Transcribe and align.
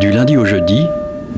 Du 0.00 0.10
lundi 0.10 0.38
au 0.38 0.46
jeudi, 0.46 0.86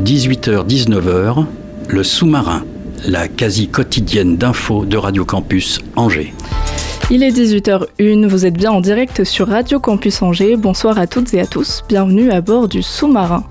18h-19h, 0.05 1.47
le 1.89 2.05
sous-marin, 2.05 2.63
la 3.05 3.27
quasi 3.27 3.67
quotidienne 3.67 4.37
d'infos 4.37 4.85
de 4.85 4.97
Radio 4.97 5.25
Campus 5.25 5.81
Angers. 5.97 6.33
Il 7.11 7.25
est 7.25 7.33
18h01, 7.33 8.29
vous 8.29 8.47
êtes 8.47 8.55
bien 8.55 8.71
en 8.71 8.81
direct 8.81 9.25
sur 9.25 9.49
Radio 9.49 9.81
Campus 9.81 10.23
Angers. 10.23 10.55
Bonsoir 10.55 11.01
à 11.01 11.09
toutes 11.09 11.35
et 11.35 11.41
à 11.41 11.47
tous, 11.47 11.83
bienvenue 11.89 12.31
à 12.31 12.41
bord 12.41 12.69
du 12.69 12.85
sous-marin. 12.85 13.43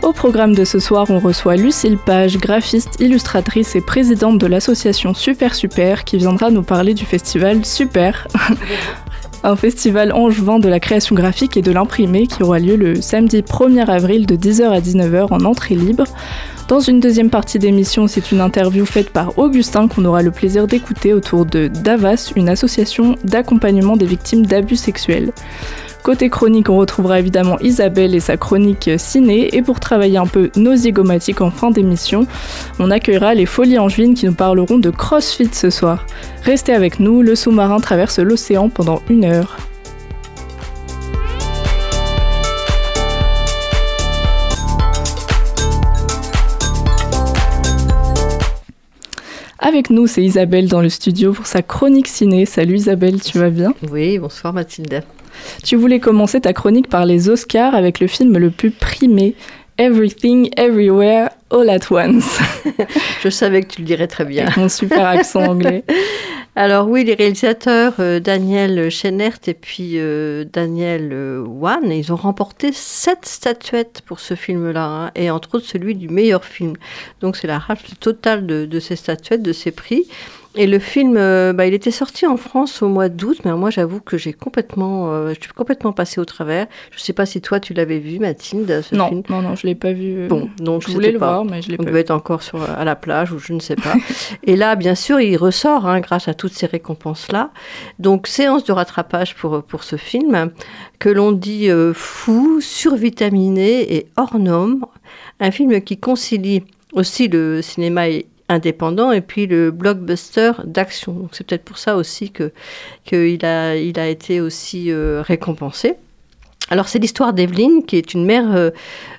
Au 0.00 0.12
programme 0.12 0.54
de 0.54 0.64
ce 0.64 0.78
soir, 0.78 1.06
on 1.10 1.18
reçoit 1.18 1.56
Lucille 1.56 1.98
Page, 1.98 2.36
graphiste, 2.36 3.00
illustratrice 3.00 3.74
et 3.74 3.80
présidente 3.80 4.38
de 4.38 4.46
l'association 4.46 5.12
Super 5.12 5.56
Super, 5.56 6.04
qui 6.04 6.18
viendra 6.18 6.52
nous 6.52 6.62
parler 6.62 6.94
du 6.94 7.04
festival 7.04 7.64
Super. 7.64 8.28
Un 9.44 9.56
festival 9.56 10.12
angevin 10.12 10.60
de 10.60 10.68
la 10.68 10.78
création 10.78 11.16
graphique 11.16 11.56
et 11.56 11.62
de 11.62 11.72
l'imprimé 11.72 12.28
qui 12.28 12.44
aura 12.44 12.60
lieu 12.60 12.76
le 12.76 13.00
samedi 13.02 13.40
1er 13.40 13.86
avril 13.86 14.24
de 14.24 14.36
10h 14.36 14.70
à 14.70 14.80
19h 14.80 15.32
en 15.32 15.44
entrée 15.44 15.74
libre. 15.74 16.04
Dans 16.68 16.78
une 16.78 17.00
deuxième 17.00 17.28
partie 17.28 17.58
d'émission, 17.58 18.06
c'est 18.06 18.30
une 18.30 18.40
interview 18.40 18.86
faite 18.86 19.10
par 19.10 19.36
Augustin 19.38 19.88
qu'on 19.88 20.04
aura 20.04 20.22
le 20.22 20.30
plaisir 20.30 20.68
d'écouter 20.68 21.12
autour 21.12 21.44
de 21.44 21.66
Davas, 21.66 22.32
une 22.36 22.48
association 22.48 23.16
d'accompagnement 23.24 23.96
des 23.96 24.06
victimes 24.06 24.46
d'abus 24.46 24.76
sexuels. 24.76 25.32
Côté 26.02 26.30
chronique, 26.30 26.68
on 26.68 26.78
retrouvera 26.78 27.20
évidemment 27.20 27.60
Isabelle 27.60 28.16
et 28.16 28.20
sa 28.20 28.36
chronique 28.36 28.90
ciné. 28.96 29.54
Et 29.54 29.62
pour 29.62 29.78
travailler 29.78 30.18
un 30.18 30.26
peu 30.26 30.50
nos 30.56 30.74
zygomatiques 30.74 31.40
en 31.40 31.52
fin 31.52 31.70
d'émission, 31.70 32.26
on 32.80 32.90
accueillera 32.90 33.34
les 33.34 33.46
Folies 33.46 33.78
Angevines 33.78 34.14
qui 34.14 34.26
nous 34.26 34.34
parleront 34.34 34.78
de 34.78 34.90
CrossFit 34.90 35.50
ce 35.52 35.70
soir. 35.70 36.04
Restez 36.42 36.72
avec 36.72 36.98
nous, 36.98 37.22
le 37.22 37.36
sous-marin 37.36 37.78
traverse 37.78 38.18
l'océan 38.18 38.68
pendant 38.68 39.00
une 39.08 39.24
heure. 39.24 39.56
Avec 49.60 49.90
nous, 49.90 50.08
c'est 50.08 50.24
Isabelle 50.24 50.68
dans 50.68 50.80
le 50.80 50.88
studio 50.88 51.32
pour 51.32 51.46
sa 51.46 51.62
chronique 51.62 52.08
ciné. 52.08 52.44
Salut 52.44 52.74
Isabelle, 52.74 53.20
tu 53.22 53.38
vas 53.38 53.50
bien? 53.50 53.72
Oui, 53.88 54.18
bonsoir 54.18 54.52
Mathilde. 54.52 55.04
Tu 55.64 55.76
voulais 55.76 56.00
commencer 56.00 56.40
ta 56.40 56.52
chronique 56.52 56.88
par 56.88 57.06
les 57.06 57.28
Oscars 57.28 57.74
avec 57.74 58.00
le 58.00 58.06
film 58.06 58.36
le 58.38 58.50
plus 58.50 58.70
primé, 58.70 59.34
Everything, 59.78 60.50
Everywhere, 60.56 61.30
All 61.50 61.70
at 61.70 61.90
Once. 61.90 62.38
Je 63.22 63.28
savais 63.28 63.62
que 63.62 63.74
tu 63.74 63.80
le 63.80 63.86
dirais 63.86 64.06
très 64.06 64.24
bien. 64.24 64.44
Avec 64.44 64.56
mon 64.56 64.68
super 64.68 65.06
accent 65.06 65.42
anglais. 65.42 65.84
Alors 66.54 66.86
oui, 66.86 67.02
les 67.04 67.14
réalisateurs 67.14 67.94
euh, 67.98 68.20
Daniel 68.20 68.90
Chenert 68.90 69.38
et 69.46 69.54
puis 69.54 69.92
euh, 69.94 70.44
Daniel 70.52 71.08
euh, 71.10 71.42
Wan, 71.46 71.90
ils 71.90 72.12
ont 72.12 72.16
remporté 72.16 72.72
sept 72.72 73.24
statuettes 73.24 74.02
pour 74.04 74.20
ce 74.20 74.34
film-là, 74.34 74.84
hein, 74.84 75.10
et 75.14 75.30
entre 75.30 75.54
autres 75.54 75.66
celui 75.66 75.94
du 75.94 76.08
meilleur 76.08 76.44
film. 76.44 76.74
Donc 77.22 77.36
c'est 77.36 77.46
la 77.46 77.58
rafle 77.58 77.92
totale 77.98 78.46
de, 78.46 78.66
de 78.66 78.80
ces 78.80 78.96
statuettes, 78.96 79.42
de 79.42 79.54
ces 79.54 79.70
prix. 79.70 80.06
Et 80.54 80.66
le 80.66 80.78
film, 80.78 81.16
euh, 81.16 81.54
bah, 81.54 81.66
il 81.66 81.72
était 81.72 81.90
sorti 81.90 82.26
en 82.26 82.36
France 82.36 82.82
au 82.82 82.88
mois 82.88 83.08
d'août, 83.08 83.38
mais 83.46 83.52
moi 83.54 83.70
j'avoue 83.70 84.00
que 84.00 84.18
j'ai 84.18 84.34
complètement, 84.34 85.10
euh, 85.10 85.32
je 85.34 85.40
suis 85.40 85.52
complètement 85.54 85.92
passé 85.92 86.20
au 86.20 86.26
travers. 86.26 86.66
Je 86.90 87.00
sais 87.00 87.14
pas 87.14 87.24
si 87.24 87.40
toi 87.40 87.58
tu 87.58 87.72
l'avais 87.72 87.98
vu, 87.98 88.18
Mathilde, 88.18 88.82
ce 88.82 88.94
Non, 88.94 89.08
film. 89.08 89.22
non, 89.30 89.40
non, 89.40 89.54
je 89.56 89.66
l'ai 89.66 89.74
pas 89.74 89.92
vu. 89.92 90.14
euh, 90.18 90.28
Bon, 90.28 90.50
donc 90.58 90.82
je 90.86 90.92
voulais 90.92 91.10
le 91.10 91.18
pas- 91.18 91.28
voir, 91.32 91.44
mais 91.46 91.62
je 91.62 91.68
l'ai 91.68 91.74
On 91.74 91.78
pas 91.78 91.84
devait 91.84 91.92
vu. 91.94 92.00
être 92.00 92.10
encore 92.10 92.42
sur, 92.42 92.60
à 92.62 92.84
la 92.84 92.96
plage 92.96 93.32
ou 93.32 93.38
je 93.38 93.54
ne 93.54 93.60
sais 93.60 93.76
pas. 93.76 93.94
Et 94.44 94.56
là, 94.56 94.76
bien 94.76 94.94
sûr, 94.94 95.20
il 95.20 95.38
ressort 95.38 95.86
hein, 95.86 96.00
grâce 96.00 96.28
à 96.28 96.34
toutes 96.34 96.52
ces 96.52 96.66
récompenses-là. 96.66 97.50
Donc, 97.98 98.26
séance 98.26 98.64
de 98.64 98.72
rattrapage 98.72 99.34
pour, 99.34 99.62
pour 99.62 99.84
ce 99.84 99.96
film 99.96 100.50
que 100.98 101.08
l'on 101.08 101.32
dit 101.32 101.70
euh, 101.70 101.94
fou, 101.94 102.60
survitaminé 102.60 103.94
et 103.96 104.06
hors 104.16 104.38
norme. 104.38 104.84
Un 105.40 105.50
film 105.50 105.80
qui 105.80 105.96
concilie 105.96 106.62
aussi 106.92 107.28
le 107.28 107.62
cinéma 107.62 108.02
indépendant 108.52 109.12
et 109.12 109.20
puis 109.20 109.46
le 109.46 109.70
blockbuster 109.70 110.52
d'action. 110.64 111.28
C'est 111.32 111.46
peut-être 111.46 111.64
pour 111.64 111.78
ça 111.78 111.96
aussi 111.96 112.32
qu'il 112.32 113.44
a, 113.44 113.76
il 113.76 113.98
a 113.98 114.08
été 114.08 114.40
aussi 114.40 114.90
euh, 114.90 115.22
récompensé. 115.22 115.94
Alors, 116.70 116.88
c'est 116.88 116.98
l'histoire 116.98 117.32
d'Evelyne, 117.32 117.84
qui 117.84 117.96
est 117.96 118.14
une 118.14 118.24
mère 118.24 118.54
euh, 118.54 118.70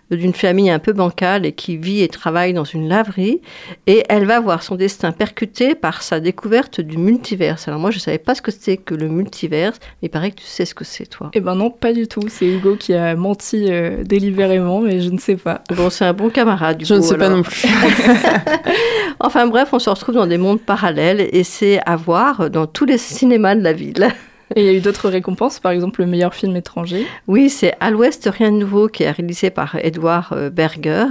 d'une 0.10 0.34
famille 0.34 0.70
un 0.70 0.80
peu 0.80 0.94
bancale 0.94 1.46
et 1.46 1.52
qui 1.52 1.78
vit 1.78 2.02
et 2.02 2.08
travaille 2.08 2.54
dans 2.54 2.64
une 2.64 2.88
laverie. 2.88 3.42
Et 3.86 4.04
elle 4.10 4.26
va 4.26 4.40
voir 4.40 4.64
son 4.64 4.76
destin 4.76 5.12
percuté 5.12 5.76
par 5.76 6.02
sa 6.02 6.20
découverte 6.20 6.82
du 6.82 6.98
multiverse. 6.98 7.68
Alors, 7.68 7.80
moi, 7.80 7.92
je 7.92 7.98
ne 7.98 8.02
savais 8.02 8.18
pas 8.18 8.34
ce 8.34 8.42
que 8.42 8.52
c'était 8.52 8.78
que 8.78 8.96
le 8.96 9.08
multiverse, 9.08 9.80
mais 10.02 10.08
il 10.08 10.10
paraît 10.10 10.32
que 10.32 10.38
tu 10.38 10.46
sais 10.46 10.66
ce 10.66 10.74
que 10.74 10.84
c'est, 10.84 11.06
toi. 11.06 11.32
Eh 11.34 11.42
ben 11.42 11.56
non, 11.56 11.70
pas 11.70 11.94
du 11.94 12.08
tout. 12.08 12.24
C'est 12.28 12.48
Hugo 12.48 12.76
qui 12.76 12.94
a 12.94 13.16
menti 13.16 13.68
euh, 13.70 14.04
délibérément, 14.04 14.82
mais 14.82 15.02
je 15.02 15.10
ne 15.10 15.20
sais 15.20 15.36
pas. 15.36 15.62
Bon, 15.76 15.90
c'est 15.90 16.06
un 16.06 16.14
bon 16.14 16.30
camarade, 16.30 16.78
du 16.78 16.86
Je 16.86 16.96
ne 16.96 17.00
coup, 17.00 17.08
sais 17.08 17.18
pas 17.18 17.30
non 17.30 17.44
plus. 17.44 17.68
Enfin 19.20 19.48
bref, 19.48 19.70
on 19.74 19.80
se 19.80 19.90
retrouve 19.90 20.16
dans 20.16 20.28
des 20.28 20.38
mondes 20.38 20.62
parallèles 20.62 21.30
et 21.32 21.44
c'est 21.44 21.80
à 21.86 21.96
voir 21.96 22.50
dans 22.50 22.68
tous 22.68 22.86
les 22.86 22.98
cinémas 22.98 23.56
de 23.56 23.62
la 23.62 23.74
ville. 23.74 24.10
Il 24.56 24.64
y 24.64 24.70
a 24.70 24.74
eu 24.74 24.82
d'autres 24.82 25.10
récompenses, 25.10 25.60
par 25.60 25.72
exemple 25.72 26.02
le 26.02 26.08
meilleur 26.08 26.34
film 26.34 26.56
étranger. 26.56 27.08
Oui, 27.28 27.50
c'est 27.50 27.74
À 27.80 27.90
l'Ouest, 27.92 28.30
rien 28.32 28.52
de 28.52 28.58
nouveau, 28.58 28.88
qui 28.88 29.04
est 29.04 29.12
réalisé 29.12 29.50
par 29.50 29.76
Edouard 29.76 30.34
euh, 30.34 30.50
Berger. 30.50 31.06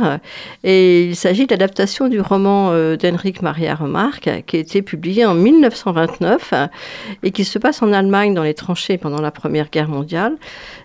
Et 0.64 1.04
il 1.04 1.16
s'agit 1.16 1.47
de 1.47 1.52
l'adaptation 1.52 2.08
du 2.08 2.20
roman 2.20 2.70
euh, 2.70 2.97
d'Henrik 2.97 3.42
Maria 3.42 3.75
Remarque, 3.75 4.31
qui 4.47 4.56
a 4.56 4.58
été 4.60 4.82
publié 4.82 5.25
en 5.25 5.34
1929 5.34 6.50
euh, 6.52 6.66
et 7.22 7.31
qui 7.31 7.44
se 7.44 7.58
passe 7.58 7.82
en 7.82 7.92
Allemagne 7.92 8.34
dans 8.34 8.42
les 8.42 8.54
tranchées 8.54 8.98
pendant 8.98 9.20
la 9.20 9.31
Première 9.31 9.70
Guerre 9.70 9.88
mondiale. 9.88 10.36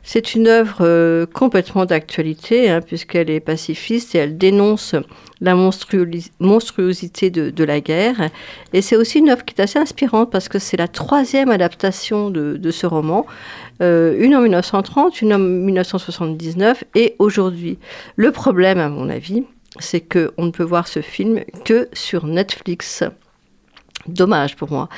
C'est 0.04 0.36
une 0.36 0.48
œuvre 0.48 0.78
euh, 0.82 1.26
complètement 1.26 1.86
d'actualité, 1.86 2.70
hein, 2.70 2.82
puisqu'elle 2.82 3.30
est 3.30 3.40
pacifiste 3.40 4.16
et 4.16 4.20
elle 4.20 4.38
dénonce 4.38 4.96
la 5.42 5.54
monstruosi- 5.56 6.32
monstruosité 6.40 7.30
de, 7.30 7.50
de 7.50 7.64
la 7.64 7.80
guerre. 7.82 8.30
Et 8.74 8.82
c'est 8.82 8.96
aussi 8.96 9.20
une 9.20 9.30
œuvre 9.30 9.46
qui 9.46 9.54
est 9.56 9.62
assez 9.62 9.80
inspirante 9.80 10.32
parce 10.32 10.50
que 10.50 10.60
c'est 10.60 10.78
la 10.78 10.88
troisième 10.88 11.50
adaptation 11.50 12.30
de, 12.30 12.58
de 12.58 12.72
ce 12.72 12.86
roman. 12.88 13.26
Euh, 13.82 14.16
une 14.20 14.36
en 14.36 14.42
1930, 14.42 15.22
une 15.22 15.34
en 15.34 15.40
1979 15.40 16.84
et 16.96 17.16
aujourd'hui. 17.20 17.78
Le 18.16 18.32
problème, 18.32 18.80
à 18.80 18.90
mon 18.90 19.10
avis, 19.10 19.44
c'est 19.80 20.02
que 20.02 20.32
on 20.38 20.46
ne 20.46 20.52
peut 20.52 20.64
voir 20.64 20.88
ce 20.88 21.02
film 21.02 21.42
que 21.66 21.88
sur 21.94 22.26
Netflix. 22.26 23.04
Dommage 24.08 24.56
pour 24.56 24.72
moi. 24.72 24.90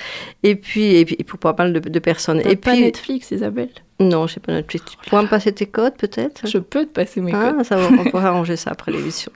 Et 0.44 0.56
puis, 0.56 0.96
et 0.96 1.04
puis 1.06 1.18
pour 1.24 1.40
pas 1.40 1.56
mal 1.58 1.74
de, 1.74 1.80
de 1.80 2.00
personnes. 2.00 2.42
Et 2.46 2.56
pas 2.56 2.72
puis, 2.72 2.82
Netflix, 2.82 3.32
Isabelle 3.32 3.70
non, 4.02 4.28
je 4.28 4.36
sais 4.36 4.40
pas 4.40 4.54
Netflix. 4.54 4.94
Tu 5.04 5.10
pourras 5.10 5.24
me 5.24 5.28
passer 5.28 5.52
tes 5.52 5.66
codes 5.66 5.98
peut-être? 5.98 6.48
Je 6.48 6.58
peux 6.58 6.86
te 6.86 6.92
passer 6.92 7.20
mes 7.20 7.34
ah, 7.34 7.52
codes. 7.52 7.66
ça 7.66 7.76
va, 7.76 7.90
on 8.00 8.10
pourra 8.10 8.28
arranger 8.30 8.56
ça 8.56 8.72
après 8.72 8.94
l'émission. 8.94 9.30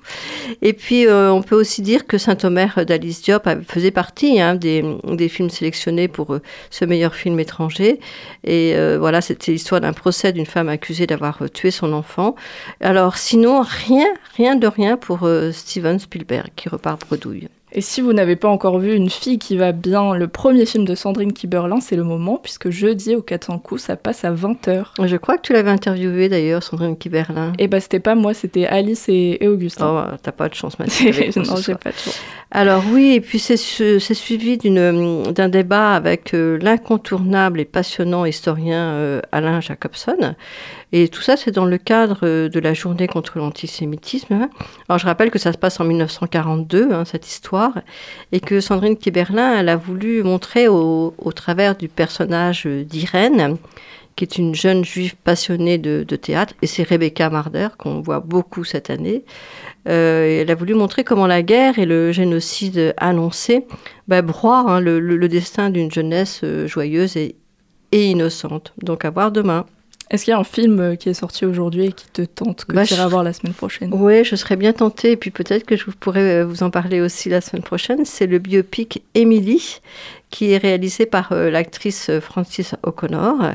Et 0.61 0.71
puis, 0.71 1.05
euh, 1.05 1.33
on 1.33 1.41
peut 1.41 1.55
aussi 1.55 1.81
dire 1.81 2.07
que 2.07 2.17
Saint-Omer 2.17 2.85
d'Alice 2.85 3.21
Diop 3.23 3.49
faisait 3.67 3.91
partie 3.91 4.39
hein, 4.39 4.55
des, 4.55 4.81
des 5.03 5.27
films 5.27 5.49
sélectionnés 5.49 6.07
pour 6.07 6.33
euh, 6.33 6.41
ce 6.69 6.85
meilleur 6.85 7.13
film 7.13 7.37
étranger. 7.41 7.99
Et 8.45 8.73
euh, 8.75 8.97
voilà, 8.97 9.19
c'était 9.19 9.51
l'histoire 9.51 9.81
d'un 9.81 9.93
procès 9.93 10.31
d'une 10.31 10.45
femme 10.45 10.69
accusée 10.69 11.07
d'avoir 11.07 11.41
tué 11.53 11.69
son 11.69 11.91
enfant. 11.91 12.35
Alors, 12.79 13.17
sinon, 13.17 13.63
rien, 13.63 14.07
rien 14.37 14.55
de 14.55 14.67
rien 14.67 14.95
pour 14.95 15.27
Steven 15.51 15.99
Spielberg 15.99 16.47
qui 16.55 16.69
repart 16.69 17.01
bredouille. 17.01 17.49
Et 17.75 17.81
si 17.81 18.01
vous 18.01 18.13
n'avez 18.13 18.35
pas 18.35 18.47
encore 18.49 18.77
vu 18.79 18.93
Une 18.93 19.09
fille 19.09 19.39
qui 19.39 19.57
va 19.57 19.71
bien, 19.71 20.13
le 20.13 20.27
premier 20.27 20.65
film 20.65 20.85
de 20.85 20.93
Sandrine 20.93 21.33
Kiberlin, 21.33 21.79
c'est 21.81 21.95
le 21.95 22.03
moment, 22.03 22.37
puisque 22.37 22.69
jeudi 22.69 23.15
au 23.15 23.21
400 23.21 23.57
coups, 23.59 23.81
ça 23.81 23.95
passe 23.95 24.23
à 24.23 24.31
20h. 24.31 24.85
Je 25.03 25.17
crois 25.17 25.37
que 25.37 25.41
tu 25.41 25.53
l'avais 25.53 25.71
interviewé 25.71 26.29
d'ailleurs, 26.29 26.61
Sandrine 26.61 26.95
Kiberlin. 26.97 27.53
Et 27.57 27.67
bah 27.67 27.79
c'était 27.79 27.99
pas 27.99 28.13
moi, 28.15 28.33
c'était 28.33 28.67
Alice 28.67 29.09
et, 29.09 29.37
et 29.41 29.47
Augustin. 29.47 30.07
Oh, 30.11 30.15
t'as 30.21 30.31
pas 30.31 30.49
de 30.49 30.53
chance, 30.53 30.73
ce 30.87 31.39
non, 31.39 31.55
j'ai 31.57 31.75
pas 31.75 31.89
de 31.91 31.95
chance. 31.95 32.21
Alors 32.55 32.83
oui, 32.91 33.13
et 33.15 33.21
puis 33.21 33.39
c'est 33.39 33.57
su- 33.57 33.99
c'est 33.99 34.13
suivi 34.13 34.57
d'un 34.59 35.49
débat 35.49 35.93
avec 35.95 36.35
euh, 36.35 36.59
l'incontournable 36.61 37.59
et 37.59 37.65
passionnant 37.65 38.25
historien 38.25 38.91
euh, 38.91 39.21
Alain 39.31 39.59
Jacobson. 39.59 40.35
Et 40.91 41.07
tout 41.07 41.23
ça, 41.23 41.35
c'est 41.35 41.49
dans 41.49 41.65
le 41.65 41.79
cadre 41.79 42.19
euh, 42.21 42.49
de 42.49 42.59
la 42.59 42.75
journée 42.75 43.07
contre 43.07 43.39
l'antisémitisme. 43.39 44.47
Alors 44.87 44.99
je 44.99 45.05
rappelle 45.07 45.31
que 45.31 45.39
ça 45.39 45.51
se 45.51 45.57
passe 45.57 45.79
en 45.79 45.85
1942, 45.85 46.91
hein, 46.93 47.05
cette 47.05 47.27
histoire, 47.27 47.62
et 48.31 48.39
que 48.39 48.59
Sandrine 48.59 48.97
Kiberlin, 48.97 49.67
a 49.67 49.75
voulu 49.75 50.23
montrer 50.23 50.67
au, 50.67 51.13
travers 51.35 51.75
du 51.75 51.87
personnage 51.87 52.65
d'Irène, 52.65 53.57
qui 54.15 54.23
est 54.23 54.37
une 54.37 54.53
jeune 54.53 54.85
juive 54.85 55.15
passionnée 55.15 55.77
de, 55.77 56.03
théâtre, 56.15 56.53
et 56.61 56.67
c'est 56.67 56.83
Rebecca 56.83 57.29
Marder 57.29 57.69
qu'on 57.77 58.01
voit 58.01 58.19
beaucoup 58.19 58.63
cette 58.63 58.89
année. 58.89 59.23
Euh, 59.87 60.41
elle 60.41 60.51
a 60.51 60.55
voulu 60.55 60.75
montrer 60.75 61.03
comment 61.03 61.27
la 61.27 61.41
guerre 61.41 61.79
et 61.79 61.85
le 61.85 62.11
génocide 62.11 62.93
annoncé 62.97 63.65
bah, 64.07 64.21
broient 64.21 64.63
hein, 64.67 64.79
le, 64.79 65.27
destin 65.27 65.69
d'une 65.69 65.91
jeunesse 65.91 66.41
euh, 66.43 66.67
joyeuse 66.67 67.17
et 67.17 67.35
innocente. 67.91 68.73
Donc 68.81 69.05
à 69.05 69.09
voir 69.09 69.31
demain. 69.31 69.65
Est-ce 70.09 70.25
qu'il 70.25 70.31
y 70.31 70.35
a 70.35 70.39
un 70.39 70.43
film 70.43 70.79
euh, 70.79 70.95
qui 70.95 71.09
est 71.09 71.13
sorti 71.13 71.45
aujourd'hui 71.45 71.85
et 71.85 71.91
qui 71.91 72.05
te 72.11 72.21
tente, 72.21 72.65
que 72.65 72.73
Bah, 72.75 72.85
tu 72.85 72.93
iras 72.93 73.05
je- 73.05 73.09
voir 73.09 73.23
la 73.23 73.33
semaine 73.33 73.53
prochaine? 73.53 73.89
Oui, 73.93 74.23
je 74.23 74.35
serais 74.35 74.55
bien 74.57 74.73
tentée, 74.73 75.11
et 75.11 75.17
puis 75.17 75.31
peut-être 75.31 75.65
que 75.65 75.75
je 75.75 75.85
pourrais 75.89 76.41
euh, 76.41 76.45
vous 76.45 76.61
en 76.63 76.69
parler 76.69 77.01
aussi 77.01 77.29
la 77.29 77.41
semaine 77.41 77.63
prochaine. 77.63 78.05
C'est 78.05 78.27
le 78.27 78.37
biopic 78.39 79.01
Emily, 79.15 79.79
qui 80.29 80.51
est 80.51 80.57
réalisé 80.57 81.05
par 81.05 81.31
euh, 81.31 81.49
l'actrice 81.49 82.09
euh, 82.09 82.19
Frances 82.21 82.75
O'Connor. 82.83 83.53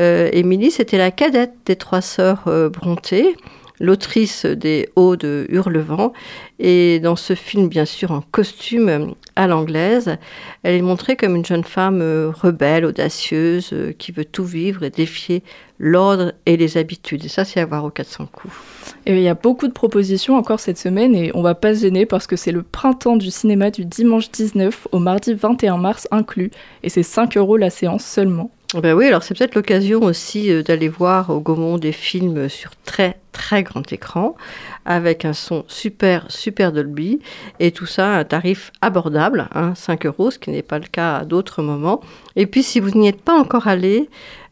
Euh, 0.00 0.28
Emily, 0.32 0.70
c'était 0.70 0.98
la 0.98 1.10
cadette 1.10 1.54
des 1.64 1.76
trois 1.76 2.02
sœurs 2.02 2.44
euh, 2.48 2.68
Brontë, 2.68 3.34
l'autrice 3.78 4.46
des 4.46 4.88
Hauts 4.96 5.16
de 5.16 5.46
Hurlevent. 5.50 6.12
Et 6.58 6.98
dans 7.00 7.16
ce 7.16 7.34
film, 7.34 7.68
bien 7.68 7.84
sûr, 7.84 8.10
en 8.10 8.22
costume 8.22 8.88
euh, 8.88 9.06
à 9.36 9.46
l'anglaise, 9.46 10.16
elle 10.62 10.74
est 10.76 10.82
montrée 10.82 11.16
comme 11.16 11.36
une 11.36 11.44
jeune 11.44 11.64
femme 11.64 12.00
euh, 12.02 12.30
rebelle, 12.30 12.84
audacieuse, 12.86 13.70
euh, 13.74 13.92
qui 13.92 14.12
veut 14.12 14.24
tout 14.24 14.44
vivre 14.46 14.82
et 14.82 14.90
défier 14.90 15.42
l'ordre 15.78 16.32
et 16.46 16.56
les 16.56 16.76
habitudes. 16.76 17.24
Et 17.24 17.28
ça, 17.28 17.44
c'est 17.44 17.60
à 17.60 17.66
voir 17.66 17.84
au 17.84 17.90
400 17.90 18.26
coups. 18.32 18.54
Et 19.04 19.14
il 19.16 19.22
y 19.22 19.28
a 19.28 19.34
beaucoup 19.34 19.68
de 19.68 19.72
propositions 19.72 20.36
encore 20.36 20.60
cette 20.60 20.78
semaine 20.78 21.14
et 21.14 21.30
on 21.34 21.42
va 21.42 21.54
pas 21.54 21.74
se 21.74 21.80
gêner 21.80 22.06
parce 22.06 22.26
que 22.26 22.36
c'est 22.36 22.52
le 22.52 22.62
printemps 22.62 23.16
du 23.16 23.30
cinéma 23.30 23.70
du 23.70 23.84
dimanche 23.84 24.30
19 24.30 24.88
au 24.92 24.98
mardi 24.98 25.34
21 25.34 25.76
mars 25.76 26.08
inclus 26.10 26.50
et 26.82 26.88
c'est 26.88 27.02
5 27.02 27.36
euros 27.36 27.56
la 27.56 27.70
séance 27.70 28.04
seulement. 28.04 28.50
Ben 28.82 28.94
oui, 28.94 29.06
alors 29.06 29.22
c'est 29.22 29.36
peut-être 29.36 29.54
l'occasion 29.54 30.02
aussi 30.02 30.50
euh, 30.50 30.62
d'aller 30.62 30.88
voir 30.88 31.30
au 31.30 31.40
Gaumont 31.40 31.78
des 31.78 31.92
films 31.92 32.48
sur 32.48 32.70
très 32.84 33.18
très 33.32 33.62
grand 33.62 33.92
écran 33.92 34.34
avec 34.84 35.24
un 35.24 35.32
son 35.32 35.64
super 35.68 36.24
super 36.30 36.72
Dolby 36.72 37.20
et 37.60 37.70
tout 37.70 37.86
ça 37.86 38.14
à 38.14 38.18
un 38.18 38.24
tarif 38.24 38.72
abordable, 38.80 39.48
hein, 39.54 39.74
5 39.74 40.06
euros, 40.06 40.30
ce 40.30 40.38
qui 40.38 40.50
n'est 40.50 40.62
pas 40.62 40.78
le 40.78 40.86
cas 40.86 41.18
à 41.18 41.24
d'autres 41.24 41.62
moments. 41.62 42.00
Et 42.34 42.46
puis 42.46 42.62
si 42.62 42.80
vous 42.80 42.90
n'y 42.90 43.08
êtes 43.08 43.20
pas 43.20 43.38
encore 43.38 43.68
allé, 43.68 44.08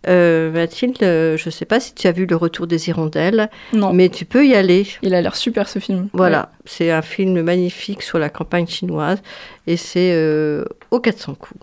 euh, 0.06 0.50
Mathilde, 0.53 1.03
euh, 1.03 1.37
je 1.37 1.49
ne 1.49 1.50
sais 1.50 1.65
pas 1.65 1.81
si 1.81 1.94
tu 1.94 2.06
as 2.06 2.12
vu 2.12 2.26
Le 2.26 2.37
Retour 2.37 2.67
des 2.67 2.88
Hirondelles, 2.88 3.49
Non, 3.73 3.93
mais 3.93 4.11
tu 4.11 4.25
peux 4.25 4.47
y 4.47 4.55
aller. 4.55 4.87
il 5.03 5.15
a 5.15 5.23
l'air 5.23 5.35
super 5.35 5.69
ce 5.69 5.79
film. 5.79 6.09
Voilà, 6.12 6.50
c'est 6.67 6.91
un 6.91 7.03
film 7.03 7.41
magnifique 7.43 8.03
sur 8.03 8.19
la 8.19 8.29
campagne 8.29 8.67
chinoise 8.67 9.23
et 9.67 9.76
c'est 9.76 10.12
euh, 10.12 10.65
au 10.91 11.00
400 11.00 11.35
coups. 11.35 11.61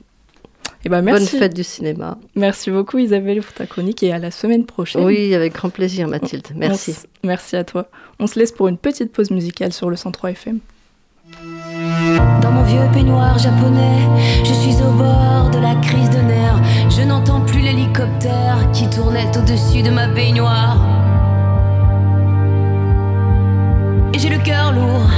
Et 0.83 0.89
ben 0.89 1.01
merci. 1.01 1.31
Bonne 1.31 1.39
fête 1.39 1.53
du 1.53 1.63
cinéma. 1.63 2.17
Merci 2.35 2.71
beaucoup 2.71 2.97
Isabelle 2.97 3.41
pour 3.41 3.53
ta 3.53 3.65
chronique 3.67 4.01
et 4.03 4.11
à 4.11 4.19
la 4.19 4.31
semaine 4.31 4.65
prochaine. 4.65 5.03
Oui, 5.03 5.33
avec 5.35 5.53
grand 5.53 5.69
plaisir 5.69 6.07
Mathilde. 6.07 6.47
Merci. 6.55 6.95
Merci 7.23 7.55
à 7.55 7.63
toi. 7.63 7.87
On 8.19 8.27
se 8.27 8.39
laisse 8.39 8.51
pour 8.51 8.67
une 8.67 8.77
petite 8.77 9.11
pause 9.11 9.31
musicale 9.31 9.73
sur 9.73 9.89
le 9.89 9.95
103 9.95 10.31
FM. 10.31 10.59
Dans 12.41 12.51
mon 12.51 12.63
vieux 12.63 12.81
peignoir 12.93 13.37
japonais, 13.37 13.99
je 14.43 14.53
suis 14.53 14.75
au 14.83 14.91
bord 14.91 15.49
de 15.51 15.59
la 15.59 15.75
crise 15.75 16.09
de 16.09 16.21
nerfs. 16.21 16.61
Je 16.89 17.03
n'entends 17.03 17.41
plus 17.41 17.59
l'hélicoptère 17.59 18.57
qui 18.73 18.89
tournait 18.89 19.29
au-dessus 19.37 19.83
de 19.83 19.91
ma 19.91 20.07
baignoire. 20.07 20.77
Et 24.13 24.19
j'ai 24.19 24.29
le 24.29 24.39
cœur 24.39 24.73
lourd. 24.73 25.09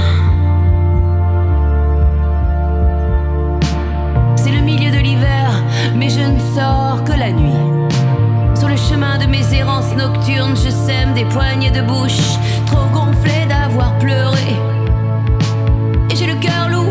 Mais 6.04 6.10
je 6.10 6.20
ne 6.20 6.38
sors 6.54 7.02
que 7.04 7.12
la 7.12 7.32
nuit. 7.32 7.88
Sur 8.54 8.68
le 8.68 8.76
chemin 8.76 9.16
de 9.18 9.26
mes 9.26 9.54
errances 9.54 9.94
nocturnes, 9.96 10.54
je 10.54 10.68
sème 10.68 11.14
des 11.14 11.24
poignées 11.24 11.70
de 11.70 11.80
bouche, 11.80 12.38
trop 12.66 12.86
gonflées 12.92 13.46
d'avoir 13.48 13.96
pleuré 13.98 14.50
et 16.10 16.16
j'ai 16.16 16.26
le 16.26 16.34
cœur 16.34 16.68
lourd. 16.70 16.83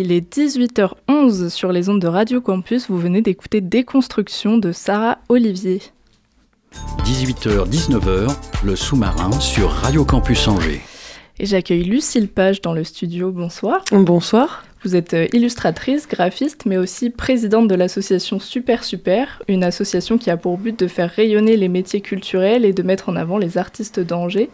Il 0.00 0.12
est 0.12 0.32
18h11 0.32 1.48
sur 1.48 1.72
les 1.72 1.88
ondes 1.88 2.00
de 2.00 2.06
Radio 2.06 2.40
Campus. 2.40 2.88
Vous 2.88 2.98
venez 2.98 3.20
d'écouter 3.20 3.60
Déconstruction 3.60 4.56
de 4.56 4.70
Sarah 4.70 5.18
Olivier. 5.28 5.82
18h-19h, 7.02 8.32
le 8.64 8.76
sous-marin 8.76 9.32
sur 9.40 9.70
Radio 9.70 10.04
Campus 10.04 10.46
Angers. 10.46 10.82
Et 11.40 11.46
j'accueille 11.46 11.82
Lucille 11.82 12.28
Page 12.28 12.62
dans 12.62 12.74
le 12.74 12.84
studio. 12.84 13.32
Bonsoir. 13.32 13.82
Bonsoir. 13.90 14.62
Vous 14.84 14.94
êtes 14.94 15.14
euh, 15.14 15.26
illustratrice, 15.32 16.06
graphiste, 16.06 16.64
mais 16.64 16.76
aussi 16.76 17.10
présidente 17.10 17.66
de 17.66 17.74
l'association 17.74 18.38
Super 18.38 18.84
Super, 18.84 19.42
une 19.48 19.64
association 19.64 20.16
qui 20.16 20.30
a 20.30 20.36
pour 20.36 20.58
but 20.58 20.78
de 20.78 20.86
faire 20.86 21.10
rayonner 21.10 21.56
les 21.56 21.68
métiers 21.68 22.02
culturels 22.02 22.64
et 22.64 22.72
de 22.72 22.84
mettre 22.84 23.08
en 23.08 23.16
avant 23.16 23.36
les 23.36 23.58
artistes 23.58 23.98
d'Angers. 23.98 24.50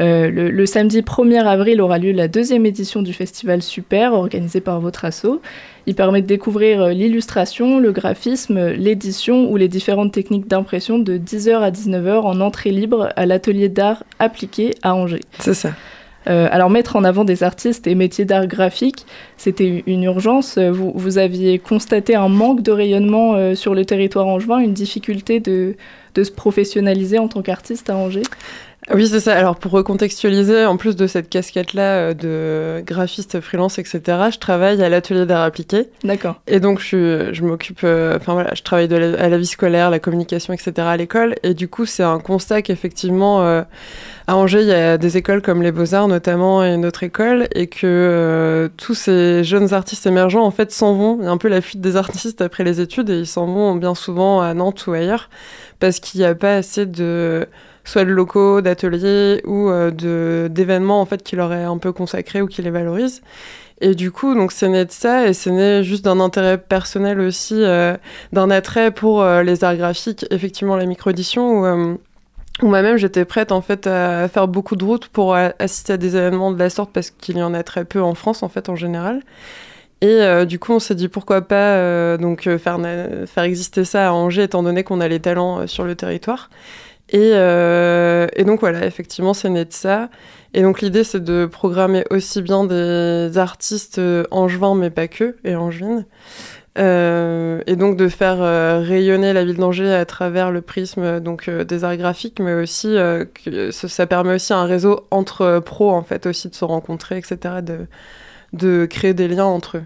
Euh, 0.00 0.30
le, 0.30 0.50
le 0.50 0.66
samedi 0.66 1.02
1er 1.02 1.44
avril 1.44 1.80
aura 1.80 1.98
lieu 1.98 2.12
la 2.12 2.28
deuxième 2.28 2.64
édition 2.64 3.02
du 3.02 3.12
festival 3.12 3.62
Super, 3.62 4.14
organisé 4.14 4.60
par 4.60 4.80
votre 4.80 5.04
asso. 5.04 5.40
Il 5.86 5.94
permet 5.94 6.22
de 6.22 6.26
découvrir 6.26 6.82
euh, 6.82 6.92
l'illustration, 6.92 7.78
le 7.78 7.92
graphisme, 7.92 8.70
l'édition 8.70 9.50
ou 9.50 9.56
les 9.56 9.68
différentes 9.68 10.12
techniques 10.12 10.48
d'impression 10.48 10.98
de 10.98 11.18
10h 11.18 11.58
à 11.58 11.70
19h 11.70 12.20
en 12.20 12.40
entrée 12.40 12.70
libre 12.70 13.10
à 13.16 13.26
l'atelier 13.26 13.68
d'art 13.68 14.04
appliqué 14.18 14.74
à 14.82 14.94
Angers. 14.94 15.20
C'est 15.38 15.54
ça. 15.54 15.72
Euh, 16.28 16.46
alors 16.52 16.70
mettre 16.70 16.96
en 16.96 17.02
avant 17.02 17.24
des 17.24 17.42
artistes 17.42 17.86
et 17.86 17.94
métiers 17.94 18.24
d'art 18.24 18.46
graphique, 18.46 19.06
c'était 19.36 19.82
une 19.86 20.04
urgence. 20.04 20.56
Vous, 20.56 20.92
vous 20.94 21.18
aviez 21.18 21.58
constaté 21.58 22.14
un 22.14 22.28
manque 22.28 22.62
de 22.62 22.70
rayonnement 22.70 23.34
euh, 23.34 23.54
sur 23.54 23.74
le 23.74 23.84
territoire 23.84 24.26
angevin, 24.28 24.58
une 24.58 24.72
difficulté 24.72 25.40
de, 25.40 25.74
de 26.14 26.24
se 26.24 26.30
professionnaliser 26.30 27.18
en 27.18 27.26
tant 27.26 27.42
qu'artiste 27.42 27.90
à 27.90 27.96
Angers? 27.96 28.22
Oui, 28.94 29.06
c'est 29.08 29.20
ça. 29.20 29.34
Alors, 29.34 29.56
pour 29.56 29.72
recontextualiser, 29.72 30.66
en 30.66 30.76
plus 30.76 30.96
de 30.96 31.06
cette 31.06 31.28
casquette-là 31.30 31.82
euh, 31.82 32.14
de 32.14 32.82
graphiste 32.84 33.40
freelance, 33.40 33.78
etc., 33.78 34.00
je 34.32 34.38
travaille 34.38 34.82
à 34.82 34.88
l'atelier 34.88 35.24
d'art 35.26 35.42
appliqué. 35.42 35.88
D'accord. 36.04 36.40
Et 36.46 36.60
donc, 36.60 36.80
je, 36.80 37.42
m'occupe, 37.42 37.80
euh, 37.84 38.16
enfin 38.16 38.34
voilà, 38.34 38.50
je 38.54 38.62
travaille 38.62 38.88
de 38.88 38.96
la- 38.96 39.18
à 39.22 39.28
la 39.28 39.38
vie 39.38 39.46
scolaire, 39.46 39.90
la 39.90 39.98
communication, 39.98 40.52
etc. 40.52 40.72
à 40.78 40.96
l'école. 40.96 41.34
Et 41.42 41.54
du 41.54 41.68
coup, 41.68 41.86
c'est 41.86 42.02
un 42.02 42.18
constat 42.18 42.62
qu'effectivement, 42.62 43.42
euh, 43.42 43.62
à 44.26 44.36
Angers, 44.36 44.62
il 44.62 44.68
y 44.68 44.72
a 44.72 44.98
des 44.98 45.16
écoles 45.16 45.42
comme 45.42 45.62
les 45.62 45.72
Beaux-Arts 45.72 46.06
notamment 46.06 46.64
et 46.64 46.76
notre 46.76 47.02
école, 47.02 47.48
et 47.54 47.66
que 47.66 47.86
euh, 47.86 48.68
tous 48.76 48.94
ces 48.94 49.42
jeunes 49.42 49.74
artistes 49.74 50.06
émergents, 50.06 50.44
en 50.44 50.50
fait, 50.52 50.70
s'en 50.70 50.94
vont. 50.94 51.18
Il 51.20 51.24
y 51.24 51.28
a 51.28 51.30
un 51.30 51.38
peu 51.38 51.48
la 51.48 51.60
fuite 51.60 51.80
des 51.80 51.96
artistes 51.96 52.40
après 52.40 52.62
les 52.62 52.80
études, 52.80 53.10
et 53.10 53.18
ils 53.20 53.26
s'en 53.26 53.46
vont 53.46 53.74
bien 53.74 53.94
souvent 53.94 54.40
à 54.40 54.54
Nantes 54.54 54.86
ou 54.86 54.92
ailleurs, 54.92 55.28
parce 55.80 55.98
qu'il 55.98 56.20
n'y 56.20 56.26
a 56.26 56.34
pas 56.34 56.54
assez 56.54 56.86
de 56.86 57.46
soit 57.84 58.04
de 58.04 58.10
locaux, 58.10 58.60
d'ateliers 58.60 59.42
ou 59.44 59.68
euh, 59.68 59.90
de 59.90 60.48
d'événements 60.48 61.00
en 61.00 61.06
fait 61.06 61.24
qui 61.24 61.34
leur 61.34 61.52
est 61.52 61.64
un 61.64 61.78
peu 61.78 61.92
consacrés 61.92 62.40
ou 62.40 62.46
qui 62.46 62.62
les 62.62 62.70
valorisent. 62.70 63.22
Et 63.80 63.96
du 63.96 64.12
coup, 64.12 64.34
donc 64.36 64.52
c'est 64.52 64.68
né 64.68 64.84
de 64.84 64.92
ça 64.92 65.26
et 65.26 65.32
c'est 65.32 65.50
né 65.50 65.82
juste 65.82 66.04
d'un 66.04 66.20
intérêt 66.20 66.58
personnel 66.58 67.18
aussi, 67.18 67.56
euh, 67.58 67.96
d'un 68.32 68.50
attrait 68.50 68.92
pour 68.92 69.24
les 69.24 69.64
arts 69.64 69.76
graphiques, 69.76 70.24
effectivement 70.30 70.76
la 70.76 70.86
micro-édition 70.86 71.62
où, 71.62 71.98
où 72.60 72.66
moi-même 72.66 72.96
j'étais 72.96 73.24
prête 73.24 73.52
en 73.52 73.62
fait 73.62 73.86
à 73.86 74.28
faire 74.28 74.48
beaucoup 74.48 74.76
de 74.76 74.84
routes 74.84 75.08
pour 75.08 75.34
euh, 75.34 75.50
assister 75.58 75.94
à 75.94 75.96
des 75.96 76.16
événements 76.16 76.52
de 76.52 76.58
la 76.58 76.68
sorte 76.68 76.92
parce 76.92 77.10
qu'il 77.10 77.38
y 77.38 77.42
en 77.42 77.54
a 77.54 77.62
très 77.62 77.84
peu 77.84 78.02
en 78.02 78.14
France 78.14 78.42
en 78.42 78.48
fait 78.48 78.68
en 78.68 78.76
général. 78.76 79.22
Et 80.00 80.06
euh, 80.22 80.44
du 80.44 80.58
coup, 80.58 80.72
on 80.72 80.80
s'est 80.80 80.96
dit 80.96 81.08
pourquoi 81.08 81.42
pas 81.42 81.76
euh, 81.76 82.18
donc 82.18 82.42
faire, 82.42 82.80
faire 83.26 83.44
exister 83.44 83.84
ça 83.84 84.08
à 84.08 84.12
Angers 84.12 84.42
étant 84.42 84.64
donné 84.64 84.82
qu'on 84.82 85.00
a 85.00 85.06
les 85.06 85.20
talents 85.20 85.66
sur 85.68 85.84
le 85.84 85.94
territoire. 85.94 86.50
Et, 87.08 87.32
et 87.32 88.44
donc 88.44 88.60
voilà, 88.60 88.86
effectivement, 88.86 89.34
c'est 89.34 89.50
né 89.50 89.66
de 89.66 89.72
ça. 89.72 90.08
Et 90.54 90.62
donc 90.62 90.80
l'idée, 90.80 91.04
c'est 91.04 91.22
de 91.22 91.46
programmer 91.46 92.04
aussi 92.10 92.40
bien 92.40 92.64
des 92.64 93.36
artistes 93.36 94.00
angevins, 94.30 94.74
mais 94.74 94.90
pas 94.90 95.08
que, 95.08 95.36
et 95.44 95.54
angevines. 95.54 96.06
Euh, 96.78 97.60
et 97.66 97.76
donc 97.76 97.98
de 97.98 98.08
faire 98.08 98.38
euh, 98.40 98.80
rayonner 98.82 99.34
la 99.34 99.44
ville 99.44 99.58
d'Angers 99.58 99.92
à 99.92 100.06
travers 100.06 100.50
le 100.50 100.62
prisme 100.62 101.02
euh, 101.02 101.20
donc 101.20 101.48
euh, 101.48 101.64
des 101.64 101.84
arts 101.84 101.98
graphiques, 101.98 102.40
mais 102.40 102.54
aussi 102.54 102.96
que 103.44 103.70
ça, 103.70 104.06
permet 104.06 104.34
aussi 104.36 104.54
un 104.54 104.64
réseau 104.64 105.06
entre 105.10 105.58
pros 105.64 105.90
en 105.90 106.02
fait 106.02 106.24
aussi 106.26 106.48
de 106.48 106.54
se 106.54 106.64
rencontrer, 106.64 107.18
etc. 107.18 107.56
De, 107.62 107.80
de 108.54 108.86
créer 108.86 109.12
des 109.12 109.28
liens 109.28 109.44
entre 109.44 109.78
eux. 109.78 109.84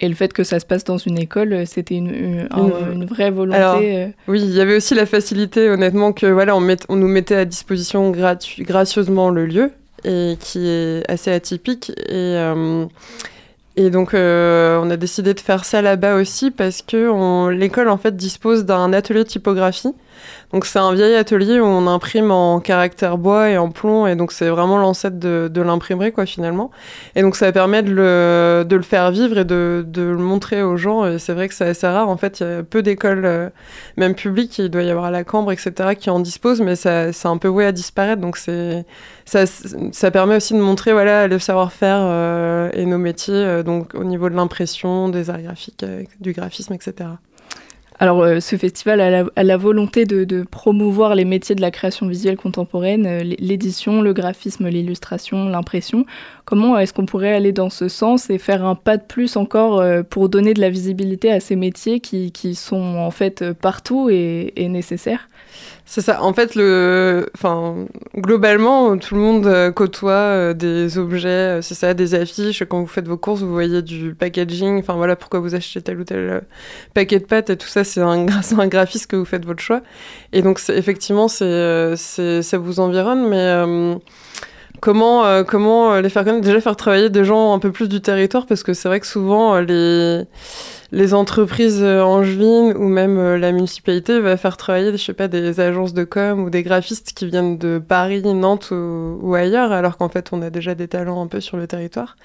Et 0.00 0.08
le 0.08 0.14
fait 0.14 0.32
que 0.32 0.42
ça 0.44 0.58
se 0.60 0.66
passe 0.66 0.82
dans 0.84 0.98
une 0.98 1.18
école, 1.18 1.66
c'était 1.66 1.94
une, 1.96 2.12
une, 2.14 2.48
un- 2.50 2.58
Une- 2.90 2.92
une 3.02 3.04
vraie 3.06 3.30
volonté. 3.30 3.58
Alors, 3.58 3.80
Oui, 4.28 4.40
il 4.42 4.50
y 4.50 4.60
avait 4.60 4.76
aussi 4.76 4.94
la 4.94 5.06
facilité, 5.06 5.68
honnêtement, 5.70 6.12
que 6.12 6.26
voilà, 6.26 6.56
on, 6.56 6.60
met- 6.60 6.76
on 6.88 6.96
nous 6.96 7.06
mettait 7.08 7.36
à 7.36 7.44
disposition 7.44 8.10
gracieusement 8.10 9.30
le 9.30 9.46
lieu, 9.46 9.70
et 10.04 10.36
qui 10.40 10.66
est 10.68 11.08
assez 11.08 11.30
atypique. 11.32 11.92
Et, 12.08 12.36
et 13.76 13.90
donc, 13.90 14.14
euh, 14.14 14.78
on 14.82 14.90
a 14.90 14.96
décidé 14.96 15.34
de 15.34 15.40
faire 15.40 15.64
ça 15.64 15.82
là-bas 15.82 16.14
aussi 16.16 16.50
parce 16.50 16.82
que 16.82 17.50
l'école, 17.50 17.88
en 17.88 17.96
fait, 17.96 18.16
dispose 18.16 18.64
d'un 18.64 18.92
atelier 18.92 19.24
de 19.24 19.28
typographie. 19.28 19.94
Donc, 20.52 20.64
c'est 20.66 20.78
un 20.78 20.92
vieil 20.94 21.14
atelier 21.14 21.60
où 21.60 21.64
on 21.64 21.86
imprime 21.86 22.30
en 22.30 22.60
caractère 22.60 23.18
bois 23.18 23.50
et 23.50 23.58
en 23.58 23.70
plomb, 23.70 24.06
et 24.06 24.16
donc 24.16 24.32
c'est 24.32 24.48
vraiment 24.48 24.78
l'ancêtre 24.78 25.18
de, 25.18 25.60
l'imprimerie, 25.60 26.12
quoi, 26.12 26.26
finalement. 26.26 26.70
Et 27.16 27.22
donc, 27.22 27.36
ça 27.36 27.50
permet 27.52 27.82
de 27.82 27.92
le, 27.92 28.82
faire 28.82 29.10
vivre 29.10 29.38
et 29.38 29.44
de, 29.44 29.84
le 29.94 30.16
montrer 30.16 30.62
aux 30.62 30.76
gens. 30.76 31.18
C'est 31.18 31.32
vrai 31.32 31.48
que 31.48 31.54
c'est 31.54 31.68
assez 31.68 31.86
rare. 31.86 32.08
En 32.08 32.16
fait, 32.16 32.40
il 32.40 32.46
y 32.46 32.50
a 32.50 32.62
peu 32.62 32.82
d'écoles. 32.82 33.24
euh, 33.44 33.50
même 33.96 34.14
public, 34.14 34.58
il 34.58 34.70
doit 34.70 34.82
y 34.82 34.90
avoir 34.90 35.10
la 35.10 35.24
Cambre, 35.24 35.52
etc., 35.52 35.94
qui 35.98 36.10
en 36.10 36.20
disposent, 36.20 36.60
mais 36.60 36.76
ça, 36.76 37.12
c'est 37.12 37.28
un 37.28 37.38
peu 37.38 37.48
voué 37.48 37.66
à 37.66 37.72
disparaître. 37.72 38.20
Donc 38.20 38.36
c'est, 38.36 38.84
ça, 39.24 40.10
permet 40.10 40.36
aussi 40.36 40.54
de 40.54 40.58
montrer 40.58 40.92
voilà, 40.92 41.28
le 41.28 41.38
savoir-faire 41.38 41.98
euh, 42.00 42.70
et 42.72 42.86
nos 42.86 42.98
métiers, 42.98 43.34
euh, 43.34 43.62
donc 43.62 43.94
au 43.94 44.04
niveau 44.04 44.28
de 44.28 44.34
l'impression, 44.34 45.08
des 45.08 45.30
arts 45.30 45.42
graphiques, 45.42 45.84
du 46.20 46.32
graphisme, 46.32 46.74
etc. 46.74 47.10
Alors, 48.00 48.22
euh, 48.22 48.40
ce 48.40 48.56
festival 48.56 49.00
a 49.00 49.42
la, 49.42 49.56
volonté 49.56 50.04
de, 50.04 50.42
promouvoir 50.42 51.14
les 51.14 51.24
métiers 51.24 51.54
de 51.54 51.60
la 51.60 51.70
création 51.70 52.08
visuelle 52.08 52.36
contemporaine, 52.36 53.06
euh, 53.06 53.22
l'édition, 53.38 54.02
le 54.02 54.12
graphisme, 54.12 54.68
l'illustration, 54.68 55.48
l'impression. 55.48 56.04
Comment 56.44 56.76
est-ce 56.76 56.92
qu'on 56.92 57.06
pourrait 57.06 57.32
aller 57.32 57.52
dans 57.52 57.70
ce 57.70 57.88
sens 57.88 58.30
et 58.30 58.38
faire 58.38 58.64
un 58.64 58.74
pas 58.74 58.96
de 58.96 59.04
plus 59.04 59.36
encore 59.36 59.78
euh, 59.80 60.02
pour 60.02 60.28
donner 60.28 60.54
de 60.54 60.60
la 60.60 60.70
visibilité 60.70 61.30
à 61.30 61.38
ces 61.38 61.54
métiers 61.54 62.00
qui, 62.00 62.54
sont 62.56 62.96
en 62.96 63.10
fait 63.10 63.52
partout 63.52 64.10
et 64.10 64.68
nécessaires? 64.68 65.28
C'est 65.86 66.00
ça. 66.00 66.22
En 66.22 66.32
fait, 66.32 66.54
le, 66.54 67.26
enfin, 67.36 67.74
globalement, 68.16 68.96
tout 68.96 69.14
le 69.14 69.20
monde 69.20 69.46
euh, 69.46 69.70
côtoie 69.70 70.12
euh, 70.12 70.54
des 70.54 70.96
objets. 70.96 71.28
euh, 71.58 71.62
C'est 71.62 71.74
ça, 71.74 71.92
des 71.92 72.14
affiches. 72.14 72.64
Quand 72.64 72.80
vous 72.80 72.86
faites 72.86 73.06
vos 73.06 73.18
courses, 73.18 73.42
vous 73.42 73.52
voyez 73.52 73.82
du 73.82 74.14
packaging. 74.14 74.78
Enfin 74.78 74.94
voilà, 74.94 75.14
pourquoi 75.14 75.40
vous 75.40 75.54
achetez 75.54 75.82
tel 75.82 76.00
ou 76.00 76.04
tel 76.04 76.42
paquet 76.94 77.18
de 77.18 77.26
pâtes 77.26 77.50
et 77.50 77.56
tout 77.58 77.68
ça, 77.68 77.84
c'est 77.84 78.00
un, 78.00 78.26
un 78.58 78.66
graphiste 78.66 79.08
que 79.10 79.16
vous 79.16 79.26
faites 79.26 79.44
votre 79.44 79.62
choix. 79.62 79.82
Et 80.32 80.40
donc, 80.40 80.58
effectivement, 80.70 81.28
c'est, 81.28 81.96
ça 81.96 82.58
vous 82.58 82.80
environne, 82.80 83.28
mais 83.28 83.36
euh, 83.38 83.94
comment, 84.80 85.26
euh, 85.26 85.44
comment 85.44 86.00
les 86.00 86.08
faire 86.08 86.24
connaître? 86.24 86.44
Déjà, 86.46 86.60
faire 86.62 86.76
travailler 86.76 87.10
des 87.10 87.24
gens 87.24 87.52
un 87.52 87.58
peu 87.58 87.72
plus 87.72 87.90
du 87.90 88.00
territoire, 88.00 88.46
parce 88.46 88.62
que 88.62 88.72
c'est 88.72 88.88
vrai 88.88 89.00
que 89.00 89.06
souvent, 89.06 89.60
les 89.60 90.22
les 90.94 91.12
entreprises 91.12 91.82
euh, 91.82 92.02
angevines 92.02 92.72
ou 92.76 92.88
même 92.88 93.18
euh, 93.18 93.36
la 93.36 93.50
municipalité 93.50 94.20
va 94.20 94.36
faire 94.36 94.56
travailler, 94.56 94.92
je 94.92 94.96
sais 94.96 95.12
pas, 95.12 95.26
des 95.26 95.58
agences 95.58 95.92
de 95.92 96.04
com 96.04 96.44
ou 96.44 96.50
des 96.50 96.62
graphistes 96.62 97.12
qui 97.14 97.26
viennent 97.26 97.58
de 97.58 97.82
Paris, 97.86 98.22
Nantes 98.22 98.70
ou, 98.70 99.34
ailleurs, 99.34 99.72
alors 99.72 99.96
qu'en 99.96 100.08
fait 100.08 100.28
on 100.32 100.40
a 100.40 100.50
déjà 100.50 100.74
des 100.76 100.86
talents 100.86 101.20
un 101.20 101.26
peu 101.26 101.40
sur 101.40 101.56
le 101.56 101.66
territoire. 101.66 102.16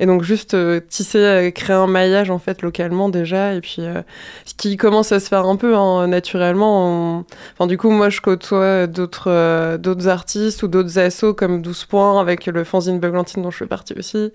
Et 0.00 0.06
donc 0.06 0.22
juste 0.24 0.54
euh, 0.54 0.80
tisser, 0.80 1.18
euh, 1.18 1.50
créer 1.50 1.76
un 1.76 1.86
maillage 1.86 2.30
en 2.30 2.38
fait 2.38 2.62
localement 2.62 3.08
déjà, 3.08 3.54
et 3.54 3.60
puis 3.60 3.76
euh, 3.78 4.02
ce 4.44 4.54
qui 4.54 4.76
commence 4.76 5.12
à 5.12 5.20
se 5.20 5.28
faire 5.28 5.46
un 5.46 5.56
peu 5.56 5.76
hein, 5.76 6.08
naturellement. 6.08 7.24
Enfin 7.54 7.68
du 7.68 7.78
coup 7.78 7.90
moi 7.90 8.10
je 8.10 8.20
côtoie 8.20 8.88
d'autres 8.88 9.30
euh, 9.30 10.06
artistes 10.06 10.62
ou 10.64 10.68
d'autres 10.68 10.98
assos 10.98 11.32
comme 11.34 11.62
12 11.62 11.84
points 11.84 12.20
avec 12.20 12.46
le 12.46 12.64
fanzine 12.64 12.98
Buglantine 12.98 13.42
dont 13.42 13.50
je 13.50 13.58
fais 13.58 13.66
partie 13.66 13.94
aussi. 13.96 14.32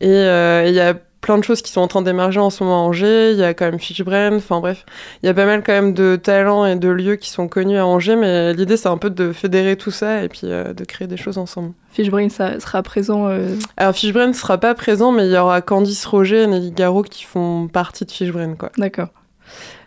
Et 0.00 0.08
euh, 0.08 0.64
il 0.66 0.74
y 0.74 0.80
a 0.80 0.94
plein 1.20 1.38
de 1.38 1.44
choses 1.44 1.62
qui 1.62 1.70
sont 1.70 1.80
en 1.80 1.88
train 1.88 2.02
d'émerger 2.02 2.40
en 2.40 2.50
ce 2.50 2.64
moment 2.64 2.84
à 2.84 2.88
Angers. 2.88 3.32
Il 3.32 3.38
y 3.38 3.42
a 3.44 3.54
quand 3.54 3.66
même 3.66 3.78
Fishbrain. 3.78 4.36
Enfin 4.36 4.60
bref, 4.60 4.84
il 5.22 5.26
y 5.26 5.28
a 5.28 5.34
pas 5.34 5.46
mal 5.46 5.62
quand 5.64 5.72
même 5.72 5.92
de 5.94 6.16
talents 6.16 6.64
et 6.66 6.76
de 6.76 6.88
lieux 6.88 7.16
qui 7.16 7.30
sont 7.30 7.46
connus 7.48 7.78
à 7.78 7.86
Angers. 7.86 8.16
Mais 8.16 8.52
l'idée, 8.54 8.76
c'est 8.76 8.88
un 8.88 8.98
peu 8.98 9.10
de 9.10 9.32
fédérer 9.32 9.76
tout 9.76 9.90
ça 9.90 10.22
et 10.22 10.28
puis 10.28 10.42
euh, 10.44 10.72
de 10.72 10.84
créer 10.84 11.06
des 11.08 11.16
choses 11.16 11.38
ensemble. 11.38 11.72
Fishbrain 11.92 12.28
ça 12.28 12.58
sera 12.60 12.82
présent. 12.82 13.26
euh, 13.28 13.54
Alors 13.76 13.94
Fishbrain 13.94 14.28
ne 14.28 14.32
sera 14.32 14.58
pas 14.58 14.74
présent, 14.74 15.12
mais 15.12 15.26
il 15.26 15.32
y 15.32 15.36
aura 15.36 15.60
Candice 15.60 16.04
Roger 16.06 16.42
et 16.42 16.46
Nelly 16.46 16.70
Garot 16.72 17.02
qui 17.02 17.24
font 17.24 17.68
partie 17.68 18.04
de 18.04 18.10
Fishbrain. 18.10 18.54
Quoi. 18.54 18.70
D'accord. 18.78 19.08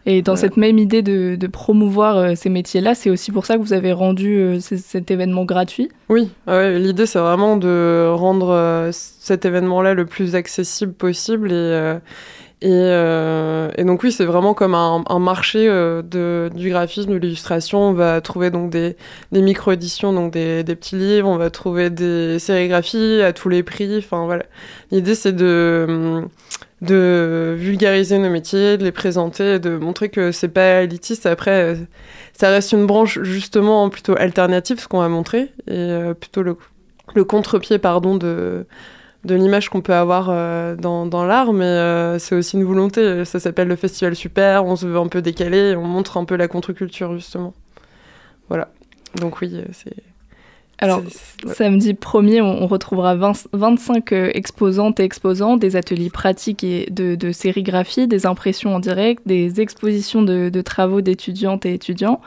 Et 0.06 0.22
dans 0.22 0.34
Voilà. 0.34 0.42
cette 0.48 0.58
même 0.58 0.78
idée 0.78 1.02
de, 1.02 1.36
de 1.36 1.48
promouvoir 1.48 2.18
euh, 2.18 2.34
ces 2.36 2.50
métiers-là, 2.50 2.94
c'est 2.96 3.10
aussi 3.10 3.32
pour 3.32 3.46
ça 3.46 3.56
que 3.56 3.62
vous 3.62 3.74
avez 3.74 3.94
rendu 3.94 4.38
euh, 4.38 4.60
cet 4.60 5.12
événement 5.12 5.46
gratuit? 5.46 5.90
Oui, 6.10 6.30
ouais, 6.48 6.78
l'idée 6.80 7.06
c'est 7.06 7.20
vraiment 7.20 7.56
de 7.58 8.10
rendre 8.14 8.50
euh, 8.50 8.90
cet 8.92 9.46
événement-là 9.46 9.94
le 9.94 10.06
plus 10.06 10.36
accessible 10.36 10.94
possible 10.94 11.52
et, 11.52 11.98
Et, 12.62 12.70
euh, 12.72 13.70
et 13.78 13.84
donc 13.84 14.04
oui, 14.04 14.12
c'est 14.14 14.24
vraiment 14.24 14.54
comme 14.54 14.74
un, 14.74 15.04
un 15.10 15.20
marché 15.20 15.68
euh, 15.68 16.02
de, 16.02 16.50
du 16.56 16.70
graphisme, 16.70 17.12
de 17.12 17.18
l'illustration. 17.18 17.90
On 17.90 17.94
va 17.94 18.22
trouver 18.22 18.52
donc 18.52 18.70
des, 18.70 18.96
des 19.34 19.42
micro-éditions, 19.42 20.14
donc 20.14 20.32
des, 20.32 20.64
des 20.64 20.76
petits 20.78 20.96
livres. 20.96 21.28
On 21.28 21.36
va 21.36 21.50
trouver 21.50 21.90
des 21.90 22.40
sérigraphies 22.40 23.22
à 23.22 23.34
tous 23.34 23.50
les 23.50 23.64
prix. 23.64 23.98
Enfin 23.98 24.24
voilà. 24.26 24.46
L'idée 24.92 25.14
c'est 25.16 25.36
de 25.36 26.24
de 26.84 27.56
vulgariser 27.58 28.18
nos 28.18 28.30
métiers, 28.30 28.78
de 28.78 28.84
les 28.84 28.92
présenter, 28.92 29.60
de 29.60 29.78
montrer 29.78 30.10
que 30.10 30.32
c'est 30.32 30.50
pas 30.50 30.82
élitiste. 30.82 31.26
Après, 31.26 31.64
euh, 31.64 31.76
ça 32.34 32.50
reste 32.50 32.74
une 32.74 32.86
branche 32.86 33.20
justement 33.22 33.90
plutôt 33.90 34.16
alternative, 34.18 34.80
ce 34.80 34.88
qu'on 34.88 35.00
va 35.00 35.10
montrer, 35.10 35.52
et 35.68 35.72
euh, 35.72 36.14
plutôt 36.14 36.44
le, 36.44 36.56
contre-pied, 37.24 37.78
pardon, 37.78 38.16
de, 38.16 38.66
l'image 39.24 39.70
qu'on 39.70 39.82
peut 39.82 39.94
avoir 39.94 40.28
euh, 40.30 40.76
dans, 40.76 41.06
dans 41.06 41.26
l'art, 41.26 41.54
mais 41.54 42.20
c'est 42.20 42.36
aussi 42.36 42.58
une 42.58 42.66
volonté. 42.66 43.24
Ça 43.26 43.40
s'appelle 43.40 43.68
le 43.68 43.76
Festival 43.76 44.16
Super, 44.16 44.66
on 44.66 44.76
se 44.76 44.86
veut 44.86 44.98
un 44.98 45.08
peu 45.08 45.22
décalé, 45.22 45.76
on 45.76 45.86
montre 45.86 46.18
un 46.18 46.26
peu 46.26 46.36
la 46.36 46.48
contre-culture, 46.48 47.16
justement. 47.16 47.54
Voilà. 48.50 48.70
Donc 49.22 49.42
oui, 49.42 49.64
c'est... 49.72 49.96
Alors, 50.80 51.02
samedi 51.54 51.94
1er, 51.94 52.42
on, 52.42 52.68
retrouvera 52.68 53.16
20 53.16 53.48
25 53.54 54.12
euh, 54.12 54.32
exposantes 54.34 55.00
et 55.00 55.04
exposants, 55.04 55.56
des 55.56 55.76
ateliers 55.76 56.10
pratiques 56.10 56.64
et 56.64 56.88
de, 56.92 57.16
de 57.16 57.32
sérigraphie, 57.32 58.08
des 58.08 58.26
impressions 58.26 58.76
en 58.76 58.80
direct, 58.80 59.22
des 59.26 59.62
expositions 59.62 60.24
de, 60.24 60.50
de 60.50 60.62
travaux 60.62 61.02
d'étudiantes 61.02 61.66
et 61.66 61.74
étudiants, 61.74 62.20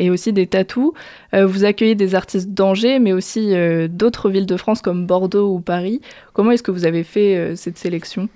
et 0.00 0.10
aussi 0.10 0.32
des 0.32 0.48
tatous. 0.48 0.92
Euh, 1.34 1.46
vous 1.46 1.64
accueillez 1.64 1.94
des 1.94 2.16
artistes 2.16 2.50
d'Angers, 2.50 2.98
mais 2.98 3.12
aussi 3.12 3.54
euh, 3.54 3.86
d'autres 3.88 4.30
villes 4.30 4.46
de 4.46 4.56
France 4.56 4.82
comme 4.82 5.06
Bordeaux 5.06 5.54
ou 5.54 5.60
Paris. 5.60 6.00
Comment 6.32 6.50
est-ce 6.50 6.64
que 6.64 6.72
vous 6.72 6.86
avez 6.86 7.04
fait 7.04 7.36
euh, 7.36 7.54
cette 7.54 7.78
sélection? 7.78 8.28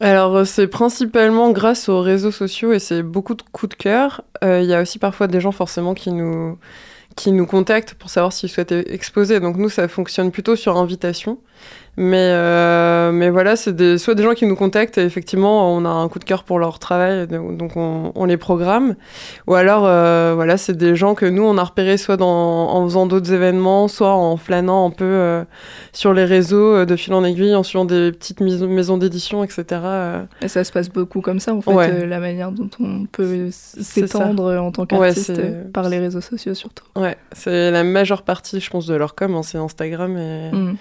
Alors, 0.00 0.44
c'est 0.46 0.66
principalement 0.66 1.52
grâce 1.52 1.88
aux 1.88 2.00
réseaux 2.00 2.32
sociaux 2.32 2.72
et 2.72 2.80
c'est 2.80 3.04
beaucoup 3.04 3.34
de 3.34 3.42
coups 3.52 3.76
de 3.76 3.80
cœur. 3.80 4.22
Il 4.42 4.64
y 4.64 4.74
a 4.74 4.82
aussi 4.82 4.98
parfois 4.98 5.28
des 5.28 5.40
gens 5.40 5.52
forcément 5.52 5.94
qui 5.94 6.10
nous, 6.10 6.58
qui 7.16 7.32
nous 7.32 7.46
contactent 7.46 7.94
pour 7.94 8.10
savoir 8.10 8.32
s'ils 8.32 8.48
souhaitent 8.48 8.72
exposer. 8.72 9.40
Donc 9.40 9.56
nous, 9.56 9.68
ça 9.68 9.88
fonctionne 9.88 10.30
plutôt 10.30 10.56
sur 10.56 10.76
invitation. 10.76 11.38
Mais, 11.98 12.30
euh, 12.30 13.12
mais 13.12 13.28
voilà, 13.28 13.54
c'est 13.54 13.76
des, 13.76 13.98
soit 13.98 14.14
des 14.14 14.22
gens 14.22 14.32
qui 14.32 14.46
nous 14.46 14.56
contactent 14.56 14.96
et 14.96 15.02
effectivement, 15.02 15.70
on 15.74 15.84
a 15.84 15.90
un 15.90 16.08
coup 16.08 16.18
de 16.18 16.24
cœur 16.24 16.42
pour 16.44 16.58
leur 16.58 16.78
travail, 16.78 17.26
donc 17.28 17.76
on, 17.76 18.12
on 18.14 18.24
les 18.24 18.38
programme. 18.38 18.94
Ou 19.46 19.54
alors, 19.54 19.82
euh, 19.84 20.32
voilà, 20.34 20.56
c'est 20.56 20.74
des 20.74 20.96
gens 20.96 21.14
que 21.14 21.26
nous, 21.26 21.42
on 21.42 21.58
a 21.58 21.62
repérés 21.64 21.98
soit 21.98 22.16
dans, 22.16 22.26
en 22.70 22.82
faisant 22.88 23.04
d'autres 23.04 23.30
événements, 23.34 23.88
soit 23.88 24.14
en 24.14 24.38
flânant 24.38 24.86
un 24.86 24.90
peu 24.90 25.04
euh, 25.04 25.44
sur 25.92 26.14
les 26.14 26.24
réseaux 26.24 26.86
de 26.86 26.96
fil 26.96 27.12
en 27.12 27.24
aiguille, 27.24 27.54
en 27.54 27.62
suivant 27.62 27.84
des 27.84 28.10
petites 28.10 28.40
maisons, 28.40 28.68
maisons 28.68 28.96
d'édition, 28.96 29.44
etc. 29.44 29.64
Et 30.40 30.48
ça 30.48 30.64
se 30.64 30.72
passe 30.72 30.88
beaucoup 30.88 31.20
comme 31.20 31.40
ça, 31.40 31.54
en 31.54 31.60
fait, 31.60 31.72
Ouais. 31.74 32.06
la 32.06 32.20
manière 32.20 32.52
dont 32.52 32.70
on 32.80 33.04
peut 33.04 33.48
s'étendre 33.50 34.50
en 34.58 34.72
tant 34.72 34.86
qu'artiste 34.86 35.42
par 35.74 35.90
les 35.90 35.98
réseaux 35.98 36.22
sociaux 36.22 36.54
surtout. 36.54 36.84
Ouais, 36.96 37.01
c'est 37.32 37.70
la 37.70 37.84
majeure 37.84 38.22
partie, 38.22 38.60
je 38.60 38.70
pense, 38.70 38.86
de 38.86 38.94
leur 38.94 39.14
com, 39.14 39.34
hein, 39.34 39.42
c'est 39.42 39.58
Instagram 39.58 40.16
et, 40.16 40.50
Mm. 40.52 40.76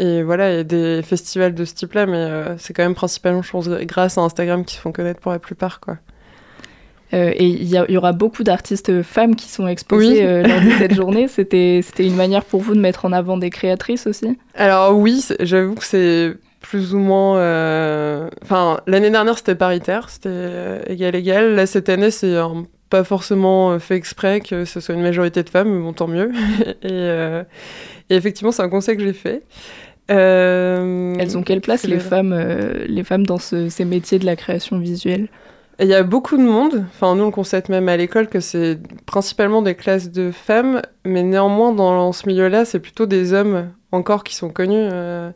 et 0.00 0.22
voilà, 0.22 0.52
et 0.58 0.64
des 0.64 1.02
festivals 1.02 1.54
de 1.54 1.64
ce 1.64 1.74
type-là, 1.74 2.06
mais 2.06 2.16
euh, 2.16 2.56
c'est 2.58 2.72
quand 2.72 2.82
même 2.82 2.94
principalement, 2.94 3.42
je 3.42 3.50
pense, 3.50 3.68
grâce 3.68 4.18
à 4.18 4.22
Instagram 4.22 4.64
qu'ils 4.64 4.76
se 4.76 4.82
font 4.82 4.92
connaître 4.92 5.20
pour 5.20 5.32
la 5.32 5.38
plupart, 5.38 5.80
quoi. 5.80 5.98
Euh, 7.14 7.30
et 7.36 7.44
il 7.46 7.68
y, 7.68 7.96
aura 7.98 8.12
beaucoup 8.12 8.42
d'artistes 8.42 9.02
femmes 9.02 9.36
qui 9.36 9.50
sont 9.50 9.66
exposées 9.66 10.20
Oui. 10.20 10.20
euh, 10.22 10.42
lors 10.44 10.60
de 10.62 10.70
cette 10.78 10.94
journée. 10.94 11.28
C'était 11.28 11.82
une 11.98 12.16
manière 12.16 12.42
pour 12.42 12.62
vous 12.62 12.74
de 12.74 12.80
mettre 12.80 13.04
en 13.04 13.12
avant 13.12 13.36
des 13.36 13.50
créatrices 13.50 14.06
aussi? 14.06 14.38
Alors 14.54 14.96
oui, 14.96 15.22
j'avoue 15.40 15.74
que 15.74 15.84
c'est 15.84 16.32
plus 16.62 16.94
ou 16.94 16.98
moins... 16.98 17.36
euh, 17.36 18.30
Enfin, 18.42 18.80
l'année 18.86 19.10
dernière, 19.10 19.36
c'était 19.36 19.54
paritaire, 19.56 20.08
c'était 20.08 20.30
euh, 20.32 20.80
égal-égal. 20.86 21.54
Là, 21.54 21.66
cette 21.66 21.90
année, 21.90 22.10
c'est 22.10 22.34
un- 22.34 22.64
pas 22.92 23.04
forcément 23.04 23.72
euh, 23.72 23.78
fait 23.78 23.96
exprès 23.96 24.40
que 24.40 24.66
ce 24.66 24.78
soit 24.80 24.94
une 24.94 25.00
majorité 25.02 25.42
de 25.42 25.48
femmes, 25.48 25.70
mais 25.70 25.80
bon, 25.82 25.94
tant 25.94 26.06
mieux. 26.08 26.30
et, 26.82 26.90
euh, 26.90 27.42
et 28.10 28.14
effectivement, 28.16 28.52
c'est 28.52 28.62
un 28.62 28.68
conseil 28.68 28.96
que 28.98 29.02
j'ai 29.02 29.14
fait. 29.14 29.42
Euh, 30.10 31.14
Elles 31.18 31.38
ont 31.38 31.42
quelle 31.42 31.60
place 31.62 31.84
les 31.84 31.94
le- 31.94 32.00
femmes, 32.00 32.34
les 32.86 33.04
femmes 33.04 33.24
dans 33.24 33.38
ce- 33.38 33.68
ces 33.70 33.84
métiers 33.84 34.18
de 34.18 34.26
la 34.26 34.36
création 34.36 34.78
visuelle? 34.78 35.28
Il 35.80 35.86
y 35.86 35.94
a 35.94 36.02
beaucoup 36.02 36.36
de 36.36 36.42
monde. 36.42 36.84
Enfin, 36.94 37.14
nous, 37.16 37.24
on 37.24 37.30
constate 37.30 37.68
même 37.70 37.88
à 37.88 37.96
l'école 37.96 38.28
que 38.28 38.40
c'est 38.40 38.78
principalement 39.06 39.62
des 39.62 39.74
classes 39.74 40.10
de 40.12 40.30
femmes, 40.30 40.82
mais 41.04 41.22
néanmoins, 41.22 41.72
dans 41.72 42.12
ce 42.12 42.26
milieu-là, 42.28 42.64
c'est 42.66 42.78
plutôt 42.78 43.06
des 43.06 43.32
hommes 43.32 43.70
encore 43.90 44.22
qui 44.22 44.34
sont 44.34 44.50
connus, 44.50 44.76
euh, 44.92 45.30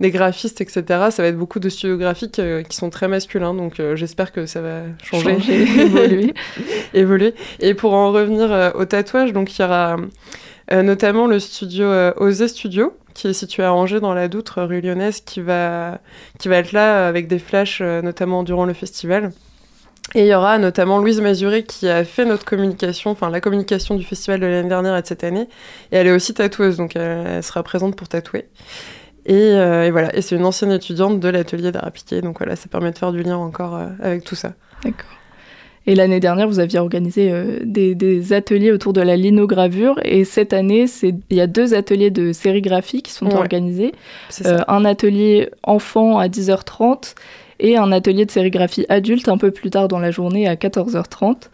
des 0.00 0.10
graphistes, 0.10 0.60
etc. 0.60 0.82
Ça 1.10 1.22
va 1.22 1.28
être 1.28 1.36
beaucoup 1.36 1.58
de 1.58 1.68
studios 1.68 1.96
graphiques 1.96 2.38
euh, 2.38 2.62
qui 2.62 2.76
sont 2.76 2.90
très 2.90 3.08
masculins, 3.08 3.54
donc 3.54 3.80
euh, 3.80 3.96
j'espère 3.96 4.32
que 4.32 4.46
ça 4.46 4.60
va 4.60 4.82
changer, 5.02 5.34
Changer, 5.34 5.62
évoluer. 5.80 6.34
évoluer. 6.94 7.34
Et 7.60 7.74
pour 7.74 7.94
en 7.94 8.12
revenir 8.12 8.52
euh, 8.52 8.70
au 8.74 8.84
tatouage, 8.84 9.32
donc 9.32 9.56
il 9.58 9.62
y 9.62 9.64
aura 9.64 9.96
notamment 10.70 11.26
le 11.26 11.38
studio 11.38 11.90
Osé 12.16 12.46
Studio, 12.46 12.92
qui 13.14 13.28
est 13.28 13.32
situé 13.32 13.62
à 13.62 13.72
Angers 13.72 14.00
dans 14.00 14.12
la 14.12 14.28
Doutre, 14.28 14.62
rue 14.62 14.82
Lyonnaise, 14.82 15.22
qui 15.22 15.40
va, 15.40 15.98
qui 16.38 16.48
va 16.48 16.56
être 16.56 16.72
là 16.72 17.08
avec 17.08 17.26
des 17.26 17.38
flashs, 17.38 17.80
notamment 17.80 18.42
durant 18.42 18.66
le 18.66 18.74
festival. 18.74 19.32
Et 20.14 20.20
il 20.20 20.26
y 20.26 20.34
aura 20.34 20.58
notamment 20.58 20.98
Louise 20.98 21.22
Mazuré 21.22 21.64
qui 21.64 21.88
a 21.88 22.04
fait 22.04 22.26
notre 22.26 22.44
communication, 22.44 23.10
enfin 23.10 23.30
la 23.30 23.40
communication 23.40 23.94
du 23.94 24.04
festival 24.04 24.40
de 24.40 24.46
l'année 24.46 24.68
dernière 24.68 24.94
et 24.94 25.00
de 25.00 25.06
cette 25.06 25.24
année. 25.24 25.48
Et 25.90 25.96
elle 25.96 26.06
est 26.06 26.12
aussi 26.12 26.34
tatoueuse, 26.34 26.76
donc 26.76 26.94
elle, 26.94 27.26
elle 27.26 27.42
sera 27.42 27.62
présente 27.62 27.96
pour 27.96 28.08
tatouer. 28.08 28.46
Et, 29.28 29.34
euh, 29.34 29.84
et 29.86 29.90
voilà, 29.90 30.14
et 30.16 30.22
c'est 30.22 30.34
une 30.36 30.44
ancienne 30.44 30.72
étudiante 30.72 31.20
de 31.20 31.28
l'atelier 31.28 31.70
d'art 31.70 31.86
appliqué, 31.86 32.20
donc 32.22 32.38
voilà, 32.38 32.56
ça 32.56 32.66
permet 32.68 32.90
de 32.90 32.98
faire 32.98 33.12
du 33.12 33.22
lien 33.22 33.36
encore 33.36 33.76
euh, 33.76 33.86
avec 34.02 34.24
tout 34.24 34.34
ça. 34.34 34.54
D'accord. 34.82 35.10
Et 35.86 35.94
l'année 35.94 36.20
dernière, 36.20 36.48
vous 36.48 36.58
aviez 36.58 36.78
organisé 36.78 37.30
euh, 37.30 37.58
des, 37.64 37.94
des 37.94 38.32
ateliers 38.32 38.72
autour 38.72 38.92
de 38.92 39.00
la 39.00 39.16
linogravure. 39.16 39.98
Et 40.04 40.24
cette 40.24 40.52
année, 40.52 40.84
il 41.02 41.36
y 41.36 41.40
a 41.40 41.46
deux 41.46 41.72
ateliers 41.74 42.10
de 42.10 42.32
sérigraphie 42.32 43.00
qui 43.02 43.12
sont 43.12 43.26
Ouais. 43.26 43.34
organisés. 43.36 43.92
Un 44.66 44.84
atelier 44.84 45.50
enfant 45.62 46.18
à 46.18 46.28
10h30 46.28 47.14
et 47.60 47.76
un 47.78 47.90
atelier 47.90 48.26
de 48.26 48.30
sérigraphie 48.30 48.84
adulte 48.90 49.28
un 49.30 49.38
peu 49.38 49.50
plus 49.50 49.70
tard 49.70 49.88
dans 49.88 49.98
la 49.98 50.10
journée 50.10 50.46
à 50.46 50.56
14h30. 50.56 51.48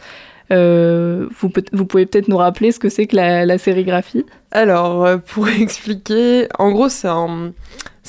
Euh, 0.51 1.27
vous, 1.41 1.49
pouvez 1.49 2.07
peut-être 2.07 2.29
nous 2.29 2.37
rappeler 2.37 2.73
ce 2.73 2.79
que 2.79 2.89
c'est 2.89 3.07
que 3.07 3.17
la, 3.17 3.47
la 3.47 3.59
sérigraphie? 3.59 4.27
Alors, 4.51 5.05
euh, 5.05 5.17
pour 5.17 5.49
expliquer, 5.61 6.49
en 6.59 6.71
gros, 6.71 6.89
c'est 6.89 7.09
un, 7.09 7.53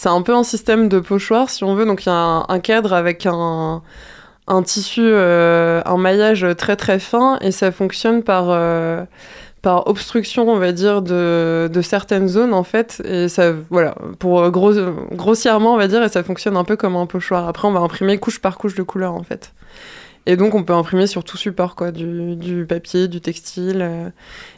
un 0.06 0.22
peu 0.22 0.36
un 0.36 0.44
système 0.44 0.90
de 0.90 1.00
pochoir, 1.00 1.50
si 1.50 1.64
on 1.64 1.76
veut. 1.76 1.86
Donc, 1.86 2.06
il 2.06 2.10
y 2.10 2.12
a 2.12 2.46
un, 2.48 2.60
cadre 2.60 2.94
avec 2.94 3.26
un, 3.26 3.82
un 4.48 4.64
tissu, 4.64 5.02
euh, 5.04 5.82
un 5.86 5.98
maillage 5.98 6.46
très 6.58 6.76
très 6.76 7.00
fin, 7.00 7.38
et 7.42 7.52
ça 7.52 7.72
fonctionne 7.72 8.22
par, 8.22 8.48
par 9.62 9.88
obstruction, 9.88 10.50
on 10.50 10.60
va 10.60 10.74
dire, 10.74 11.02
de, 11.02 11.70
de 11.72 11.82
certaines 11.82 12.28
zones, 12.28 12.54
en 12.54 12.64
fait. 12.64 13.02
Et 13.06 13.30
ça, 13.30 13.54
voilà, 13.70 13.96
pour 14.20 14.50
gros, 14.52 14.74
grossièrement, 15.14 15.74
on 15.74 15.78
va 15.78 15.88
dire, 15.88 16.04
et 16.04 16.10
ça 16.10 16.22
fonctionne 16.22 16.58
un 16.58 16.66
peu 16.66 16.76
comme 16.76 16.98
un 16.98 17.06
pochoir. 17.06 17.48
Après, 17.48 17.66
on 17.66 17.72
va 17.72 17.80
imprimer 17.80 18.18
couche 18.18 18.40
par 18.40 18.58
couche 18.58 18.76
de 18.76 18.84
couleurs, 18.84 19.14
en 19.14 19.24
fait. 19.24 19.54
Et 20.26 20.38
donc, 20.38 20.56
on 20.56 20.64
peut 20.64 20.74
imprimer 20.74 21.08
sur 21.08 21.24
tout 21.24 21.38
support, 21.38 21.76
quoi, 21.76 21.92
du, 21.92 22.36
du 22.36 22.66
papier, 22.66 23.08
du 23.08 23.22
textile, 23.22 23.82
euh, 23.82 24.10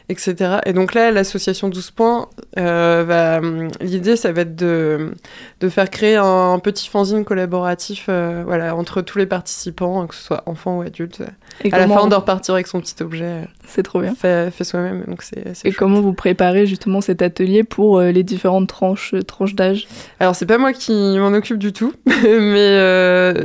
etc. 0.08 0.58
Et 0.64 0.72
donc 0.72 0.94
là, 0.94 1.10
l'association 1.10 1.68
12 1.68 1.90
points, 1.90 2.28
euh, 2.58 3.04
va, 3.06 3.38
hum, 3.38 3.68
l'idée, 3.80 4.16
ça 4.16 4.32
va 4.32 4.42
être 4.42 4.56
de, 4.56 5.12
de 5.60 5.68
faire 5.68 5.90
créer 5.90 6.16
un, 6.16 6.52
un 6.52 6.58
petit 6.58 6.88
fanzine 6.88 7.24
collaboratif, 7.24 8.06
euh, 8.08 8.42
voilà, 8.46 8.74
entre 8.74 9.02
tous 9.02 9.18
les 9.18 9.26
participants, 9.26 10.06
que 10.06 10.14
ce 10.14 10.22
soit 10.22 10.42
enfants 10.46 10.78
ou 10.78 10.82
adultes. 10.82 11.22
et 11.62 11.72
À 11.72 11.78
la 11.78 11.88
fin, 11.88 12.00
on 12.02 12.06
doit 12.06 12.18
repartir 12.18 12.54
avec 12.54 12.66
son 12.66 12.80
petit 12.80 13.02
objet 13.02 13.24
euh, 13.24 13.44
C'est 13.66 13.82
trop 13.82 14.00
bien. 14.00 14.14
fait, 14.14 14.50
fait 14.50 14.64
soi-même, 14.64 15.04
donc 15.06 15.22
c'est 15.22 15.40
Et 15.46 15.54
chouette. 15.54 15.76
comment 15.76 16.00
vous 16.00 16.14
préparez 16.14 16.66
justement 16.66 17.00
cet 17.02 17.20
atelier 17.20 17.62
pour 17.64 18.00
les 18.00 18.22
différentes 18.22 18.68
tranches, 18.68 19.14
tranches 19.26 19.54
d'âge? 19.54 19.88
Alors, 20.20 20.34
c'est 20.34 20.46
pas 20.46 20.58
moi 20.58 20.72
qui 20.72 20.92
m'en 21.18 21.34
occupe 21.34 21.58
du 21.58 21.72
tout, 21.74 21.92
mais 22.06 22.78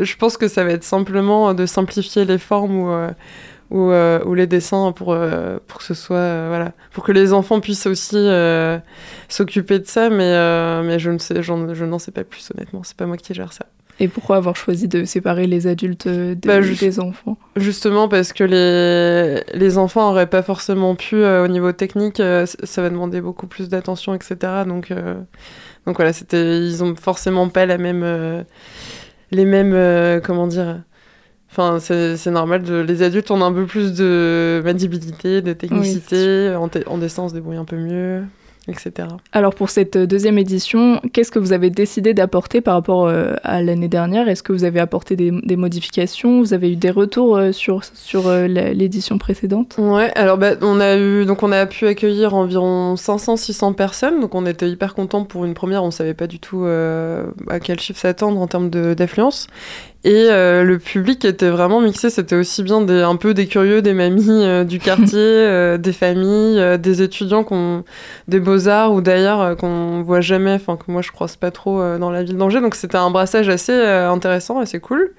je 0.03 0.15
pense 0.15 0.37
que 0.37 0.47
ça 0.47 0.63
va 0.63 0.71
être 0.71 0.83
simplement 0.85 1.53
de 1.53 1.65
simplifier 1.65 2.23
les 2.23 2.37
formes 2.37 2.77
ou, 2.77 2.89
ou, 3.73 3.91
euh, 3.91 4.23
ou 4.25 4.35
les 4.35 4.47
dessins 4.47 4.93
pour, 4.93 5.11
euh, 5.11 5.57
pour 5.67 5.79
que 5.79 5.83
ce 5.83 5.95
soit. 5.95 6.15
euh, 6.15 6.45
voilà. 6.47 6.71
Pour 6.91 7.03
que 7.03 7.11
les 7.11 7.33
enfants 7.33 7.59
puissent 7.59 7.87
aussi 7.87 8.15
s'occuper 9.27 9.79
de 9.79 9.87
ça, 9.87 10.09
mais, 10.09 10.83
mais 10.83 10.99
je 10.99 11.09
ne 11.11 11.17
sais, 11.17 11.43
je 11.43 11.83
n'en 11.83 11.99
sais 11.99 12.11
pas 12.11 12.23
plus, 12.23 12.49
honnêtement. 12.55 12.83
C'est 12.83 12.95
pas 12.95 13.07
moi 13.07 13.17
qui 13.17 13.33
gère 13.33 13.51
ça. 13.51 13.65
Et 13.99 14.07
pourquoi 14.07 14.37
avoir 14.37 14.55
choisi 14.55 14.87
de 14.87 15.05
séparer 15.05 15.45
les 15.45 15.67
adultes 15.67 16.07
des, 16.07 16.35
Bah, 16.47 16.59
des 16.61 16.99
enfants? 16.99 17.37
Justement 17.55 18.07
parce 18.07 18.33
que 18.33 18.43
les, 18.43 19.43
les 19.57 19.77
enfants 19.77 20.09
n'auraient 20.09 20.29
pas 20.29 20.41
forcément 20.41 20.95
pu, 20.95 21.15
euh, 21.15 21.45
au 21.45 21.47
niveau 21.47 21.71
technique, 21.71 22.19
euh, 22.19 22.45
ça 22.63 22.81
va 22.81 22.89
demander 22.89 23.21
beaucoup 23.21 23.45
plus 23.45 23.69
d'attention, 23.69 24.15
etc. 24.15 24.35
Donc, 24.67 24.89
euh, 24.89 25.15
donc 25.85 25.97
voilà, 25.97 26.11
ils 26.31 26.83
ont 26.83 26.95
forcément 26.95 27.49
pas 27.49 27.67
la 27.67 27.77
même, 27.77 28.45
les 29.31 29.45
mêmes, 29.45 30.21
comment 30.21 30.47
dire. 30.47 30.81
Enfin, 31.55 31.77
c'est 31.79 32.31
normal. 32.31 32.63
De, 32.63 32.75
les 32.79 33.03
adultes 33.03 33.29
ont 33.29 33.41
un 33.43 33.53
peu 33.53 33.65
plus 33.65 33.93
de 33.93 34.59
maniabilité, 34.65 35.41
de 35.43 35.53
technicité. 35.53 36.55
En, 36.55 36.67
te- 36.67 36.87
en 36.89 36.97
dessin, 36.97 37.23
on 37.23 37.29
se 37.29 37.33
débrouille 37.35 37.57
un 37.57 37.65
peu 37.65 37.75
mieux. 37.77 38.23
etc. 38.67 39.07
Alors 39.33 39.53
pour 39.53 39.69
cette 39.69 39.97
deuxième 39.97 40.37
édition, 40.39 40.99
qu'est-ce 41.11 41.29
que 41.31 41.37
vous 41.37 41.51
avez 41.53 41.69
décidé 41.69 42.13
d'apporter 42.15 42.61
par 42.61 42.73
rapport 42.75 43.05
euh, 43.07 43.33
à 43.43 43.61
l'année 43.61 43.89
dernière? 43.89 44.27
Est-ce 44.29 44.41
que 44.41 44.53
vous 44.53 44.63
avez 44.63 44.79
apporté 44.79 45.15
des, 45.15 45.31
des 45.43 45.57
modifications? 45.57 46.39
Vous 46.39 46.53
avez 46.55 46.71
eu 46.71 46.75
des 46.77 46.89
retours 46.89 47.35
euh, 47.35 47.51
sur, 47.51 47.81
sur 47.93 48.27
euh, 48.29 48.47
l'édition 48.47 49.17
précédente? 49.17 49.75
Ouais, 49.77 50.11
alors 50.15 50.37
bah, 50.39 50.51
on 50.61 50.79
a 50.79 50.95
eu 50.97 51.25
donc 51.25 51.43
on 51.43 51.51
a 51.51 51.65
pu 51.65 51.85
accueillir 51.87 52.33
environ 52.33 52.95
500-600 52.95 53.75
personnes, 53.75 54.21
donc 54.21 54.33
on 54.33 54.45
était 54.45 54.69
hyper 54.69 54.95
contents 54.95 55.25
pour 55.25 55.43
une 55.45 55.53
première. 55.53 55.83
On 55.83 55.91
savait 55.91 56.13
pas 56.15 56.27
du 56.27 56.39
tout 56.39 56.63
euh, 56.65 57.25
à 57.49 57.59
quel 57.59 57.79
chiffre 57.81 57.99
s'attendre 57.99 58.39
en 58.39 58.47
termes 58.47 58.69
d'affluence. 58.69 59.47
Et 60.05 60.27
euh, 60.29 60.63
le 60.63 60.79
public 60.79 61.23
était 61.23 61.49
vraiment 61.49 61.79
mixé. 61.79 62.09
C'était 62.09 62.35
aussi 62.35 62.61
bien 62.61 62.81
des, 62.81 63.01
un 63.01 63.15
peu 63.15 63.33
des 63.33 63.47
curieux, 63.47 63.81
des 63.81 63.93
mamies 63.93 64.27
euh, 64.29 64.65
du 64.65 64.79
quartier, 64.79 65.07
euh, 65.17 65.77
des 65.77 65.93
familles, 65.93 66.59
euh, 66.59 66.77
des 66.77 67.01
étudiants 67.01 67.45
qu'on, 67.45 67.85
des 68.27 68.41
beaux 68.41 68.67
arts 68.67 68.91
ou 68.93 68.99
d'ailleurs 69.01 69.41
euh, 69.41 69.55
qu'on 69.55 70.01
voit 70.03 70.19
jamais, 70.19 70.53
enfin 70.53 70.75
que 70.75 70.91
moi 70.91 71.01
je 71.01 71.11
croise 71.11 71.37
pas 71.37 71.51
trop 71.51 71.81
dans 71.97 72.11
la 72.11 72.23
ville 72.23 72.37
d'Angers. 72.37 72.59
Donc 72.59 72.75
c'était 72.75 72.97
un 72.97 73.11
brassage 73.11 73.47
assez 73.47 73.73
intéressant, 73.73 74.59
assez 74.59 74.79
cool. 74.79 75.13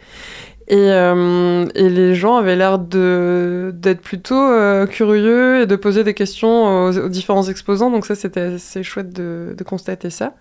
Et, 0.67 0.77
euh, 0.79 1.67
et 1.75 1.91
les 1.91 2.15
gens 2.15 2.37
avaient 2.37 2.57
l'air 2.57 2.79
d'être 2.79 4.01
plutôt 4.01 4.35
euh, 4.35 4.87
curieux 4.87 5.63
et 5.63 5.67
de 5.67 5.77
poser 5.77 6.05
des 6.05 6.15
questions 6.15 6.87
aux, 6.87 6.99
aux 6.99 7.09
différents 7.09 7.43
exposants. 7.45 7.91
Donc 7.91 8.07
ça, 8.07 8.15
c'était 8.15 8.41
assez 8.41 8.83
chouette 8.83 9.13
de, 9.13 9.55
de 9.57 9.65
constater 9.65 10.09
ça. 10.11 10.35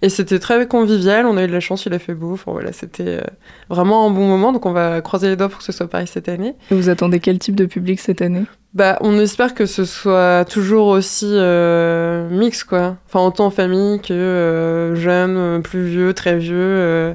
Et 0.00 0.08
c'était 0.08 0.38
très 0.38 0.66
convivial. 0.66 1.26
On 1.26 1.36
a 1.36 1.44
eu 1.44 1.46
de 1.46 1.52
la 1.52 1.60
chance, 1.60 1.84
il 1.86 1.92
a 1.92 1.98
fait 1.98 2.14
beau. 2.14 2.32
Enfin 2.32 2.52
voilà, 2.52 2.72
c'était 2.72 3.18
euh, 3.18 3.20
vraiment 3.68 4.06
un 4.06 4.10
bon 4.10 4.26
moment. 4.26 4.52
Donc 4.52 4.64
on 4.64 4.72
va 4.72 5.00
croiser 5.02 5.28
les 5.28 5.36
doigts 5.36 5.48
pour 5.50 5.58
que 5.58 5.64
ce 5.64 5.72
soit 5.72 5.88
pareil 5.88 6.06
cette 6.06 6.28
année. 6.28 6.54
Et 6.70 6.74
Vous 6.74 6.88
attendez 6.88 7.20
quel 7.20 7.38
type 7.38 7.54
de 7.56 7.66
public 7.66 8.00
cette 8.00 8.22
année? 8.22 8.44
Bah, 8.76 8.98
on 9.00 9.18
espère 9.18 9.54
que 9.54 9.64
ce 9.64 9.86
soit 9.86 10.44
toujours 10.44 10.88
aussi 10.88 11.30
euh, 11.30 12.28
mix, 12.28 12.62
quoi. 12.62 12.98
Enfin, 13.06 13.26
autant 13.26 13.46
en 13.46 13.50
famille 13.50 14.00
que 14.00 14.12
euh, 14.12 14.94
jeunes, 14.94 15.36
euh, 15.38 15.60
plus 15.60 15.82
vieux, 15.82 16.12
très 16.12 16.36
vieux, 16.36 16.54
euh, 16.58 17.14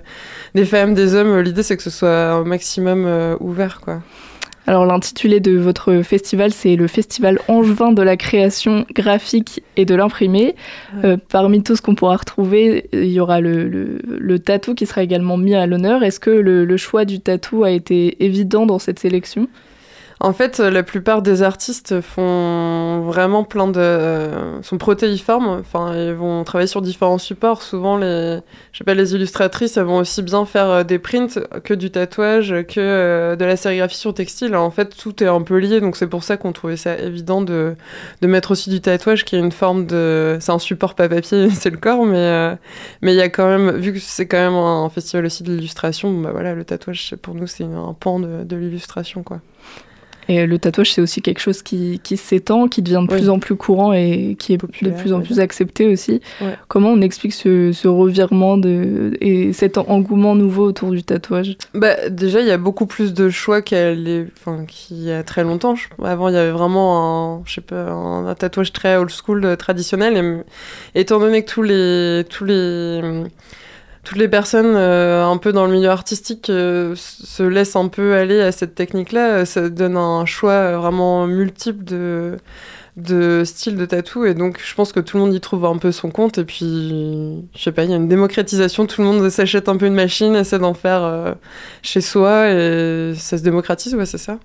des 0.56 0.65
femmes, 0.65 0.95
des 0.95 1.13
hommes. 1.13 1.39
L'idée, 1.39 1.62
c'est 1.62 1.78
que 1.78 1.84
ce 1.84 1.91
soit 1.91 2.32
un 2.32 2.43
maximum 2.45 3.06
euh, 3.06 3.36
ouvert, 3.39 3.80
quoi. 3.80 4.02
Alors 4.65 4.88
l'intitulé 4.88 5.39
de 5.39 5.56
votre 5.56 6.02
festival, 6.02 6.52
c'est 6.52 6.76
le 6.76 6.88
Festival 6.88 7.38
angevin 7.47 7.91
de 7.91 8.02
la 8.02 8.17
création 8.17 8.88
graphique 8.95 9.63
et 9.78 9.86
de 9.86 9.93
l'imprimé. 9.93 10.56
Euh, 11.04 11.17
parmi 11.30 11.62
tout 11.62 11.76
ce 11.76 11.84
qu'on 11.84 11.93
pourra 11.93 12.17
retrouver, 12.17 12.89
il 12.91 13.12
y 13.12 13.19
aura 13.19 13.39
le, 13.39 13.67
le, 13.67 14.00
le 14.08 14.39
tatou 14.39 14.74
qui 14.74 14.88
sera 14.88 15.04
également 15.04 15.38
mis 15.38 15.54
à 15.54 15.67
l'honneur. 15.67 16.02
Est-ce 16.02 16.19
que 16.19 16.32
le, 16.32 16.65
le 16.65 16.78
choix 16.78 17.06
du 17.06 17.19
tatou 17.19 17.63
a 17.63 17.69
été 17.69 18.24
évident 18.26 18.65
dans 18.65 18.80
cette 18.80 18.97
sélection? 18.97 19.47
En 20.23 20.34
fait, 20.34 20.60
euh, 20.60 20.69
la 20.69 20.84
plupart 20.84 21.23
des 21.23 21.41
artistes 21.41 21.99
font 21.99 23.01
vraiment 23.01 23.43
plein 23.43 23.67
de... 23.67 23.79
euh, 23.79 24.62
sont 24.62 24.77
protéiformes, 24.77 25.47
enfin, 25.47 25.95
ils 25.95 26.13
vont 26.13 26.43
travailler 26.43 26.67
sur 26.67 26.84
différents 26.84 27.17
supports. 27.17 27.63
Souvent, 27.63 27.97
les, 27.97 28.39
je 28.71 28.77
sais 28.77 28.84
pas, 28.84 28.93
les 28.93 29.15
illustratrices, 29.15 29.77
elles 29.77 29.86
vont 29.86 29.97
aussi 29.97 30.21
bien 30.21 30.45
faire 30.45 30.69
euh, 30.69 30.84
des 30.84 30.99
prints 30.99 31.39
que 31.63 31.73
du 31.73 31.89
tatouage, 31.89 32.53
que 32.67 33.34
de 33.34 33.45
la 33.45 33.57
sérigraphie 33.57 33.97
sur 33.97 34.13
textile. 34.13 34.55
En 34.55 34.69
fait, 34.69 34.95
tout 34.95 35.23
est 35.23 35.27
un 35.27 35.41
peu 35.41 35.57
lié, 35.57 35.81
donc 35.81 35.95
c'est 35.95 36.05
pour 36.05 36.23
ça 36.23 36.38
qu'on 36.38 36.51
trouvait 36.51 36.77
ça 36.77 36.99
évident 36.99 37.41
de, 37.41 37.75
de 38.21 38.27
mettre 38.27 38.51
aussi 38.51 38.69
du 38.69 38.79
tatouage, 38.79 39.25
qui 39.25 39.36
est 39.36 39.39
une 39.39 39.51
forme 39.51 39.88
de... 39.88 40.38
C'est 40.39 40.51
un 40.51 40.60
support 40.60 40.93
pas 40.93 41.10
papier, 41.10 41.49
c'est 41.55 41.71
le 41.71 41.77
corps, 41.77 42.05
mais 42.05 42.17
euh, 42.17 42.55
mais 43.01 43.13
il 43.15 43.17
y 43.17 43.21
a 43.21 43.29
quand 43.29 43.47
même, 43.47 43.71
vu 43.71 43.91
que 43.91 43.99
c'est 43.99 44.27
quand 44.27 44.38
même 44.38 44.53
un 44.53 44.88
festival 44.89 45.25
aussi 45.25 45.41
de 45.41 45.51
l'illustration, 45.51 46.13
bah 46.21 46.29
voilà, 46.31 46.53
le 46.53 46.63
tatouage, 46.63 47.15
pour 47.23 47.34
nous, 47.34 47.47
c'est 47.47 47.63
un 47.63 47.95
pan 47.99 48.19
de 48.19 48.55
l'illustration, 48.55 49.23
quoi. 49.23 49.41
Et 50.31 50.45
le 50.45 50.59
tatouage, 50.59 50.93
c'est 50.93 51.01
aussi 51.01 51.21
quelque 51.21 51.39
chose 51.39 51.61
qui, 51.61 51.99
qui 52.03 52.15
s'étend, 52.15 52.69
qui 52.69 52.81
devient 52.81 53.03
de 53.05 53.13
Oui. 53.13 53.19
plus 53.19 53.29
en 53.29 53.37
plus 53.37 53.55
courant 53.55 53.91
et 53.91 54.37
qui 54.39 54.53
est 54.53 54.57
Populaire, 54.57 54.95
de 54.95 55.01
plus 55.01 55.11
en 55.11 55.17
ouais. 55.17 55.25
plus 55.25 55.41
accepté 55.41 55.87
aussi. 55.87 56.21
Ouais. 56.39 56.55
Comment 56.69 56.91
on 56.91 57.01
explique 57.01 57.33
ce, 57.33 57.73
ce 57.73 57.89
revirement 57.89 58.57
de, 58.57 59.17
et 59.19 59.51
cet 59.51 59.77
engouement 59.77 60.35
nouveau 60.35 60.63
autour 60.63 60.91
du 60.91 61.03
tatouage? 61.03 61.57
Bah, 61.73 62.09
déjà, 62.09 62.39
il 62.39 62.47
y 62.47 62.51
a 62.51 62.57
beaucoup 62.57 62.85
plus 62.85 63.13
de 63.13 63.29
choix 63.29 63.61
qu'il 63.61 64.29
y 64.91 65.11
a 65.11 65.23
très 65.23 65.43
longtemps. 65.43 65.75
Avant, 66.01 66.29
il 66.29 66.35
y 66.35 66.37
avait 66.37 66.51
vraiment 66.51 67.39
un, 67.39 67.41
je 67.45 67.55
sais 67.55 67.61
pas, 67.61 67.89
un, 67.89 68.27
un 68.27 68.35
tatouage 68.35 68.71
très 68.71 68.95
old 68.95 69.09
school, 69.11 69.43
euh, 69.43 69.57
traditionnel. 69.57 70.43
Et, 70.95 71.01
étant 71.01 71.19
donné 71.19 71.43
que 71.43 71.51
tous 71.51 71.61
les, 71.61 72.23
tous 72.29 72.45
les, 72.45 73.01
toutes 74.03 74.17
les 74.17 74.27
personnes 74.27 74.75
euh, 74.75 75.25
un 75.25 75.37
peu 75.37 75.53
dans 75.53 75.65
le 75.65 75.73
milieu 75.73 75.89
artistique 75.89 76.49
euh, 76.49 76.95
se 76.95 77.43
laissent 77.43 77.75
un 77.75 77.87
peu 77.87 78.15
aller 78.15 78.41
à 78.41 78.51
cette 78.51 78.73
technique-là, 78.73 79.31
euh, 79.37 79.45
ça 79.45 79.69
donne 79.69 79.95
un 79.95 80.25
choix 80.25 80.77
vraiment 80.77 81.27
multiple 81.27 81.83
de 81.83 82.37
de 82.97 83.43
styles 83.45 83.77
de 83.77 83.85
tatou. 83.85 84.25
Et 84.25 84.33
donc 84.33 84.59
je 84.63 84.75
pense 84.75 84.91
que 84.91 84.99
tout 84.99 85.17
le 85.17 85.23
monde 85.23 85.33
y 85.33 85.39
trouve 85.39 85.65
un 85.65 85.77
peu 85.77 85.91
son 85.91 86.09
compte. 86.09 86.39
Et 86.39 86.43
puis 86.45 87.45
je 87.55 87.61
sais 87.61 87.71
pas 87.71 87.83
il 87.83 87.91
y 87.91 87.93
a 87.93 87.95
une 87.95 88.07
démocratisation. 88.07 88.85
Tout 88.85 89.01
le 89.01 89.07
monde 89.07 89.29
s'achète 89.29 89.69
un 89.69 89.77
peu 89.77 89.85
une 89.85 89.93
machine 89.95 90.35
essaie 90.35 90.59
d'en 90.59 90.73
faire 90.73 91.35
chez 91.83 92.01
soi. 92.01 92.49
Et 92.51 93.13
ça 93.15 93.37
se 93.37 93.43
démocratise, 93.43 93.95
ouais, 93.95 94.05
c'est 94.05 94.17
ça. 94.17 94.39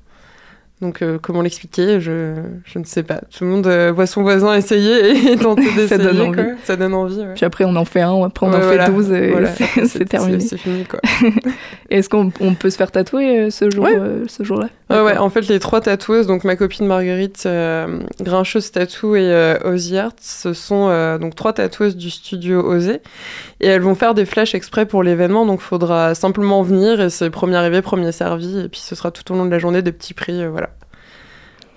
Donc, 0.82 1.00
euh, 1.00 1.18
comment 1.20 1.40
l'expliquer? 1.40 2.00
Je, 2.00 2.34
je 2.66 2.78
ne 2.78 2.84
sais 2.84 3.02
pas. 3.02 3.22
Tout 3.34 3.44
le 3.44 3.50
monde 3.50 3.66
euh, 3.66 3.92
voit 3.92 4.06
son 4.06 4.20
voisin 4.22 4.54
essayer 4.54 5.32
et 5.32 5.36
tenter 5.38 5.62
d'essayer. 5.74 5.88
Ça 5.88 5.96
donne 5.98 6.16
quoi. 6.34 6.42
envie. 6.44 6.50
Ça 6.64 6.76
donne 6.76 6.92
envie, 6.94 7.18
ouais. 7.20 7.32
Puis 7.34 7.46
après, 7.46 7.64
on 7.64 7.74
en 7.76 7.86
fait 7.86 8.02
un, 8.02 8.22
après 8.24 8.46
on 8.46 8.50
Ouais, 8.50 8.56
en 8.56 8.60
voilà. 8.60 8.84
fait 8.86 8.92
12 8.92 9.12
et 9.12 9.30
Voilà. 9.30 9.48
c'est- 9.86 10.04
terminé. 10.04 10.40
C'est 10.40 10.58
fini, 10.58 10.84
quoi. 10.84 11.00
Est-ce 11.90 12.08
qu'on 12.10 12.30
on 12.40 12.54
peut 12.54 12.68
se 12.68 12.76
faire 12.76 12.90
tatouer 12.90 13.38
euh, 13.46 13.50
ce 13.50 13.70
jour, 13.70 13.84
Ouais. 13.86 13.96
euh, 13.98 14.24
Ouais, 14.88 15.16
en 15.16 15.30
fait, 15.30 15.48
les 15.48 15.58
trois 15.58 15.80
tatoueuses, 15.80 16.28
donc 16.28 16.44
ma 16.44 16.54
copine 16.54 16.86
Marguerite, 16.86 17.42
euh, 17.46 18.00
Grincheuse 18.20 18.70
Tattoo 18.70 19.16
et 19.16 19.32
euh, 19.32 19.58
Ozzy 19.64 19.98
Art, 19.98 20.12
ce 20.20 20.52
sont 20.52 20.88
euh, 20.88 21.18
donc 21.18 21.34
trois 21.34 21.52
tatoueuses 21.52 21.96
du 21.96 22.08
studio 22.08 22.62
Osé. 22.62 23.00
Et 23.60 23.66
elles 23.66 23.80
vont 23.80 23.96
faire 23.96 24.14
des 24.14 24.24
flashs 24.24 24.54
exprès 24.54 24.86
pour 24.86 25.02
l'événement, 25.02 25.44
donc 25.44 25.60
faudra 25.60 26.14
simplement 26.14 26.62
venir 26.62 27.00
et 27.00 27.10
c'est 27.10 27.30
premier 27.30 27.56
arrivé, 27.56 27.82
premier 27.82 28.12
servi. 28.12 28.60
Et 28.60 28.68
puis 28.68 28.80
ce 28.80 28.94
sera 28.94 29.10
tout 29.10 29.32
au 29.32 29.36
long 29.36 29.44
de 29.44 29.50
la 29.50 29.58
journée 29.58 29.82
des 29.82 29.92
petits 29.92 30.14
prix, 30.14 30.40
euh, 30.40 30.50
voilà. 30.50 30.70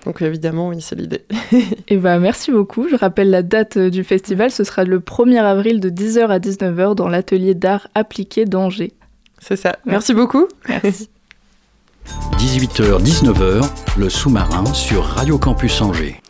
Donc 0.05 0.21
évidemment, 0.21 0.69
oui, 0.69 0.81
c'est 0.81 0.95
l'idée. 0.95 1.25
Et 1.87 1.97
bah, 1.97 2.19
merci 2.19 2.51
beaucoup. 2.51 2.87
Je 2.89 2.95
rappelle 2.95 3.29
la 3.29 3.43
date 3.43 3.77
euh, 3.77 3.89
du 3.89 4.03
festival. 4.03 4.51
Ce 4.51 4.63
sera 4.63 4.83
le 4.83 4.99
1er 4.99 5.41
avril 5.41 5.79
de 5.79 5.89
10h 5.89 6.27
à 6.27 6.39
19h 6.39 6.95
dans 6.95 7.09
l'atelier 7.09 7.53
d'art 7.53 7.87
appliqué 7.95 8.45
d'Angers. 8.45 8.93
C'est 9.39 9.55
ça. 9.55 9.77
Merci 9.85 10.13
beaucoup. 10.13 10.47
Merci. 10.67 11.09
18h-19h, 12.37 13.69
le 13.97 14.09
sous-marin 14.09 14.65
sur 14.73 15.03
Radio 15.03 15.37
Campus 15.37 15.81
Angers. 15.81 16.21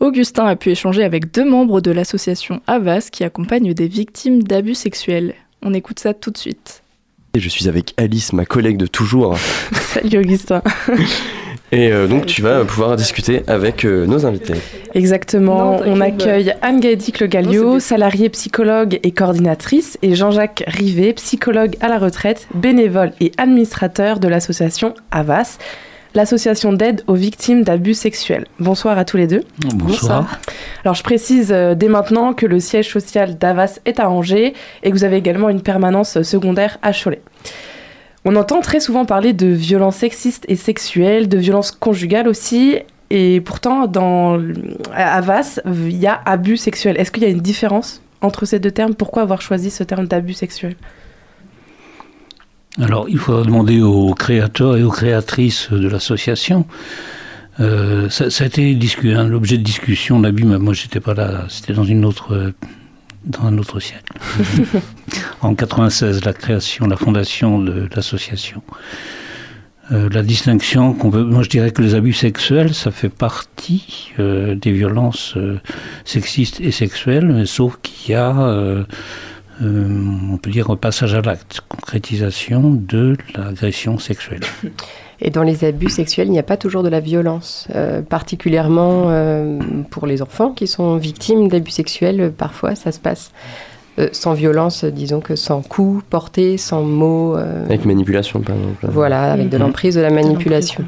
Augustin 0.00 0.46
a 0.46 0.56
pu 0.56 0.70
échanger 0.70 1.02
avec 1.02 1.32
deux 1.32 1.48
membres 1.48 1.80
de 1.80 1.90
l'association 1.90 2.60
Avas 2.66 3.08
qui 3.10 3.24
accompagnent 3.24 3.74
des 3.74 3.88
victimes 3.88 4.42
d'abus 4.42 4.74
sexuels. 4.74 5.34
On 5.62 5.74
écoute 5.74 5.98
ça 5.98 6.14
tout 6.14 6.30
de 6.30 6.38
suite. 6.38 6.82
Et 7.34 7.40
je 7.40 7.48
suis 7.48 7.68
avec 7.68 7.94
Alice, 7.96 8.32
ma 8.32 8.44
collègue 8.44 8.76
de 8.76 8.86
toujours. 8.86 9.36
Salut 9.72 10.18
Augustin. 10.18 10.62
Et 11.70 11.92
euh, 11.92 12.06
donc 12.06 12.26
tu 12.26 12.40
vas 12.40 12.64
pouvoir 12.64 12.96
discuter 12.96 13.42
avec 13.46 13.84
euh, 13.84 14.06
nos 14.06 14.24
invités. 14.24 14.54
Exactement, 14.94 15.72
Non, 15.72 15.82
on 15.84 16.00
accueille 16.00 16.54
Anne-Gaëdic 16.62 17.20
Le 17.20 17.26
Non, 17.26 17.30
Gallio, 17.30 17.80
salariée 17.80 18.30
psychologue 18.30 18.98
et 19.02 19.10
coordinatrice, 19.12 19.98
et 20.00 20.14
Jean-Jacques 20.14 20.64
Rivet, 20.66 21.12
psychologue 21.14 21.76
à 21.80 21.88
la 21.88 21.98
retraite, 21.98 22.48
bénévole 22.54 23.12
et 23.20 23.32
administrateur 23.36 24.18
de 24.18 24.28
l'association 24.28 24.94
AVAS, 25.10 25.58
l'association 26.14 26.72
d'aide 26.72 27.02
aux 27.06 27.14
victimes 27.14 27.64
d'abus 27.64 27.94
sexuels. 27.94 28.46
Bonsoir 28.58 28.96
à 28.96 29.04
tous 29.04 29.18
les 29.18 29.26
deux. 29.26 29.44
Bonsoir. 29.74 30.40
Alors 30.84 30.94
je 30.94 31.02
précise 31.02 31.52
euh, 31.52 31.74
dès 31.74 31.88
maintenant 31.88 32.32
que 32.32 32.46
le 32.46 32.60
siège 32.60 32.90
social 32.90 33.36
d'Avas 33.36 33.78
est 33.84 34.00
à 34.00 34.08
Angers 34.08 34.54
et 34.82 34.90
que 34.90 34.94
vous 34.96 35.04
avez 35.04 35.16
également 35.16 35.50
une 35.50 35.60
permanence 35.60 36.22
secondaire 36.22 36.78
à 36.80 36.92
Cholet. 36.92 37.20
On 38.24 38.36
entend 38.36 38.60
très 38.60 38.80
souvent 38.80 39.04
parler 39.04 39.32
de 39.32 39.46
violences 39.46 39.96
sexistes 39.96 40.44
et 40.48 40.56
sexuelles, 40.56 41.28
de 41.28 41.38
violences 41.38 41.70
conjugales 41.70 42.28
aussi, 42.28 42.76
et 43.10 43.40
pourtant 43.40 43.86
dans 43.86 44.38
Avas, 44.92 45.60
il 45.64 45.96
y 45.96 46.06
a 46.06 46.20
abus 46.26 46.56
sexuel. 46.58 46.96
Est-ce 46.98 47.10
qu'il 47.10 47.22
y 47.22 47.26
a 47.26 47.30
une 47.30 47.40
différence 47.40 48.02
entre 48.20 48.44
ces 48.44 48.58
deux 48.58 48.70
termes? 48.72 48.94
Pourquoi 48.94 49.22
avoir 49.22 49.40
choisi 49.40 49.70
ce 49.70 49.84
terme 49.84 50.06
d'abus 50.06 50.34
sexuel? 50.34 50.76
Alors, 52.80 53.08
il 53.08 53.18
faudra 53.18 53.42
demander 53.42 53.80
aux 53.80 54.14
créateurs 54.14 54.76
et 54.76 54.82
aux 54.82 54.90
créatrices 54.90 55.68
de 55.70 55.88
l'association. 55.88 56.66
Euh, 57.60 58.08
ça, 58.08 58.26
a 58.26 58.46
été 58.46 58.74
discu- 58.74 59.16
un 59.16 59.32
objet 59.32 59.58
de 59.58 59.64
discussion, 59.64 60.20
l'abus, 60.20 60.44
moi, 60.44 60.74
j'étais 60.74 61.00
pas 61.00 61.14
là. 61.14 61.46
C'était 61.48 61.72
dans 61.72 61.84
une 61.84 62.04
autre, 62.04 62.34
euh, 62.34 62.52
dans 63.24 63.44
un 63.44 63.58
autre 63.58 63.80
siècle. 63.80 64.12
en 65.40 65.54
96, 65.54 66.24
la 66.24 66.32
création, 66.32 66.86
la 66.86 66.96
fondation 66.96 67.58
de 67.58 67.88
l'association. 67.94 68.62
Euh, 69.90 70.08
la 70.12 70.22
distinction 70.22 70.92
qu'on 70.92 71.10
peut, 71.10 71.24
moi 71.24 71.42
je 71.42 71.48
dirais 71.48 71.70
que 71.70 71.80
les 71.80 71.94
abus 71.94 72.12
sexuels, 72.12 72.74
ça 72.74 72.90
fait 72.90 73.08
partie 73.08 74.12
euh, 74.18 74.54
des 74.54 74.72
violences 74.72 75.34
euh, 75.36 75.60
sexistes 76.04 76.60
et 76.60 76.72
sexuelles, 76.72 77.26
mais 77.26 77.46
sauf 77.46 77.78
qu'il 77.82 78.12
y 78.12 78.14
a 78.14 78.84
on 79.60 80.36
peut 80.36 80.50
dire, 80.50 80.76
passage 80.78 81.14
à 81.14 81.20
l'acte, 81.20 81.62
concrétisation 81.68 82.70
de 82.70 83.16
l'agression 83.34 83.98
sexuelle. 83.98 84.42
Et 85.20 85.30
dans 85.30 85.42
les 85.42 85.64
abus 85.64 85.88
sexuels, 85.88 86.28
il 86.28 86.30
n'y 86.30 86.38
a 86.38 86.44
pas 86.44 86.56
toujours 86.56 86.82
de 86.84 86.88
la 86.88 87.00
violence, 87.00 87.66
euh, 87.74 88.02
particulièrement 88.02 89.06
euh, 89.08 89.58
pour 89.90 90.06
les 90.06 90.22
enfants 90.22 90.52
qui 90.52 90.66
sont 90.68 90.96
victimes 90.96 91.48
d'abus 91.48 91.72
sexuels. 91.72 92.20
euh, 92.20 92.30
Parfois, 92.30 92.74
ça 92.76 92.92
se 92.92 93.00
passe 93.00 93.32
euh, 93.98 94.08
sans 94.12 94.32
violence, 94.34 94.84
disons 94.84 95.20
que 95.20 95.34
sans 95.34 95.60
coups 95.62 96.04
portés, 96.08 96.56
sans 96.56 96.82
mots. 96.82 97.36
euh, 97.36 97.64
Avec 97.66 97.84
manipulation, 97.84 98.40
par 98.40 98.54
exemple. 98.54 98.86
voilà, 98.90 99.32
avec 99.32 99.48
de 99.48 99.56
Mhm. 99.56 99.62
l'emprise, 99.64 99.94
de 99.96 100.00
la 100.00 100.10
manipulation. 100.10 100.84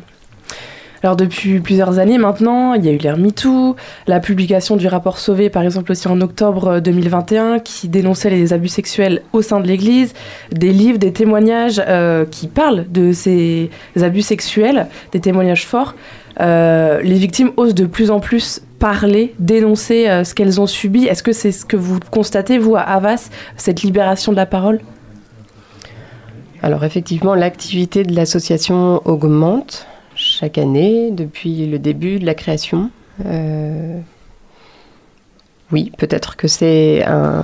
Alors 1.03 1.17
depuis 1.17 1.61
plusieurs 1.61 1.99
années 1.99 2.19
maintenant, 2.19 2.75
il 2.75 2.85
y 2.85 2.89
a 2.89 2.93
eu 2.93 2.99
l'ère 2.99 3.17
MeToo, 3.17 3.75
la 4.07 4.21
publication 4.21 4.77
du 4.77 4.87
rapport 4.87 5.19
Sauvé 5.19 5.49
par 5.49 5.63
exemple 5.63 5.93
aussi 5.93 6.07
en 6.09 6.21
octobre 6.21 6.69
euh, 6.69 6.81
2021 6.81 7.59
qui 7.59 7.89
dénonçait 7.89 8.29
les 8.29 8.53
abus 8.53 8.69
sexuels 8.69 9.23
au 9.33 9.41
sein 9.41 9.61
de 9.61 9.67
l'Église, 9.67 10.13
des 10.53 10.73
livres, 10.73 10.99
des 10.99 11.13
témoignages 11.13 11.83
euh, 11.89 12.27
qui 12.27 12.49
parlent 12.49 12.85
de 12.91 13.13
ces 13.13 13.71
abus 13.97 14.23
sexuels, 14.23 14.89
des 15.13 15.21
témoignages 15.21 15.67
forts. 15.67 15.95
Euh, 16.41 17.01
les 17.03 17.17
victimes 17.17 17.51
osent 17.57 17.75
de 17.75 17.87
plus 17.87 18.11
en 18.11 18.21
plus 18.21 18.63
parler, 18.79 19.35
dénoncer 19.39 20.09
euh, 20.09 20.25
ce 20.25 20.35
qu'elles 20.35 20.61
ont 20.61 20.67
subi. 20.67 21.05
Est-ce 21.05 21.23
que 21.23 21.33
c'est 21.33 21.53
ce 21.53 21.65
que 21.65 21.77
vous 21.77 21.99
constatez, 22.11 22.59
vous, 22.59 22.77
à 22.77 22.81
Havas, 22.81 23.31
cette 23.57 23.83
libération 23.83 24.33
de 24.33 24.37
la 24.37 24.47
parole? 24.47 24.81
Alors 26.63 26.85
effectivement, 26.85 27.35
l'activité 27.35 28.05
de 28.05 28.15
l'association 28.15 29.01
augmente 29.07 29.87
chaque 30.21 30.59
année 30.59 31.11
depuis 31.11 31.67
le 31.67 31.79
début 31.79 32.19
de 32.19 32.27
la 32.27 32.35
création. 32.35 32.91
Euh, 33.27 33.99
Oui, 35.73 35.93
peut-être 35.99 36.37
que 36.37 36.49
c'est 36.49 37.05
un, 37.05 37.43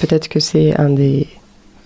peut-être 0.00 0.28
que 0.28 0.40
c'est 0.40 0.76
un 0.80 0.90
des 0.90 1.28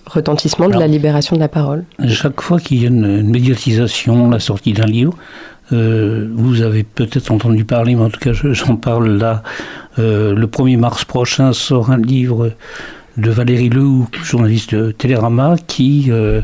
retentissements 0.07 0.67
de 0.69 0.77
la 0.79 0.87
libération 0.87 1.35
de 1.35 1.41
la 1.41 1.47
parole. 1.47 1.85
Chaque 2.07 2.41
fois 2.41 2.59
qu'il 2.59 2.81
y 2.81 2.85
a 2.85 2.87
une, 2.89 3.05
une 3.05 3.29
médiatisation, 3.29 4.29
la 4.29 4.39
sortie 4.39 4.73
d'un 4.73 4.85
livre, 4.85 5.15
euh, 5.71 6.27
vous 6.35 6.61
avez 6.61 6.83
peut-être 6.83 7.31
entendu 7.31 7.65
parler, 7.65 7.95
mais 7.95 8.03
en 8.03 8.09
tout 8.09 8.19
cas 8.19 8.33
je- 8.33 8.53
j'en 8.53 8.75
parle 8.75 9.17
là. 9.17 9.41
euh, 9.97 10.35
le 10.35 10.47
1er 10.47 10.75
mars 10.77 11.05
prochain 11.05 11.53
sort 11.53 11.89
un 11.91 11.97
livre 11.97 12.51
de 13.17 13.29
Valérie 13.31 13.69
Lehoux, 13.69 14.07
journaliste 14.23 14.75
de 14.75 14.91
Télérama, 14.91 15.55
qui, 15.67 16.07
euh, 16.09 16.41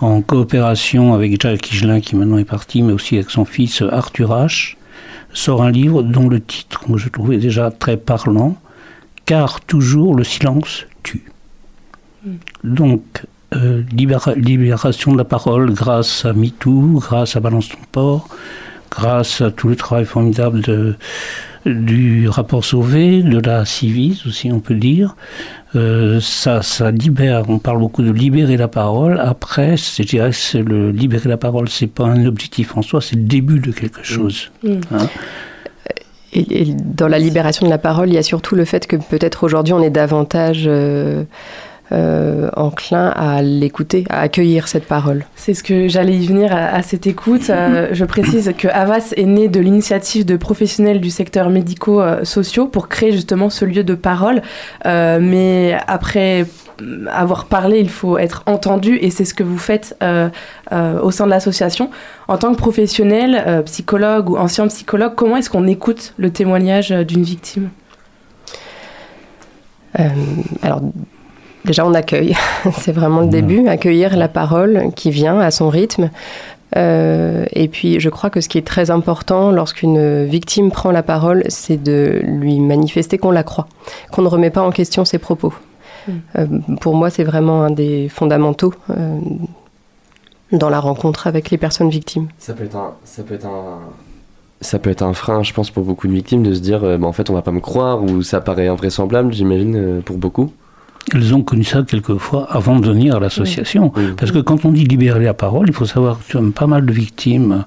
en 0.00 0.20
coopération 0.22 1.14
avec 1.14 1.40
Jacques 1.40 1.72
Higelin, 1.72 2.00
qui 2.00 2.16
maintenant 2.16 2.38
est 2.38 2.44
parti, 2.44 2.82
mais 2.82 2.92
aussi 2.92 3.16
avec 3.16 3.30
son 3.30 3.44
fils 3.44 3.82
Arthur 3.82 4.30
H., 4.30 4.76
sort 5.32 5.62
un 5.62 5.70
livre 5.70 6.02
dont 6.02 6.28
le 6.28 6.40
titre, 6.40 6.82
moi 6.88 6.98
je 6.98 7.08
trouvais 7.08 7.36
déjà 7.38 7.70
très 7.70 7.96
parlant, 7.96 8.56
Car 9.26 9.60
toujours 9.60 10.14
le 10.14 10.22
silence 10.22 10.86
tue. 11.02 11.24
Donc, 12.62 13.02
euh, 13.54 13.82
libéra- 13.92 14.34
libération 14.36 15.12
de 15.12 15.18
la 15.18 15.24
parole 15.24 15.72
grâce 15.72 16.24
à 16.24 16.32
MeToo, 16.32 17.00
grâce 17.00 17.34
à 17.36 17.40
Balance 17.40 17.68
ton 17.68 17.78
port, 17.90 18.28
grâce 18.90 19.40
à 19.40 19.50
tout 19.50 19.68
le 19.68 19.76
travail 19.76 20.04
formidable 20.04 20.60
de, 20.60 20.94
du 21.66 22.28
rapport 22.28 22.64
Sauvé, 22.64 23.22
de 23.22 23.38
la 23.38 23.64
Civis 23.64 24.22
aussi, 24.26 24.50
on 24.52 24.60
peut 24.60 24.74
dire. 24.74 25.16
Euh, 25.74 26.20
ça, 26.20 26.62
ça 26.62 26.90
libère, 26.90 27.44
on 27.48 27.58
parle 27.58 27.78
beaucoup 27.78 28.02
de 28.02 28.10
libérer 28.10 28.56
la 28.56 28.68
parole. 28.68 29.20
Après, 29.20 29.76
je 29.76 30.02
dirais 30.02 30.30
que 30.30 30.36
c'est 30.36 30.62
le 30.62 30.90
libérer 30.90 31.28
la 31.28 31.36
parole, 31.36 31.68
c'est 31.68 31.86
pas 31.86 32.04
un 32.04 32.24
objectif 32.24 32.76
en 32.76 32.82
soi, 32.82 33.00
c'est 33.00 33.16
le 33.16 33.22
début 33.22 33.60
de 33.60 33.72
quelque 33.72 34.02
chose. 34.02 34.50
Mm. 34.62 34.74
Hein. 34.92 35.08
Et, 36.32 36.62
et 36.62 36.74
dans 36.74 37.08
la 37.08 37.18
libération 37.18 37.66
de 37.66 37.70
la 37.70 37.78
parole, 37.78 38.08
il 38.08 38.14
y 38.14 38.18
a 38.18 38.22
surtout 38.22 38.54
le 38.54 38.64
fait 38.64 38.86
que 38.86 38.96
peut-être 38.96 39.44
aujourd'hui 39.44 39.72
on 39.74 39.82
est 39.82 39.90
davantage 39.90 40.64
euh, 40.66 41.24
euh, 41.92 42.50
enclin 42.56 43.08
à 43.08 43.42
l'écouter, 43.42 44.04
à 44.10 44.20
accueillir 44.20 44.68
cette 44.68 44.86
parole. 44.86 45.24
C'est 45.36 45.54
ce 45.54 45.62
que 45.62 45.88
j'allais 45.88 46.16
y 46.16 46.26
venir 46.26 46.52
à, 46.52 46.66
à 46.66 46.82
cette 46.82 47.06
écoute. 47.06 47.50
Euh, 47.50 47.88
je 47.92 48.04
précise 48.04 48.52
que 48.58 48.68
Havas 48.68 49.12
est 49.16 49.24
né 49.24 49.48
de 49.48 49.60
l'initiative 49.60 50.24
de 50.24 50.36
professionnels 50.36 51.00
du 51.00 51.10
secteur 51.10 51.50
médico-sociaux 51.50 52.66
pour 52.66 52.88
créer 52.88 53.12
justement 53.12 53.50
ce 53.50 53.64
lieu 53.64 53.84
de 53.84 53.94
parole. 53.94 54.42
Euh, 54.84 55.18
mais 55.20 55.76
après 55.86 56.46
avoir 57.10 57.46
parlé, 57.46 57.80
il 57.80 57.88
faut 57.88 58.18
être 58.18 58.42
entendu 58.46 58.98
et 59.00 59.10
c'est 59.10 59.24
ce 59.24 59.34
que 59.34 59.42
vous 59.42 59.58
faites 59.58 59.96
euh, 60.02 60.28
euh, 60.72 61.00
au 61.00 61.10
sein 61.10 61.24
de 61.24 61.30
l'association. 61.30 61.90
En 62.28 62.38
tant 62.38 62.52
que 62.52 62.58
professionnel, 62.58 63.42
euh, 63.46 63.62
psychologue 63.62 64.30
ou 64.30 64.36
ancien 64.36 64.66
psychologue, 64.68 65.12
comment 65.14 65.36
est-ce 65.36 65.50
qu'on 65.50 65.66
écoute 65.66 66.14
le 66.16 66.30
témoignage 66.30 66.90
d'une 66.90 67.22
victime? 67.22 67.70
Alors, 70.60 70.82
déjà, 71.66 71.86
on 71.86 71.94
accueille. 71.94 72.34
C'est 72.72 72.92
vraiment 72.92 73.20
le 73.20 73.28
début, 73.28 73.66
accueillir 73.68 74.16
la 74.16 74.28
parole 74.28 74.90
qui 74.94 75.10
vient 75.10 75.40
à 75.40 75.50
son 75.50 75.68
rythme. 75.68 76.10
Euh, 76.76 77.44
et 77.52 77.68
puis, 77.68 78.00
je 78.00 78.08
crois 78.08 78.30
que 78.30 78.40
ce 78.40 78.48
qui 78.48 78.58
est 78.58 78.66
très 78.66 78.90
important 78.90 79.50
lorsqu'une 79.50 80.24
victime 80.24 80.70
prend 80.70 80.90
la 80.90 81.02
parole, 81.02 81.44
c'est 81.48 81.82
de 81.82 82.20
lui 82.24 82.60
manifester 82.60 83.18
qu'on 83.18 83.30
la 83.30 83.42
croit, 83.42 83.68
qu'on 84.12 84.22
ne 84.22 84.28
remet 84.28 84.50
pas 84.50 84.62
en 84.62 84.70
question 84.70 85.04
ses 85.04 85.18
propos. 85.18 85.52
Mm. 86.06 86.12
Euh, 86.38 86.46
pour 86.80 86.94
moi, 86.94 87.10
c'est 87.10 87.24
vraiment 87.24 87.62
un 87.62 87.70
des 87.70 88.08
fondamentaux 88.08 88.74
euh, 88.90 89.18
dans 90.52 90.68
la 90.68 90.80
rencontre 90.80 91.26
avec 91.26 91.50
les 91.50 91.58
personnes 91.58 91.90
victimes. 91.90 92.28
Ça 92.38 92.52
peut 92.52 92.64
être 92.64 92.76
un, 92.76 92.94
ça 93.04 93.22
peut 93.22 93.34
être 93.34 93.46
un, 93.46 93.78
ça 94.60 94.78
peut 94.78 94.90
être 94.90 95.02
un 95.02 95.12
frein, 95.12 95.42
je 95.42 95.52
pense, 95.52 95.70
pour 95.70 95.84
beaucoup 95.84 96.06
de 96.06 96.12
victimes 96.12 96.42
de 96.42 96.54
se 96.54 96.60
dire, 96.60 96.82
euh, 96.84 96.96
bah, 96.96 97.06
en 97.06 97.12
fait, 97.12 97.30
on 97.30 97.34
va 97.34 97.42
pas 97.42 97.52
me 97.52 97.60
croire 97.60 98.02
ou 98.02 98.22
ça 98.22 98.40
paraît 98.40 98.68
invraisemblable, 98.68 99.32
j'imagine, 99.32 99.76
euh, 99.76 100.00
pour 100.00 100.16
beaucoup. 100.16 100.52
Elles 101.14 101.34
ont 101.34 101.42
connu 101.42 101.64
ça 101.64 101.82
quelquefois 101.82 102.46
avant 102.50 102.78
de 102.78 102.86
venir 102.88 103.16
à 103.16 103.20
l'association. 103.20 103.92
Parce 104.16 104.32
que 104.32 104.38
quand 104.38 104.64
on 104.64 104.72
dit 104.72 104.84
libérer 104.84 105.24
la 105.24 105.34
parole, 105.34 105.66
il 105.68 105.74
faut 105.74 105.86
savoir 105.86 106.18
que 106.28 106.38
pas 106.50 106.66
mal 106.66 106.84
de 106.84 106.92
victimes 106.92 107.64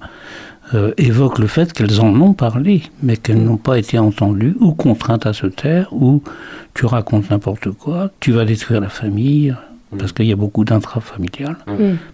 euh, 0.74 0.92
évoquent 0.98 1.40
le 1.40 1.48
fait 1.48 1.74
qu'elles 1.74 2.00
en 2.02 2.14
ont 2.22 2.34
parlé, 2.34 2.84
mais 3.02 3.18
qu'elles 3.18 3.44
n'ont 3.44 3.58
pas 3.58 3.80
été 3.80 3.98
entendues 3.98 4.56
ou 4.60 4.74
contraintes 4.74 5.26
à 5.26 5.34
se 5.34 5.48
taire, 5.48 5.88
ou 5.92 6.22
tu 6.74 6.86
racontes 6.86 7.30
n'importe 7.32 7.72
quoi, 7.72 8.12
tu 8.20 8.32
vas 8.32 8.46
détruire 8.46 8.82
la 8.82 8.90
famille, 8.90 9.56
parce 9.98 10.12
qu'il 10.12 10.26
y 10.28 10.32
a 10.32 10.36
beaucoup 10.36 10.66
d'intrafamiliales 10.66 11.58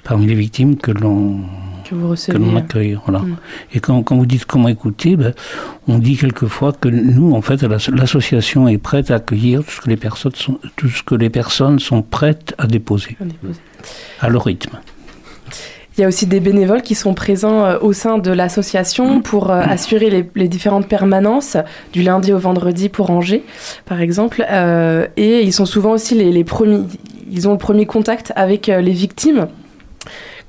parmi 0.03 0.27
les 0.27 0.35
victimes 0.35 0.77
que 0.77 0.91
l'on 0.91 1.39
que 1.89 1.95
vous 1.95 2.05
que 2.05 2.11
recevez 2.11 2.37
l'on 2.39 2.55
euh, 2.55 2.59
accueille. 2.59 2.97
Voilà. 3.05 3.19
Mm. 3.19 3.37
Et 3.73 3.79
quand, 3.79 4.01
quand 4.03 4.15
vous 4.17 4.25
dites 4.25 4.45
comment 4.45 4.67
écouter, 4.67 5.15
ben, 5.15 5.33
on 5.87 5.97
dit 5.99 6.17
quelquefois 6.17 6.73
que 6.73 6.89
nous, 6.89 7.33
en 7.33 7.41
fait, 7.41 7.61
l'asso- 7.63 7.91
l'association 7.93 8.67
est 8.67 8.77
prête 8.77 9.11
à 9.11 9.15
accueillir 9.15 9.63
tout 9.63 9.71
ce 9.71 9.81
que 9.81 9.89
les 9.89 9.97
personnes 9.97 10.35
sont, 10.35 10.59
tout 10.75 10.89
ce 10.89 11.03
que 11.03 11.15
les 11.15 11.29
personnes 11.29 11.79
sont 11.79 12.01
prêtes 12.01 12.53
à 12.57 12.67
déposer, 12.67 13.15
à 13.21 13.25
déposer. 13.25 13.59
à 14.19 14.29
leur 14.29 14.43
rythme. 14.45 14.77
Il 15.97 16.01
y 16.01 16.03
a 16.03 16.09
aussi 16.09 16.25
des 16.25 16.41
bénévoles 16.41 16.81
qui 16.81 16.93
sont 16.93 17.13
présents 17.13 17.63
euh, 17.63 17.77
au 17.79 17.93
sein 17.93 18.17
de 18.17 18.29
l'association 18.29 19.21
pour 19.21 19.49
euh, 19.49 19.61
assurer 19.61 20.09
les, 20.09 20.29
les 20.35 20.49
différentes 20.49 20.89
permanences 20.89 21.55
du 21.93 22.03
lundi 22.03 22.33
au 22.33 22.37
vendredi 22.37 22.89
pour 22.89 23.11
Angers, 23.11 23.43
par 23.85 24.01
exemple. 24.01 24.45
Euh, 24.51 25.07
et 25.15 25.41
ils 25.43 25.53
sont 25.53 25.65
souvent 25.65 25.91
aussi 25.91 26.13
les, 26.15 26.33
les 26.33 26.43
premiers, 26.43 26.81
ils 27.31 27.47
ont 27.47 27.53
le 27.53 27.57
premier 27.57 27.85
contact 27.85 28.33
avec 28.35 28.67
les 28.67 28.91
victimes. 28.91 29.47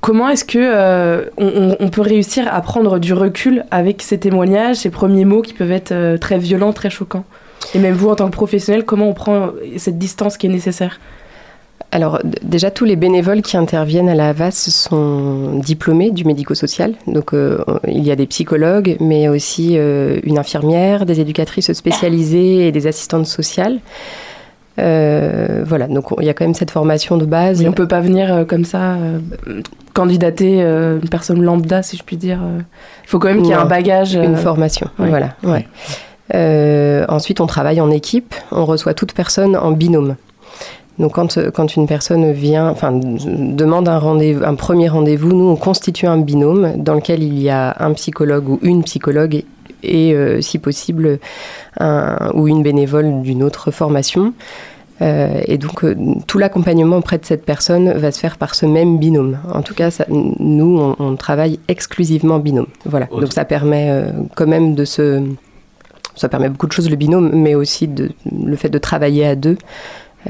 Comment 0.01 0.29
est-ce 0.29 0.45
que 0.45 0.59
euh, 0.59 1.25
on, 1.37 1.89
peut 1.89 2.01
réussir 2.01 2.47
à 2.53 2.61
prendre 2.61 2.99
du 2.99 3.13
recul 3.13 3.65
avec 3.71 4.01
ces 4.01 4.19
témoignages, 4.19 4.77
ces 4.77 4.89
premiers 4.89 5.25
mots 5.25 5.41
qui 5.41 5.53
peuvent 5.53 5.71
être 5.71 5.91
euh, 5.91 6.17
très 6.17 6.37
violents, 6.37 6.71
très 6.71 6.89
choquants? 6.89 7.25
Et 7.73 7.79
même 7.79 7.95
vous, 7.95 8.09
en 8.09 8.15
tant 8.15 8.27
que 8.27 8.31
professionnel, 8.31 8.85
comment 8.85 9.09
on 9.09 9.13
prend 9.13 9.49
cette 9.77 9.97
distance 9.97 10.37
qui 10.37 10.45
est 10.45 10.51
nécessaire? 10.51 10.99
Alors, 11.91 12.19
déjà, 12.43 12.69
tous 12.69 12.85
les 12.85 12.95
bénévoles 12.95 13.41
qui 13.41 13.57
interviennent 13.57 14.09
à 14.09 14.15
la 14.15 14.29
Havas 14.29 14.69
sont 14.69 15.59
diplômés 15.59 16.11
du 16.11 16.25
médico-social. 16.25 16.93
Donc, 17.07 17.33
euh, 17.33 17.63
il 17.87 18.03
y 18.03 18.11
a 18.11 18.15
des 18.15 18.27
psychologues, 18.27 18.97
mais 18.99 19.29
aussi 19.29 19.75
une 19.75 20.37
infirmière, 20.37 21.05
des 21.05 21.19
éducatrices 21.21 21.73
spécialisées 21.73 22.67
et 22.67 22.71
des 22.71 22.87
assistantes 22.87 23.25
sociales. 23.25 23.79
Euh, 24.79 25.63
voilà, 25.65 25.87
donc 25.87 26.11
on- 26.11 26.21
il 26.21 26.25
y 26.25 26.29
a 26.29 26.33
quand 26.33 26.45
même 26.45 26.53
cette 26.53 26.71
formation 26.71 27.17
de 27.17 27.25
base. 27.25 27.61
Mais 27.61 27.67
on 27.67 27.73
peut 27.73 27.87
pas 27.87 27.99
venir 27.99 28.31
euh, 28.33 28.45
comme 28.45 28.63
ça 28.65 28.93
euh, 28.93 29.19
candidater 29.93 30.61
une 30.61 31.09
personne 31.09 31.41
lambda, 31.41 31.81
si 31.81 31.97
je 31.97 32.03
puis 32.03 32.17
dire. 32.17 32.39
Il 33.03 33.09
faut 33.09 33.17
quand 33.19 33.29
même 33.29 33.37
qu'il 33.41 33.47
y 33.49 33.51
ait 33.51 33.55
un 33.55 33.65
bagage. 33.65 34.13
Une 34.15 34.35
formation, 34.35 34.87
ouais. 34.99 35.09
voilà. 35.09 35.33
Ouais. 35.43 35.65
Ensuite, 37.09 37.41
on 37.41 37.47
travaille 37.47 37.81
en 37.81 37.89
équipe. 37.89 38.35
On 38.51 38.65
reçoit 38.65 38.93
toute 38.93 39.13
personne 39.13 39.55
en 39.55 39.71
binôme. 39.71 40.15
Donc, 40.99 41.13
quand, 41.13 41.37
quand 41.53 41.75
une 41.75 41.85
personne 41.87 42.31
vient, 42.31 42.69
enfin, 42.69 42.91
demande 42.91 43.87
un, 43.87 43.99
rendez 43.99 44.35
un 44.43 44.55
premier 44.55 44.89
rendez-vous, 44.89 45.31
nous, 45.33 45.47
on 45.49 45.55
constitue 45.55 46.07
un 46.07 46.17
binôme 46.17 46.73
dans 46.77 46.95
lequel 46.95 47.21
il 47.21 47.39
y 47.39 47.49
a 47.51 47.75
un 47.79 47.93
psychologue 47.93 48.49
ou 48.49 48.59
une 48.63 48.83
psychologue 48.83 49.43
et, 49.83 50.13
euh, 50.13 50.41
si 50.41 50.57
possible, 50.59 51.19
un, 51.79 52.31
ou 52.33 52.47
une 52.47 52.63
bénévole 52.63 53.21
d'une 53.21 53.43
autre 53.43 53.71
formation. 53.71 54.33
Euh, 55.01 55.41
et 55.45 55.59
donc, 55.59 55.83
euh, 55.83 55.95
tout 56.25 56.39
l'accompagnement 56.39 56.97
auprès 56.97 57.19
de 57.19 57.25
cette 57.25 57.45
personne 57.45 57.91
va 57.93 58.11
se 58.11 58.19
faire 58.19 58.37
par 58.37 58.55
ce 58.55 58.65
même 58.65 58.97
binôme. 58.97 59.37
En 59.53 59.61
tout 59.61 59.75
cas, 59.75 59.91
ça- 59.91 60.05
nous, 60.09 60.79
on, 60.79 60.95
on 60.97 61.15
travaille 61.15 61.59
exclusivement 61.67 62.35
en 62.35 62.39
binôme. 62.39 62.65
Voilà. 62.85 63.07
Autre- 63.11 63.21
Donc, 63.21 63.33
ça 63.33 63.45
permet 63.45 63.89
euh, 63.91 64.11
quand 64.35 64.47
même 64.47 64.73
de 64.73 64.85
se. 64.85 65.21
Ça 66.15 66.29
permet 66.29 66.49
beaucoup 66.49 66.65
de 66.65 66.71
choses, 66.71 66.89
le 66.89 66.95
binôme, 66.95 67.29
mais 67.35 67.53
aussi 67.53 67.87
de, 67.87 68.09
le 68.43 68.55
fait 68.55 68.69
de 68.69 68.79
travailler 68.79 69.27
à 69.27 69.35
deux. 69.35 69.57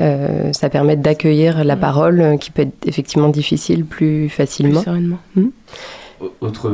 Euh, 0.01 0.51
ça 0.51 0.69
permet 0.69 0.97
d'accueillir 0.97 1.63
la 1.63 1.77
parole, 1.77 2.19
euh, 2.19 2.35
qui 2.35 2.51
peut 2.51 2.63
être 2.63 2.75
effectivement 2.85 3.29
difficile 3.29 3.85
plus 3.85 4.27
facilement. 4.27 4.81
Plus 4.81 4.83
sereinement. 4.83 5.17
Euh, 5.37 5.45
autre 6.41 6.69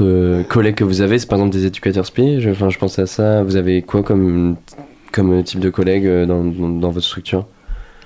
euh, 0.00 0.42
collègue 0.42 0.74
que 0.74 0.84
vous 0.84 1.00
avez, 1.00 1.18
c'est 1.18 1.28
par 1.28 1.38
exemple 1.38 1.54
des 1.54 1.66
éducateurs 1.66 2.06
SPI. 2.06 2.40
Je, 2.40 2.50
enfin, 2.50 2.68
je 2.70 2.78
pense 2.78 2.98
à 2.98 3.06
ça. 3.06 3.42
Vous 3.42 3.56
avez 3.56 3.82
quoi 3.82 4.02
comme, 4.02 4.56
comme 5.12 5.42
type 5.42 5.60
de 5.60 5.70
collègue 5.70 6.06
euh, 6.06 6.26
dans, 6.26 6.44
dans, 6.44 6.68
dans 6.68 6.90
votre 6.90 7.06
structure? 7.06 7.46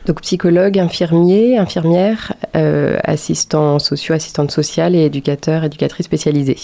Donc 0.07 0.21
psychologue, 0.21 0.79
infirmier, 0.79 1.57
infirmière, 1.57 2.35
euh, 2.57 2.99
assistant 3.05 3.79
sociaux, 3.79 4.15
assistante 4.15 4.51
sociale 4.51 4.95
et 4.95 5.05
éducateur, 5.05 5.65
éducatrice 5.65 6.05
spécialisée. 6.07 6.59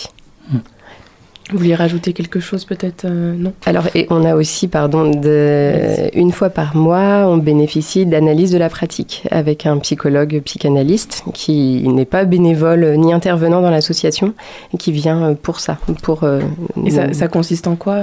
Vous 1.50 1.58
vouliez 1.58 1.74
rajouter 1.74 2.12
quelque 2.12 2.38
chose 2.38 2.64
peut-être 2.64 3.04
euh, 3.06 3.34
Non? 3.36 3.52
Alors, 3.66 3.88
et 3.96 4.06
on 4.10 4.24
a 4.24 4.34
aussi, 4.36 4.68
pardon, 4.68 5.10
de, 5.10 6.08
une 6.16 6.30
fois 6.30 6.48
par 6.50 6.76
mois, 6.76 7.24
on 7.26 7.38
bénéficie 7.38 8.06
d'analyse 8.06 8.52
de 8.52 8.58
la 8.58 8.68
pratique 8.68 9.24
avec 9.32 9.66
un 9.66 9.78
psychologue 9.78 10.40
psychanalyste 10.44 11.24
qui 11.34 11.82
n'est 11.88 12.04
pas 12.04 12.24
bénévole 12.24 12.94
ni 12.98 13.12
intervenant 13.12 13.60
dans 13.62 13.70
l'association 13.70 14.32
et 14.72 14.76
qui 14.76 14.92
vient 14.92 15.22
euh, 15.30 15.34
pour 15.34 15.58
ça. 15.58 15.78
Pour, 16.02 16.22
euh, 16.22 16.40
Et 16.86 16.90
ça, 16.90 17.12
ça 17.12 17.26
consiste 17.28 17.66
en 17.66 17.74
quoi 17.74 17.98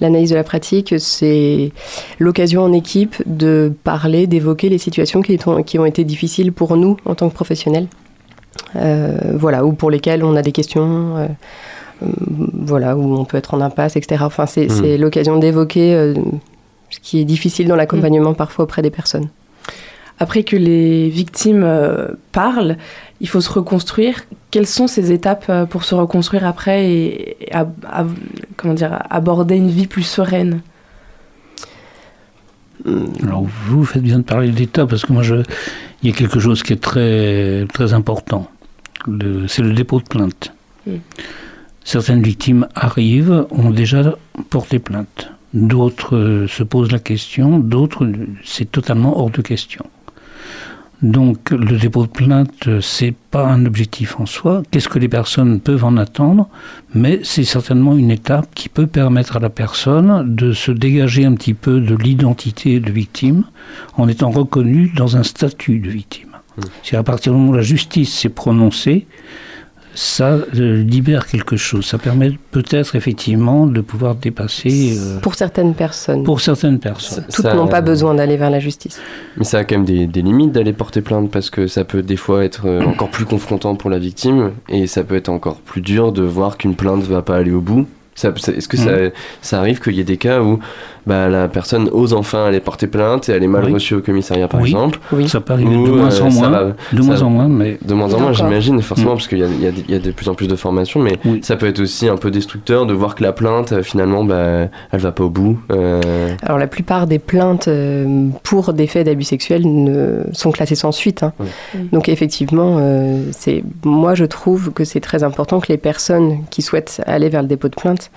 L'analyse 0.00 0.30
de 0.30 0.36
la 0.36 0.44
pratique, 0.44 0.94
c'est 0.98 1.72
l'occasion 2.18 2.62
en 2.62 2.72
équipe 2.72 3.16
de 3.26 3.70
parler, 3.84 4.26
d'évoquer 4.26 4.70
les 4.70 4.78
situations 4.78 5.20
qui, 5.20 5.38
ont- 5.46 5.62
qui 5.62 5.78
ont 5.78 5.84
été 5.84 6.04
difficiles 6.04 6.52
pour 6.52 6.78
nous 6.78 6.96
en 7.04 7.14
tant 7.14 7.28
que 7.28 7.34
professionnels. 7.34 7.88
Euh, 8.76 9.18
voilà, 9.34 9.64
ou 9.66 9.72
pour 9.72 9.90
lesquelles 9.90 10.24
on 10.24 10.34
a 10.36 10.42
des 10.42 10.52
questions, 10.52 11.16
voilà, 12.00 12.96
où 12.96 13.14
on 13.16 13.24
peut 13.24 13.36
être 13.36 13.54
en 13.54 13.60
impasse, 13.60 13.96
etc. 13.96 14.22
Enfin, 14.24 14.46
c'est 14.46 14.70
Mm. 14.70 14.70
c'est 14.70 14.98
l'occasion 14.98 15.38
d'évoquer 15.38 15.94
euh, 15.94 16.14
ce 16.90 16.98
qui 17.00 17.20
est 17.20 17.24
difficile 17.24 17.68
dans 17.68 17.76
l'accompagnement 17.76 18.34
parfois 18.34 18.64
auprès 18.64 18.82
des 18.82 18.90
personnes. 18.90 19.28
Après 20.18 20.42
que 20.42 20.56
les 20.56 21.08
victimes 21.08 21.62
euh, 21.64 22.08
parlent, 22.32 22.76
il 23.20 23.28
faut 23.28 23.40
se 23.40 23.50
reconstruire. 23.50 24.22
Quelles 24.50 24.66
sont 24.66 24.86
ces 24.86 25.12
étapes 25.12 25.46
euh, 25.48 25.64
pour 25.64 25.84
se 25.84 25.94
reconstruire 25.94 26.46
après 26.46 26.92
et, 26.92 27.36
comment 28.56 28.74
dire, 28.74 29.02
aborder 29.08 29.56
une 29.56 29.70
vie 29.70 29.86
plus 29.86 30.02
sereine? 30.02 30.60
Alors 33.22 33.44
vous 33.66 33.84
faites 33.84 34.02
bien 34.02 34.18
de 34.18 34.24
parler 34.24 34.48
d'État 34.48 34.86
parce 34.86 35.04
que 35.04 35.12
moi 35.12 35.22
je, 35.22 35.36
il 36.02 36.10
y 36.10 36.12
a 36.12 36.16
quelque 36.16 36.40
chose 36.40 36.62
qui 36.62 36.72
est 36.72 36.80
très 36.80 37.66
très 37.74 37.92
important. 37.92 38.48
C'est 39.48 39.62
le 39.62 39.74
dépôt 39.74 39.98
de 39.98 40.04
plainte. 40.04 40.54
Certaines 41.84 42.22
victimes 42.22 42.68
arrivent, 42.74 43.46
ont 43.50 43.70
déjà 43.70 44.16
porté 44.50 44.78
plainte. 44.78 45.30
D'autres 45.54 46.16
euh, 46.16 46.46
se 46.46 46.62
posent 46.62 46.92
la 46.92 46.98
question, 47.00 47.58
d'autres 47.58 48.08
c'est 48.44 48.70
totalement 48.70 49.18
hors 49.18 49.30
de 49.30 49.42
question. 49.42 49.84
Donc 51.02 51.50
le 51.50 51.78
dépôt 51.78 52.04
de 52.04 52.10
plainte, 52.10 52.68
euh, 52.68 52.80
c'est 52.82 53.14
pas 53.30 53.46
un 53.46 53.64
objectif 53.64 54.20
en 54.20 54.26
soi. 54.26 54.62
Qu'est-ce 54.70 54.88
que 54.88 54.98
les 54.98 55.08
personnes 55.08 55.58
peuvent 55.58 55.84
en 55.84 55.96
attendre? 55.96 56.48
Mais 56.94 57.20
c'est 57.22 57.44
certainement 57.44 57.96
une 57.96 58.10
étape 58.10 58.48
qui 58.54 58.68
peut 58.68 58.86
permettre 58.86 59.36
à 59.36 59.40
la 59.40 59.48
personne 59.48 60.34
de 60.34 60.52
se 60.52 60.70
dégager 60.70 61.24
un 61.24 61.34
petit 61.34 61.54
peu 61.54 61.80
de 61.80 61.96
l'identité 61.96 62.80
de 62.80 62.92
victime 62.92 63.44
en 63.96 64.08
étant 64.08 64.30
reconnue 64.30 64.92
dans 64.94 65.16
un 65.16 65.22
statut 65.22 65.78
de 65.78 65.88
victime. 65.88 66.28
C'est 66.82 66.96
à 66.96 67.02
partir 67.02 67.32
du 67.32 67.38
moment 67.38 67.52
où 67.52 67.56
la 67.56 67.62
justice 67.62 68.12
s'est 68.12 68.28
prononcée, 68.28 69.06
ça 69.94 70.38
euh, 70.56 70.82
libère 70.82 71.26
quelque 71.26 71.56
chose. 71.56 71.84
Ça 71.86 71.98
permet 71.98 72.32
peut-être 72.52 72.94
effectivement 72.96 73.66
de 73.66 73.80
pouvoir 73.80 74.14
dépasser 74.14 74.96
euh, 74.98 75.18
Pour 75.20 75.34
certaines 75.34 75.74
personnes. 75.74 76.22
pour 76.24 76.40
certaines 76.40 76.78
personnes. 76.78 77.24
Toutes 77.34 77.44
n'ont 77.46 77.66
pas 77.68 77.80
besoin 77.80 78.14
d'aller 78.14 78.36
vers 78.36 78.50
la 78.50 78.60
justice. 78.60 79.00
Mais 79.36 79.44
ça 79.44 79.58
a 79.58 79.64
quand 79.64 79.76
même 79.76 79.84
des, 79.84 80.06
des 80.06 80.22
limites 80.22 80.52
d'aller 80.52 80.72
porter 80.72 81.00
plainte 81.02 81.30
parce 81.30 81.50
que 81.50 81.66
ça 81.66 81.84
peut 81.84 82.02
des 82.02 82.16
fois 82.16 82.44
être 82.44 82.66
euh, 82.66 82.82
encore 82.82 83.10
plus 83.10 83.24
confrontant 83.24 83.74
pour 83.74 83.90
la 83.90 83.98
victime 83.98 84.52
et 84.68 84.86
ça 84.86 85.02
peut 85.04 85.16
être 85.16 85.28
encore 85.28 85.56
plus 85.56 85.80
dur 85.80 86.12
de 86.12 86.22
voir 86.22 86.56
qu'une 86.56 86.74
plainte 86.76 87.02
va 87.02 87.22
pas 87.22 87.36
aller 87.36 87.52
au 87.52 87.60
bout. 87.60 87.86
Ça- 88.14 88.32
ça- 88.36 88.52
Est-ce 88.52 88.68
que 88.68 88.76
ça, 88.76 88.90
ça 89.40 89.58
arrive 89.60 89.80
qu'il 89.80 89.94
y 89.94 90.00
ait 90.00 90.04
des 90.04 90.18
cas 90.18 90.42
où 90.42 90.58
bah, 91.10 91.28
la 91.28 91.48
personne 91.48 91.88
ose 91.92 92.12
enfin 92.14 92.44
aller 92.46 92.60
porter 92.60 92.86
plainte 92.86 93.28
et 93.28 93.32
elle 93.32 93.42
est 93.42 93.48
mal 93.48 93.64
Oui. 93.64 93.72
reçue 93.74 93.94
au 93.96 94.00
commissariat 94.00 94.46
par 94.48 94.60
Oui. 94.60 94.68
exemple 94.70 95.00
Oui. 95.12 95.28
Ça 95.28 95.40
peut 95.40 95.52
arriver 95.54 95.74
Ou, 95.76 95.86
de 95.86 95.90
moins 95.92 96.04
euh, 96.04 96.06
en 96.06 96.30
ça 96.30 96.40
moins, 96.40 96.48
va- 96.50 96.72
de 96.92 97.02
moins 97.02 97.22
en 97.22 97.30
moins, 97.30 97.48
mais 97.48 97.78
De 97.84 97.94
moins 97.94 98.06
en 98.06 98.18
moins, 98.20 98.30
D'accord. 98.30 98.34
j'imagine, 98.46 98.80
forcément, 98.80 99.12
Mm. 99.12 99.16
parce 99.16 99.26
qu'il 99.28 99.38
y 99.38 99.42
a, 99.42 99.46
il 99.46 99.60
y 99.62 99.66
a- 99.66 99.72
il 99.88 99.90
y 99.90 99.94
a 99.94 99.98
de 99.98 100.10
plus 100.12 100.28
en 100.28 100.34
plus 100.34 100.46
de 100.46 100.54
formations, 100.56 101.00
mais 101.00 101.18
Oui. 101.24 101.40
ça 101.42 101.56
peut 101.56 101.66
être 101.66 101.80
aussi 101.80 102.08
un 102.08 102.16
peu 102.16 102.30
destructeur 102.30 102.86
de 102.86 102.92
voir 102.94 103.14
que 103.16 103.22
la 103.24 103.32
plainte, 103.32 103.72
euh, 103.72 103.82
finalement, 103.82 104.24
bah, 104.24 104.68
elle 104.92 105.00
va 105.00 105.10
pas 105.12 105.24
au 105.24 105.30
bout. 105.30 105.58
euh, 105.72 106.00
Alors 106.42 106.58
la 106.58 106.66
plupart 106.68 107.06
des 107.08 107.18
plaintes 107.18 107.66
euh, 107.68 108.28
pour 108.44 108.72
des 108.72 108.86
faits 108.86 109.06
d'abus 109.06 109.24
sexuels 109.24 109.62
ne, 109.66 110.22
sont 110.32 110.52
classées 110.52 110.74
sans 110.76 110.92
suite. 110.92 111.22
hein. 111.24 111.32
Oui. 111.40 111.46
Donc 111.92 112.08
effectivement, 112.08 112.76
euh, 112.78 113.22
c'est 113.32 113.64
moi 113.84 114.14
je 114.14 114.24
trouve 114.26 114.70
que 114.72 114.84
c'est 114.84 115.00
très 115.00 115.22
important 115.24 115.58
que 115.60 115.68
les 115.68 115.78
personnes 115.78 116.38
qui 116.50 116.62
souhaitent 116.62 117.02
aller 117.06 117.28
vers 117.28 117.42
le 117.42 117.48
dépôt 117.48 117.68
de 117.68 117.74
plainte 117.74 118.10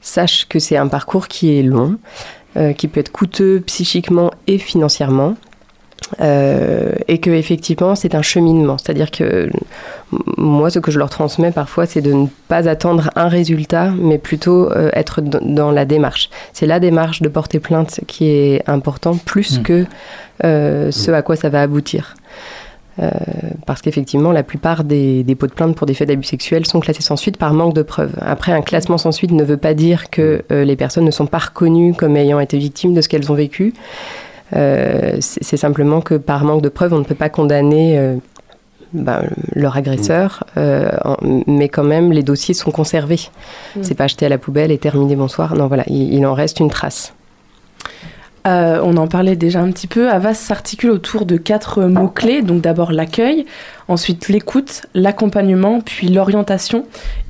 sachent 0.00 0.46
que 0.48 0.58
c'est 0.58 0.76
un 0.76 0.88
parcours 0.88 1.28
qui 1.28 1.58
est 1.58 1.62
long, 1.62 1.96
euh, 2.56 2.72
qui 2.72 2.88
peut 2.88 3.00
être 3.00 3.12
coûteux 3.12 3.60
psychiquement 3.66 4.30
et 4.46 4.58
financièrement. 4.58 5.36
euh, 6.20 6.92
et 7.08 7.18
que 7.18 7.30
effectivement 7.30 7.94
c'est 7.94 8.14
un 8.14 8.22
cheminement, 8.22 8.78
c'est-à-dire 8.78 9.10
que 9.10 9.50
moi 10.38 10.70
ce 10.70 10.78
que 10.80 10.90
je 10.90 10.98
leur 10.98 11.10
transmets 11.10 11.52
parfois 11.52 11.86
c'est 11.86 12.00
de 12.00 12.12
ne 12.12 12.26
pas 12.48 12.68
attendre 12.68 13.10
un 13.16 13.28
résultat, 13.28 13.90
mais 13.96 14.18
plutôt 14.18 14.72
euh, 14.72 14.90
être 14.94 15.20
dans 15.20 15.70
la 15.70 15.84
démarche. 15.84 16.30
C'est 16.52 16.66
la 16.66 16.80
démarche 16.80 17.20
de 17.22 17.28
porter 17.28 17.60
plainte 17.60 18.00
qui 18.06 18.28
est 18.28 18.62
important 18.68 19.16
plus 19.16 19.58
Mm. 19.58 19.62
que 19.62 19.86
euh, 20.44 20.90
ce 20.90 21.10
à 21.10 21.22
quoi 21.22 21.36
ça 21.36 21.48
va 21.50 21.60
aboutir. 21.62 22.14
Euh, 23.00 23.08
parce 23.64 23.80
qu'effectivement, 23.80 24.30
la 24.30 24.42
plupart 24.42 24.84
des 24.84 25.22
dépôts 25.22 25.46
de 25.46 25.52
plainte 25.52 25.74
pour 25.74 25.86
des 25.86 25.94
faits 25.94 26.08
d'abus 26.08 26.24
sexuels 26.26 26.66
sont 26.66 26.80
classés 26.80 27.00
sans 27.02 27.16
suite 27.16 27.38
par 27.38 27.54
manque 27.54 27.72
de 27.72 27.82
preuves. 27.82 28.14
Après, 28.20 28.52
un 28.52 28.60
classement 28.60 28.98
sans 28.98 29.10
suite 29.12 29.30
ne 29.30 29.42
veut 29.42 29.56
pas 29.56 29.72
dire 29.72 30.10
que 30.10 30.42
euh, 30.52 30.64
les 30.64 30.76
personnes 30.76 31.04
ne 31.06 31.10
sont 31.10 31.26
pas 31.26 31.38
reconnues 31.38 31.94
comme 31.94 32.16
ayant 32.16 32.40
été 32.40 32.58
victimes 32.58 32.92
de 32.92 33.00
ce 33.00 33.08
qu'elles 33.08 33.32
ont 33.32 33.34
vécu. 33.34 33.72
Euh, 34.54 35.16
c'est 35.20 35.56
simplement 35.56 36.00
que 36.02 36.14
par 36.16 36.44
manque 36.44 36.60
de 36.62 36.68
preuves, 36.68 36.92
on 36.92 36.98
ne 36.98 37.04
peut 37.04 37.14
pas 37.14 37.28
condamner 37.30 37.98
euh, 37.98 38.16
ben, 38.92 39.22
leur 39.54 39.76
agresseur, 39.76 40.44
euh, 40.56 40.90
en- 41.04 41.16
mais 41.46 41.68
quand 41.68 41.84
même, 41.84 42.12
les 42.12 42.22
dossiers 42.24 42.52
sont 42.54 42.70
conservés. 42.72 43.30
Mm. 43.76 43.80
C'est 43.82 43.94
pas 43.94 44.08
jeté 44.08 44.26
à 44.26 44.28
la 44.28 44.38
poubelle 44.38 44.72
et 44.72 44.78
terminé, 44.78 45.16
bonsoir. 45.16 45.54
Non, 45.54 45.68
voilà, 45.68 45.84
il, 45.86 46.12
il 46.12 46.26
en 46.26 46.34
reste 46.34 46.60
une 46.60 46.68
trace. 46.70 47.14
Euh, 48.46 48.80
on 48.82 48.96
en 48.96 49.06
parlait 49.06 49.36
déjà 49.36 49.60
un 49.60 49.70
petit 49.70 49.86
peu. 49.86 50.08
Avas 50.08 50.34
s'articule 50.34 50.90
autour 50.90 51.26
de 51.26 51.36
quatre 51.36 51.82
mots-clés. 51.84 52.42
Donc 52.42 52.62
d'abord 52.62 52.92
l'accueil, 52.92 53.44
ensuite 53.90 54.28
l'écoute, 54.28 54.82
l'accompagnement, 54.94 55.80
puis 55.80 56.08
l'orientation. 56.08 56.86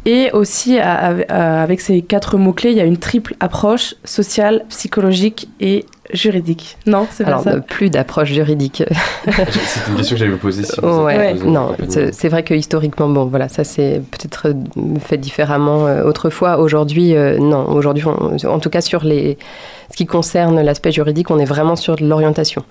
Et 0.07 0.31
aussi, 0.33 0.79
à- 0.79 0.95
à- 0.95 1.15
à- 1.29 1.63
avec 1.63 1.81
ces 1.81 2.01
quatre 2.03 2.39
mots-clés, 2.39 2.71
il 2.71 2.77
y 2.77 2.81
a 2.81 2.85
une 2.85 2.97
triple 2.97 3.35
approche 3.41 3.95
sociale, 4.05 4.65
psychologique 4.71 5.49
et 5.61 5.85
juridique. 6.13 6.77
Non, 6.87 7.07
c'est 7.11 7.23
pas 7.25 7.31
Alors, 7.31 7.43
ça 7.43 7.51
euh, 7.51 7.61
plus 7.61 7.91
d'approche 7.91 8.33
juridique. 8.33 8.83
C'était 9.27 9.91
une 9.91 9.97
question 9.97 10.15
que 10.15 10.19
j'allais 10.19 10.31
vous 10.31 10.39
poser. 10.39 10.65
Si 10.65 10.81
vous 10.81 11.03
Ouais, 11.05 11.15
avez 11.17 11.33
besoin 11.35 11.51
non, 11.53 11.77
c'est 11.89 12.13
c'est 12.15 12.29
vrai 12.29 12.43
que 12.43 12.55
historiquement, 12.55 13.09
bon, 13.09 13.27
voilà, 13.27 13.49
ça 13.49 13.63
c'est 13.63 14.01
peut-être 14.11 14.49
euh, 14.49 14.55
fait 15.07 15.19
différemment 15.19 15.87
euh, 15.87 16.05
autrefois. 16.05 16.59
Aujourd'hui, 16.59 17.15
euh, 17.15 17.39
non. 17.39 17.69
Aujourd'hui, 17.69 18.05
en 18.07 18.59
tout 18.59 18.71
cas 18.71 18.81
sur 18.81 19.05
les, 19.05 19.37
ce 19.91 19.97
qui 19.97 20.07
concerne 20.07 20.61
l'aspect 20.63 20.93
juridique, 20.93 21.31
on 21.31 21.39
est 21.39 21.45
vraiment 21.45 21.77
sur 21.77 21.95
de 21.97 22.05
l'orientation. 22.07 22.65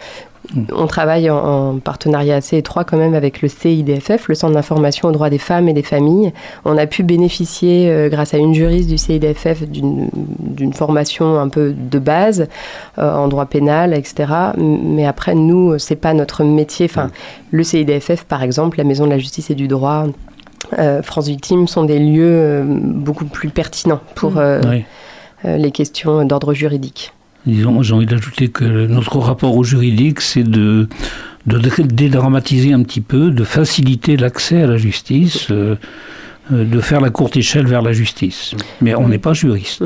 Mm. 0.53 0.63
On 0.73 0.87
travaille 0.87 1.29
en, 1.29 1.37
en 1.37 1.77
partenariat 1.79 2.35
assez 2.37 2.57
étroit 2.57 2.83
quand 2.83 2.97
même 2.97 3.13
avec 3.13 3.41
le 3.41 3.47
CIDFF, 3.49 4.27
le 4.27 4.35
Centre 4.35 4.53
d'information 4.53 5.07
aux 5.07 5.11
droits 5.11 5.29
des 5.29 5.37
femmes 5.37 5.69
et 5.69 5.73
des 5.73 5.83
familles. 5.83 6.33
On 6.65 6.77
a 6.77 6.87
pu 6.87 7.03
bénéficier, 7.03 7.89
euh, 7.89 8.09
grâce 8.09 8.33
à 8.33 8.37
une 8.37 8.53
juriste 8.53 8.89
du 8.89 8.97
CIDFF, 8.97 9.63
d'une 9.67 10.73
formation 10.73 11.39
un 11.39 11.49
peu 11.49 11.73
de 11.73 11.99
base 11.99 12.47
euh, 12.97 13.13
en 13.13 13.27
droit 13.27 13.45
pénal, 13.45 13.93
etc. 13.93 14.31
Mais 14.57 15.05
après, 15.05 15.35
nous, 15.35 15.77
c'est 15.79 15.95
pas 15.95 16.13
notre 16.13 16.43
métier. 16.43 16.87
Enfin, 16.89 17.09
le 17.51 17.63
CIDFF, 17.63 18.23
par 18.25 18.43
exemple, 18.43 18.77
la 18.77 18.83
Maison 18.83 19.05
de 19.05 19.11
la 19.11 19.17
Justice 19.19 19.49
et 19.49 19.55
du 19.55 19.67
Droit, 19.67 20.05
euh, 20.77 21.01
France 21.01 21.27
Victime, 21.27 21.67
sont 21.67 21.83
des 21.83 21.99
lieux 21.99 22.23
euh, 22.25 22.63
beaucoup 22.65 23.25
plus 23.25 23.49
pertinents 23.49 24.01
pour 24.15 24.31
Mm. 24.31 24.37
euh, 24.37 24.61
oui. 24.69 24.83
euh, 25.45 25.57
les 25.57 25.71
questions 25.71 26.25
d'ordre 26.25 26.53
juridique. 26.53 27.13
Disons, 27.45 27.81
j'ai 27.81 27.93
envie 27.93 28.05
d'ajouter 28.05 28.49
que 28.49 28.85
notre 28.87 29.17
rapport 29.19 29.55
au 29.55 29.63
juridique, 29.63 30.21
c'est 30.21 30.43
de, 30.43 30.87
de 31.47 31.57
dé- 31.57 31.83
dédramatiser 31.83 32.73
un 32.73 32.83
petit 32.83 33.01
peu, 33.01 33.31
de 33.31 33.43
faciliter 33.43 34.17
l'accès 34.17 34.61
à 34.63 34.67
la 34.67 34.77
justice, 34.77 35.47
euh, 35.49 35.75
euh, 36.51 36.65
de 36.65 36.79
faire 36.81 36.99
la 36.99 37.09
courte 37.09 37.37
échelle 37.37 37.65
vers 37.65 37.81
la 37.81 37.93
justice. 37.93 38.53
Mais 38.81 38.93
on 38.93 39.07
n'est 39.07 39.19
pas 39.19 39.33
juriste. 39.33 39.83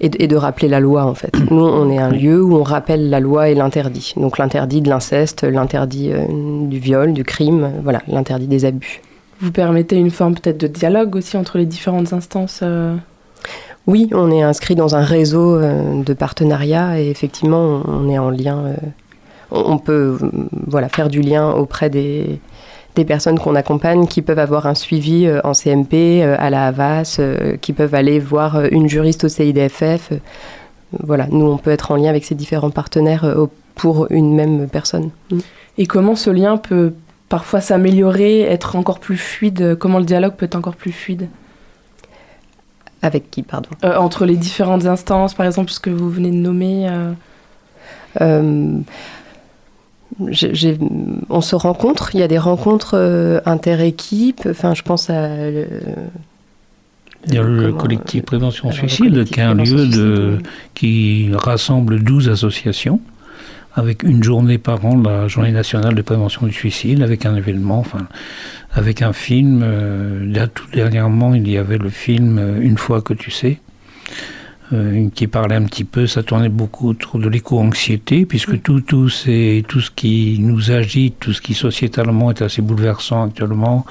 Et, 0.00 0.08
de- 0.08 0.16
et 0.20 0.26
de 0.26 0.36
rappeler 0.36 0.68
la 0.68 0.80
loi, 0.80 1.04
en 1.04 1.14
fait. 1.14 1.32
Nous, 1.50 1.56
on 1.64 1.90
est 1.90 1.98
un 1.98 2.10
Oui. 2.10 2.20
lieu 2.22 2.42
où 2.42 2.56
on 2.56 2.62
rappelle 2.64 3.08
la 3.08 3.20
loi 3.20 3.48
et 3.50 3.54
l'interdit. 3.54 4.12
Donc 4.16 4.36
l'interdit 4.38 4.80
de 4.82 4.88
l'inceste, 4.88 5.44
l'interdit 5.44 6.10
euh, 6.12 6.24
du 6.66 6.78
viol, 6.78 7.12
du 7.12 7.22
crime, 7.24 7.70
voilà, 7.82 8.02
l'interdit 8.08 8.48
des 8.48 8.64
abus. 8.64 9.00
Vous 9.40 9.52
permettez 9.52 9.96
une 9.96 10.10
forme 10.10 10.34
peut-être 10.34 10.58
de 10.58 10.66
dialogue 10.66 11.14
aussi 11.14 11.36
entre 11.36 11.58
les 11.58 11.66
différentes 11.66 12.12
instances 12.14 12.60
euh, 12.62 12.94
Oui, 13.86 14.08
on 14.12 14.30
est 14.32 14.42
inscrit 14.42 14.74
dans 14.74 14.96
un 14.96 15.04
réseau 15.04 15.56
euh, 15.56 16.02
de 16.02 16.12
partenariats 16.12 17.00
et 17.00 17.08
effectivement, 17.08 17.82
on 17.86 18.08
est 18.08 18.18
en 18.18 18.30
lien. 18.30 18.64
euh, 18.66 18.74
on 19.52 19.78
peut 19.78 20.18
euh, 20.20 20.30
voilà, 20.66 20.88
faire 20.88 21.08
du 21.08 21.20
lien 21.20 21.52
auprès 21.52 21.88
des, 21.88 22.40
des 22.96 23.04
personnes 23.04 23.38
qu'on 23.38 23.54
accompagne 23.54 24.08
qui 24.08 24.22
peuvent 24.22 24.40
avoir 24.40 24.66
un 24.66 24.74
suivi 24.74 25.26
euh, 25.26 25.40
en 25.44 25.52
CMP, 25.52 26.22
à 26.22 26.50
la 26.50 26.66
Havas, 26.66 27.20
qui 27.60 27.72
peuvent 27.72 27.94
aller 27.94 28.18
voir 28.18 28.64
une 28.72 28.88
juriste 28.88 29.24
au 29.24 29.28
CIDFF. 29.28 30.12
voilà, 31.04 31.28
nous, 31.30 31.46
on 31.46 31.56
peut 31.56 31.70
être 31.70 31.92
en 31.92 31.96
lien 31.96 32.10
avec 32.10 32.24
ces 32.24 32.34
différents 32.34 32.70
partenaires 32.70 33.36
pour 33.76 34.08
une 34.10 34.34
même 34.34 34.68
personne. 34.68 35.10
Mm. 35.30 35.38
Et 35.78 35.86
comment 35.86 36.16
ce 36.16 36.30
lien 36.30 36.56
peut 36.56 36.94
parfois 37.28 37.60
s'améliorer, 37.60 38.40
être 38.40 38.74
encore 38.74 38.98
plus 38.98 39.18
fluide 39.18 39.76
Comment 39.78 39.98
le 39.98 40.04
dialogue 40.04 40.34
peut 40.34 40.46
être 40.46 40.56
encore 40.56 40.74
plus 40.76 40.92
fluide? 40.92 41.28
Avec 43.02 43.30
qui, 43.30 43.42
pardon 43.42 43.68
Euh, 43.84 43.96
Entre 43.96 44.24
les 44.26 44.36
différentes 44.36 44.86
instances, 44.86 45.34
par 45.34 45.46
exemple, 45.46 45.70
ce 45.70 45.80
que 45.80 45.90
vous 45.90 46.10
venez 46.10 46.30
de 46.30 46.36
nommer 46.36 46.88
euh, 46.88 47.12
Euh, 48.20 48.80
on 51.28 51.40
se 51.40 51.54
rencontre, 51.56 52.10
il 52.14 52.20
y 52.20 52.22
a 52.22 52.28
des 52.28 52.38
rencontres 52.38 52.92
euh, 52.94 53.40
inter-équipes, 53.44 54.46
enfin 54.50 54.72
je 54.74 54.82
pense 54.82 55.10
à... 55.10 55.14
euh, 55.14 55.66
Il 57.26 57.34
y 57.34 57.38
a 57.38 57.42
le 57.42 57.66
comment, 57.68 57.78
collectif 57.78 58.22
euh, 58.22 58.24
Prévention 58.24 58.68
le 58.68 58.74
Suicide, 58.74 59.24
qui 59.24 59.40
est 59.40 59.42
un 59.42 59.54
lieu 59.54 59.86
de, 59.86 60.38
qui 60.74 61.30
rassemble 61.34 62.02
12 62.02 62.28
associations, 62.30 63.00
avec 63.76 64.02
une 64.02 64.22
journée 64.24 64.58
par 64.58 64.84
an, 64.86 64.96
la 65.00 65.28
journée 65.28 65.52
nationale 65.52 65.94
de 65.94 66.02
prévention 66.02 66.46
du 66.46 66.52
suicide, 66.52 67.02
avec 67.02 67.26
un 67.26 67.36
événement, 67.36 67.78
enfin, 67.78 68.08
avec 68.72 69.02
un 69.02 69.12
film. 69.12 69.60
euh, 69.62 70.24
là, 70.32 70.46
tout 70.48 70.66
dernièrement, 70.72 71.34
il 71.34 71.48
y 71.48 71.58
avait 71.58 71.78
le 71.78 71.90
film 71.90 72.38
euh, 72.38 72.58
Une 72.60 72.78
fois 72.78 73.02
que 73.02 73.12
tu 73.14 73.30
sais, 73.30 73.58
euh, 74.72 75.08
qui 75.14 75.26
parlait 75.26 75.54
un 75.56 75.64
petit 75.64 75.84
peu, 75.84 76.06
ça 76.06 76.22
tournait 76.22 76.48
beaucoup 76.48 76.88
autour 76.88 77.20
de 77.20 77.28
l'éco-anxiété, 77.28 78.24
puisque 78.24 78.60
tout, 78.62 78.80
tout, 78.80 79.08
c'est, 79.10 79.62
tout 79.68 79.80
ce 79.80 79.90
qui 79.90 80.38
nous 80.40 80.70
agite, 80.72 81.16
tout 81.20 81.32
ce 81.34 81.40
qui 81.42 81.52
sociétalement 81.54 82.30
est 82.30 82.40
assez 82.42 82.62
bouleversant 82.62 83.24
actuellement. 83.28 83.84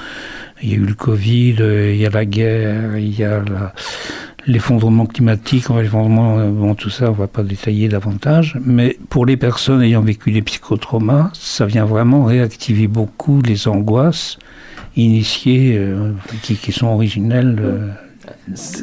Il 0.63 0.69
y 0.69 0.73
a 0.73 0.77
eu 0.77 0.86
le 0.86 0.95
Covid, 0.95 1.55
il 1.59 1.95
y 1.97 2.05
a 2.05 2.09
la 2.09 2.25
guerre, 2.25 2.97
il 2.97 3.17
y 3.17 3.23
a 3.23 3.39
la- 3.43 3.73
l'effondrement 4.47 5.05
climatique, 5.05 5.69
l'effondrement, 5.69 6.37
euh, 6.39 6.49
bon, 6.49 6.75
tout 6.75 6.89
ça, 6.89 7.09
on 7.09 7.13
va 7.13 7.27
pas 7.27 7.43
détailler 7.43 7.87
davantage. 7.89 8.57
Mais 8.63 8.97
pour 9.09 9.25
les 9.25 9.37
personnes 9.37 9.81
ayant 9.81 10.01
vécu 10.01 10.31
des 10.31 10.41
psychotraumas, 10.41 11.31
ça 11.33 11.65
vient 11.65 11.85
vraiment 11.85 12.25
réactiver 12.25 12.87
beaucoup 12.87 13.41
les 13.41 13.67
angoisses 13.67 14.37
initiées 14.95 15.75
euh, 15.77 16.13
qui, 16.41 16.55
qui 16.55 16.71
sont 16.71 16.87
originelles 16.87 17.57
euh, 17.59 17.89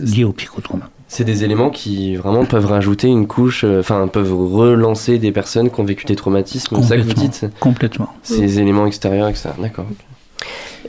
liées 0.03 0.25
au 0.25 0.33
psychotrauma. 0.33 0.91
C'est 1.09 1.25
des 1.25 1.45
éléments 1.45 1.69
qui 1.69 2.17
vraiment 2.17 2.47
peuvent 2.47 2.65
rajouter 2.65 3.07
une 3.07 3.27
couche, 3.27 3.65
euh, 3.65 3.81
enfin 3.81 4.09
peuvent 4.09 4.33
relancer 4.33 5.19
des 5.19 5.31
personnes 5.31 5.71
qui 5.71 5.79
ont 5.79 5.85
vécu 5.85 6.07
des 6.07 6.17
traumatismes. 6.17 6.77
C'est 6.81 6.89
ça 6.89 6.97
que 6.97 7.03
vous 7.03 7.09
Complètement. 7.11 7.49
dites? 7.49 7.59
Complètement. 7.61 8.09
Ces 8.23 8.59
éléments 8.59 8.87
extérieurs, 8.87 9.29
etc. 9.29 9.51
D'accord. 9.61 9.85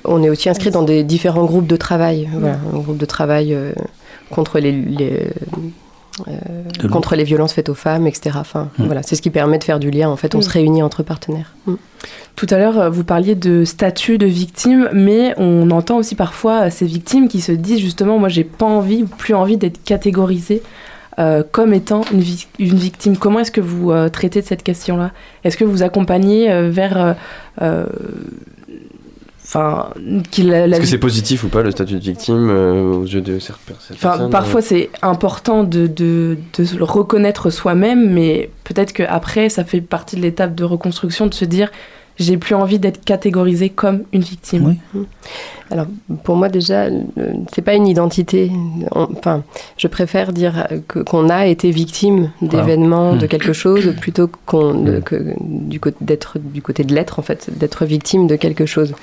On 0.06 0.24
est 0.24 0.30
aussi 0.30 0.48
inscrit 0.50 0.72
dans 0.72 0.84
des 0.84 1.04
différents 1.04 1.44
groupes 1.44 1.68
de 1.68 1.76
travail. 1.76 2.30
Voilà, 2.32 2.58
un 2.74 2.80
groupe 2.80 2.98
de 2.98 3.06
travail 3.06 3.54
euh, 3.54 3.74
contre 4.34 4.60
les, 4.60 4.72
les, 4.72 5.28
euh, 6.28 6.88
contre 6.92 7.16
les 7.16 7.24
violences 7.24 7.54
faites 7.54 7.70
aux 7.70 7.74
femmes, 7.74 8.06
etc. 8.08 8.38
Enfin, 8.40 8.70
Mm. 8.78 8.86
voilà, 8.86 9.04
c'est 9.04 9.16
ce 9.16 9.22
qui 9.22 9.30
permet 9.30 9.58
de 9.58 9.64
faire 9.64 9.80
du 9.80 9.90
lien. 9.92 10.10
En 10.10 10.16
fait, 10.18 10.36
on 10.36 10.40
Mm. 10.40 10.44
se 10.44 10.50
réunit 10.50 10.84
entre 10.84 11.02
partenaires. 11.04 11.54
Mm. 11.66 11.74
Tout 12.36 12.48
à 12.50 12.58
l'heure, 12.58 12.92
vous 12.92 13.04
parliez 13.04 13.36
de 13.36 13.64
statut 13.66 14.18
de 14.18 14.26
victime, 14.26 14.90
mais 14.94 15.34
on 15.38 15.70
entend 15.72 15.98
aussi 15.98 16.16
parfois 16.16 16.64
euh, 16.66 16.70
ces 16.70 16.86
victimes 16.86 17.28
qui 17.28 17.42
se 17.42 17.52
disent 17.52 17.80
justement, 17.80 18.18
moi 18.20 18.30
j'ai 18.30 18.44
pas 18.44 18.66
envie 18.66 19.04
ou 19.04 19.08
plus 19.08 19.34
envie 19.34 19.58
d'être 19.58 19.84
catégorisée 19.84 20.62
euh, 21.20 21.44
comme 21.52 21.74
étant 21.76 22.02
une, 22.12 22.22
vi- 22.22 22.48
une 22.60 22.76
victime. 22.76 23.18
Comment 23.18 23.40
est-ce 23.40 23.52
que 23.52 23.62
vous 23.62 23.92
euh, 23.92 24.10
traitez 24.10 24.42
de 24.42 24.46
cette 24.48 24.64
question-là? 24.64 25.12
Est-ce 25.44 25.58
que 25.58 25.64
vous 25.64 25.84
accompagnez 25.84 26.52
euh, 26.52 26.70
vers... 26.72 27.16
Enfin, 29.56 29.90
qu'il 30.32 30.50
la, 30.50 30.66
la 30.66 30.78
Est-ce 30.78 30.82
que 30.82 30.88
c'est 30.88 30.98
positif 30.98 31.44
ou 31.44 31.48
pas 31.48 31.62
le 31.62 31.70
statut 31.70 31.94
de 31.94 32.00
victime 32.00 32.50
euh, 32.50 32.82
aux 32.94 33.04
yeux 33.06 33.22
de 33.22 33.38
certaines 33.38 33.76
Enfin, 33.94 34.10
personnes 34.10 34.30
parfois 34.32 34.62
euh, 34.62 34.64
c'est 34.68 34.90
important 35.04 35.64
de, 35.64 35.86
de, 35.86 36.38
de 36.58 36.64
se 36.66 36.76
le 36.76 36.84
reconnaître 36.84 37.52
soi-même, 37.52 38.10
mais 38.10 38.50
peut-être 38.64 38.94
qu'après, 38.94 39.50
ça 39.50 39.64
fait 39.64 39.82
partie 39.82 40.16
de 40.16 40.22
l'étape 40.22 40.56
de 40.56 40.64
reconstruction 40.64 41.28
de 41.28 41.36
se 41.36 41.46
dire 41.46 41.70
j'ai 42.18 42.38
plus 42.38 42.54
envie 42.54 42.78
d'être 42.78 43.04
catégorisée 43.04 43.70
comme 43.70 44.04
une 44.14 44.22
victime. 44.22 44.76
Oui. 44.94 45.06
Alors, 45.72 45.88
pour 46.24 46.36
moi, 46.36 46.48
déjà, 46.48 46.84
euh, 46.86 47.00
c'est 47.54 47.64
pas 47.64 47.74
une 47.74 47.88
identité. 47.88 48.52
Enfin, 48.92 49.44
je 49.78 49.88
préfère 49.88 50.32
dire 50.32 50.68
que- 50.88 51.00
qu'on 51.00 51.30
a 51.30 51.48
été 51.48 51.72
victime 51.72 52.30
d'événements, 52.44 53.16
de 53.16 53.26
quelque 53.26 53.54
chose, 53.54 53.96
plutôt 54.00 54.30
qu'on 54.46 54.76
de- 54.76 54.98
Mm. 54.98 55.02
que 55.02 55.16
du 55.40 55.80
côté 55.80 55.98
d'être 56.02 56.38
du 56.38 56.62
côté 56.62 56.84
de 56.84 56.94
l'être, 56.94 57.18
en 57.18 57.24
fait, 57.24 57.50
d'être 57.58 57.84
victime 57.86 58.28
de 58.28 58.36
quelque 58.36 58.68
chose. 58.68 58.94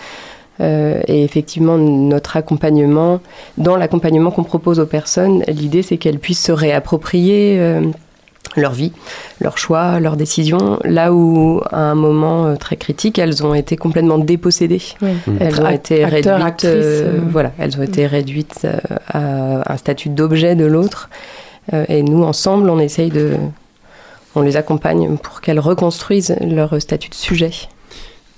Euh, 0.61 1.01
et 1.07 1.25
effectivement, 1.25 1.79
notre 1.79 2.37
accompagnement, 2.37 3.21
dans 3.59 3.77
l'accompagnement 3.77 4.31
qu'on 4.31 4.45
propose 4.45 4.79
aux 4.79 4.87
personnes, 4.87 5.43
l'idée 5.49 5.83
c'est 5.83 5.97
qu'elles 5.97 6.19
puissent 6.19 6.45
se 6.45 6.53
réapproprier 6.53 7.59
euh, 7.59 7.83
leur 8.57 8.73
vie, 8.73 8.93
leurs 9.41 9.59
choix, 9.59 10.01
leurs 10.01 10.17
décisions, 10.17 10.79
là 10.85 11.13
où 11.13 11.61
à 11.71 11.79
un 11.79 11.95
moment 11.95 12.47
euh, 12.47 12.57
très 12.57 12.77
critique, 12.77 13.19
elles 13.19 13.45
ont 13.45 13.55
été 13.55 13.77
complètement 13.77 14.19
dépossédées. 14.19 14.83
Oui. 15.03 15.11
Elles 15.39 15.61
ont 15.61 15.69
été 15.69 16.05
acteur, 16.05 16.39
réduites, 16.39 16.47
actrice, 16.47 16.71
euh, 16.75 17.19
euh. 17.19 17.21
voilà, 17.31 17.53
elles 17.59 17.79
ont 17.79 17.83
été 17.83 18.07
réduites 18.07 18.67
à 19.09 19.73
un 19.73 19.77
statut 19.77 20.09
d'objet 20.09 20.55
de 20.55 20.65
l'autre. 20.65 21.11
Et 21.89 22.03
nous, 22.03 22.25
ensemble, 22.25 22.69
on 22.69 22.81
essaye 22.81 23.11
de, 23.11 23.37
on 24.35 24.41
les 24.41 24.57
accompagne 24.57 25.17
pour 25.19 25.41
qu'elles 25.41 25.61
reconstruisent 25.61 26.35
leur 26.41 26.81
statut 26.81 27.11
de 27.11 27.15
sujet. 27.15 27.53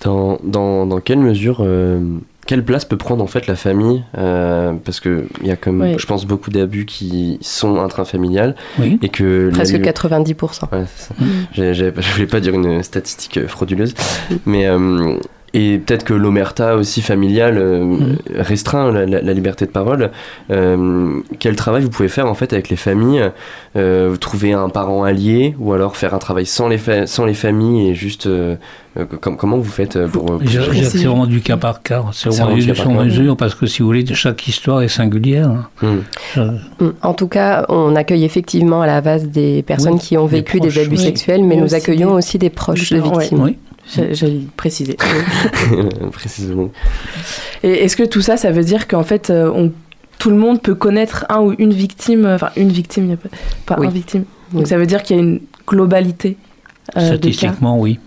Dans, 0.04 0.38
dans, 0.42 0.86
dans 0.86 1.00
quelle 1.00 1.18
mesure, 1.20 1.58
euh, 1.60 2.00
quelle 2.46 2.64
place 2.64 2.84
peut 2.84 2.96
prendre 2.96 3.22
en 3.22 3.26
fait 3.28 3.46
la 3.46 3.54
famille 3.54 4.02
euh, 4.18 4.72
Parce 4.84 4.98
qu'il 4.98 5.26
y 5.44 5.50
a 5.50 5.56
comme, 5.56 5.80
Oui. 5.82 5.94
je 5.96 6.06
pense, 6.06 6.26
beaucoup 6.26 6.50
d'abus 6.50 6.86
qui 6.86 7.38
sont 7.40 7.78
intrafamiliales 7.80 8.56
Oui. 8.80 8.98
et 9.02 9.08
que... 9.10 9.50
Presque 9.52 9.74
lu- 9.74 9.82
90%. 9.84 10.64
Ouais, 10.72 10.84
j'ai- 11.52 11.72
Je 11.74 12.12
voulais 12.12 12.26
pas 12.26 12.40
dire 12.40 12.54
une 12.54 12.82
statistique 12.82 13.36
euh, 13.36 13.46
frauduleuse, 13.46 13.94
mais 14.44 14.66
euh, 14.66 15.14
et 15.54 15.78
peut-être 15.78 16.04
que 16.04 16.14
l'omerta 16.14 16.76
aussi 16.76 17.02
familiale 17.02 17.58
euh, 17.58 17.84
Mhm. 17.84 18.16
restreint 18.36 18.90
la, 18.90 19.04
la- 19.06 19.20
la 19.20 19.32
liberté 19.32 19.66
de 19.66 19.70
parole. 19.70 20.10
Euh, 20.50 21.20
quel 21.38 21.56
travail 21.56 21.82
vous 21.82 21.90
pouvez 21.90 22.08
faire 22.08 22.26
en 22.26 22.34
fait 22.34 22.52
avec 22.52 22.68
les 22.68 22.76
familles? 22.76 23.30
Euh, 23.76 24.08
Vous 24.10 24.16
trouvez 24.18 24.52
un 24.52 24.68
parent 24.68 25.04
allié 25.04 25.54
ou 25.58 25.72
alors 25.72 25.96
faire 25.96 26.14
un 26.14 26.18
travail 26.18 26.46
sans 26.46 26.68
les 26.68 26.78
fa- 26.78 27.06
sans 27.06 27.24
les 27.24 27.34
familles 27.34 27.88
et 27.90 27.94
juste 27.94 28.26
euh, 28.26 28.56
com- 29.20 29.36
comment 29.38 29.56
vous 29.58 29.70
faites 29.70 29.98
pour, 30.08 30.26
pour 30.26 30.40
C'est 30.50 30.98
vraiment 31.06 31.26
du 31.26 31.40
cas 31.40 31.56
par 31.56 31.82
cas, 31.82 32.02
c'est 32.12 32.28
vraiment 32.28 32.54
du 32.54 32.74
sur 32.74 32.90
mesure, 32.90 33.36
parce 33.36 33.54
que 33.54 33.66
si 33.66 33.80
vous 33.80 33.86
voulez, 33.88 34.04
chaque 34.14 34.46
histoire 34.48 34.82
est 34.82 34.88
singulière. 34.88 35.48
hein. 35.48 35.66
Mhm. 35.82 36.02
Je- 36.34 36.40
Mm. 36.84 36.92
En 37.02 37.14
tout 37.14 37.28
cas, 37.28 37.64
on 37.68 37.94
accueille 37.96 38.24
effectivement 38.24 38.82
à 38.82 38.86
la 38.86 39.00
base 39.00 39.26
des 39.28 39.62
personnes 39.62 39.94
Oui, 39.94 40.00
qui 40.00 40.16
ont 40.18 40.26
vécu 40.26 40.60
des, 40.60 40.68
proches, 40.68 40.78
abus 40.86 40.96
oui. 40.96 41.02
sexuels, 41.02 41.44
mais 41.44 41.56
nous 41.56 41.74
accueillons 41.74 42.10
des- 42.10 42.16
aussi 42.16 42.38
des 42.38 42.50
proches 42.50 42.90
de 42.90 42.98
victimes. 42.98 43.42
Oui. 43.42 43.56
J'ai- 43.86 44.14
J'allais 44.14 44.40
préciser. 44.56 44.96
précisément 46.12 46.70
Et 47.62 47.84
est-ce 47.84 47.96
que 47.96 48.04
tout 48.04 48.20
ça, 48.22 48.36
ça 48.36 48.50
veut 48.50 48.64
dire 48.64 48.86
qu'en 48.88 49.02
fait, 49.02 49.30
euh, 49.30 49.50
on, 49.54 49.72
tout 50.18 50.30
le 50.30 50.36
monde 50.36 50.62
peut 50.62 50.74
connaître 50.74 51.26
un 51.28 51.40
ou 51.40 51.54
une 51.58 51.72
victime, 51.72 52.24
euh, 52.26 52.34
enfin 52.36 52.50
une 52.56 52.70
victime, 52.70 53.04
il 53.04 53.10
y 53.10 53.14
a 53.14 53.16
pas, 53.16 53.28
pas 53.66 53.76
Oui. 53.80 53.86
un 53.88 53.90
victime. 53.90 54.24
Donc 54.52 54.62
Oui. 54.62 54.68
ça 54.68 54.78
veut 54.78 54.86
dire 54.86 55.02
qu'il 55.02 55.16
y 55.16 55.18
a 55.18 55.22
une 55.22 55.40
globalité 55.66 56.36
euh, 56.96 57.00
de 57.00 57.06
cas. 57.08 57.16
Statistiquement, 57.16 57.78
oui. 57.80 57.98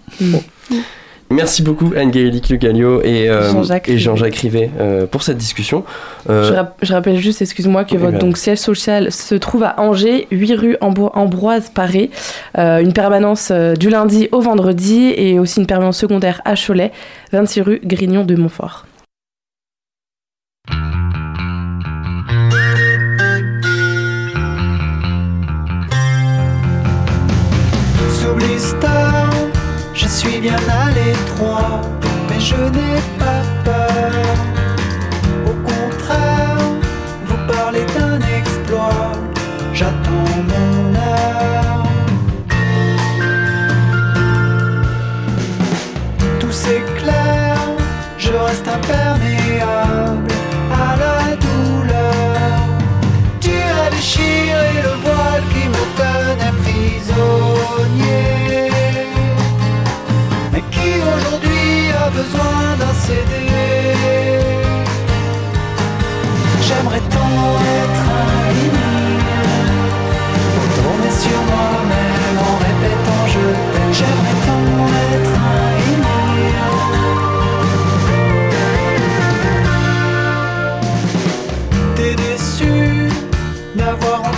Merci 1.32 1.64
beaucoup 1.64 1.92
Anne-Gaëlique 1.98 2.50
Lugalio 2.50 3.02
et, 3.02 3.28
euh, 3.30 3.52
Jean-Jacques 3.52 3.90
et 3.90 3.98
Jean-Jacques 3.98 4.36
Rivet 4.36 4.70
euh, 4.80 5.08
pour 5.08 5.24
cette 5.24 5.38
discussion. 5.38 5.84
Euh, 6.30 6.48
Je, 6.48 6.54
rap- 6.54 6.78
je 6.84 6.94
rappelle 6.94 7.18
juste, 7.18 7.42
excuse-moi, 7.42 7.84
que 7.84 7.96
Oui, 7.96 7.98
votre 7.98 8.14
bah. 8.14 8.20
donc, 8.20 8.38
siège 8.38 8.60
social 8.60 9.12
se 9.12 9.34
trouve 9.34 9.64
à 9.64 9.80
Angers, 9.80 10.28
8 10.30 10.54
rue 10.56 10.78
Ambro- 10.82 11.10
Ambroise 11.16 11.70
Paré. 11.74 12.12
Euh, 12.60 12.78
une 12.80 12.94
permanence 12.94 13.50
euh, 13.52 13.74
du 13.74 13.90
lundi 13.90 14.30
au 14.32 14.40
vendredi 14.40 15.14
et 15.18 15.40
aussi 15.40 15.60
une 15.60 15.66
permanence 15.68 15.98
secondaire 15.98 16.42
à 16.46 16.54
Cholet, 16.56 16.92
26 17.32 17.62
rue 17.62 17.82
Grignon 17.84 18.24
de 18.24 18.36
Montfort. 18.36 18.86
Sous 28.10 28.36
suis 30.26 30.40
bien 30.40 30.58
à 30.70 30.92
l'étroit, 30.92 31.82
mais 32.30 32.40
je 32.40 32.56
n'ai 32.56 33.00
pas 33.20 33.42
peur. 33.64 34.36
Au 35.46 35.56
contraire, 35.70 36.58
vous 37.28 37.54
parlez 37.54 37.86
d'un 37.96 38.20
exploit, 38.40 39.12
j'attends 39.74 40.32
mon 40.52 40.96
heure. 40.96 41.88
Tout 46.40 46.52
s'éclaire, 46.52 47.68
je 48.18 48.32
reste 48.32 48.68
imperméable 48.68 49.35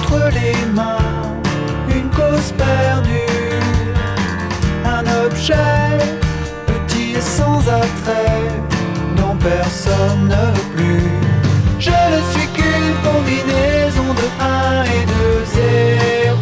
entre 0.08 0.30
les 0.34 0.66
mains 0.74 0.98
une 1.90 2.10
cause 2.10 2.52
perdue, 2.58 3.60
un 4.86 5.04
objet 5.26 5.98
petit 6.66 7.14
et 7.18 7.22
sans 7.22 7.60
attrait 7.68 8.48
dont 9.16 9.36
personne 9.36 10.28
ne 10.28 10.46
veut 10.56 10.70
plus. 10.76 11.12
Je 11.80 11.90
ne 11.90 12.20
suis 12.32 12.48
qu'une 12.56 12.96
combinaison 13.04 14.14
de 14.14 14.28
1 14.40 14.84
et 14.84 15.06
de 15.14 15.26
0. 15.46 16.36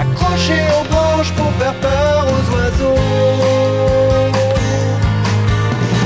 Accroché 0.00 0.58
aux 0.76 0.86
branches 0.92 1.32
pour 1.32 1.50
faire 1.58 1.74
peur 1.74 2.26
aux 2.34 2.44
oiseaux. 2.54 3.00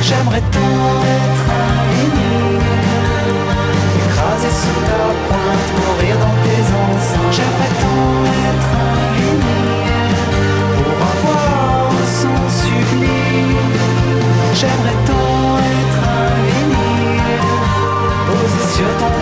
J'aimerais 0.02 0.42
tant 0.52 1.02
être 1.18 1.43
mourir 5.76 6.16
dans 6.24 6.36
tes 6.44 6.62
enceintes. 6.82 7.32
J'aimerais 7.36 7.74
tant 7.82 8.24
être 8.48 8.72
un 8.82 8.98
vinyle, 9.16 10.16
pour 10.76 10.98
avoir 11.12 11.90
un 11.90 12.06
son 12.20 12.38
sublime. 12.60 13.78
J'aimerais 14.54 14.98
tant 15.08 15.58
être 15.80 16.02
un 16.04 16.30
vinyle, 16.48 17.48
posé 18.26 18.62
sur 18.76 18.90
ton 19.00 19.12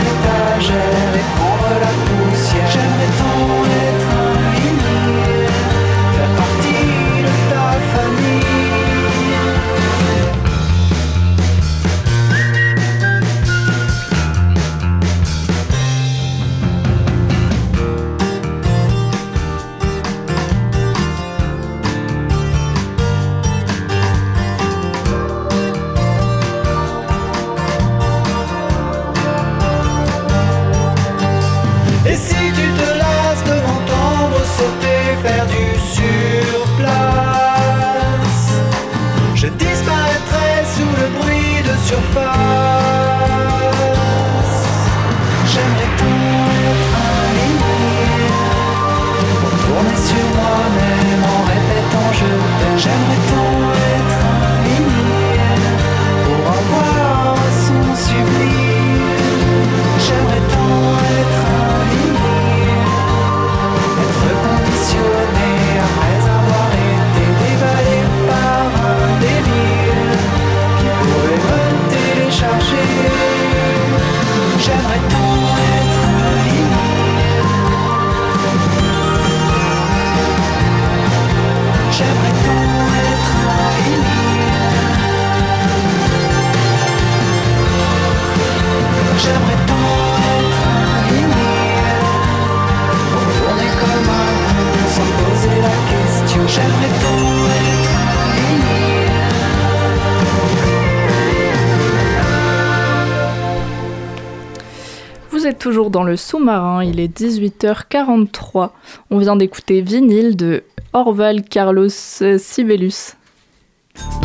Vous 105.42 105.48
êtes 105.48 105.58
toujours 105.58 105.90
dans 105.90 106.04
le 106.04 106.16
sous-marin, 106.16 106.84
il 106.84 107.00
est 107.00 107.08
18h43. 107.20 108.70
On 109.10 109.18
vient 109.18 109.34
d'écouter 109.34 109.80
Vinyle 109.80 110.36
de 110.36 110.62
Orval 110.92 111.42
Carlos 111.42 111.88
Sibelius. 111.88 113.16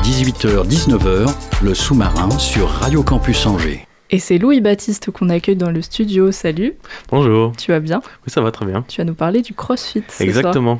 18h-19h, 0.04 1.34
le 1.64 1.74
sous-marin 1.74 2.30
sur 2.38 2.70
Radio 2.70 3.02
Campus 3.02 3.48
Angers. 3.48 3.88
Et 4.12 4.20
c'est 4.20 4.38
Louis-Baptiste 4.38 5.10
qu'on 5.10 5.30
accueille 5.30 5.56
dans 5.56 5.72
le 5.72 5.82
studio. 5.82 6.32
Salut, 6.32 6.76
Bonjour. 7.10 7.52
tu 7.58 7.72
vas 7.72 7.80
bien? 7.80 8.00
Oui, 8.06 8.28
ça 8.28 8.42
va 8.42 8.52
très 8.52 8.68
bien. 8.68 8.86
Tu 8.88 9.02
vas 9.02 9.06
nous 9.06 9.16
parler 9.16 9.42
du 9.42 9.56
crossfit. 9.56 10.04
ce 10.08 10.18
soir. 10.18 10.28
Exactement. 10.28 10.78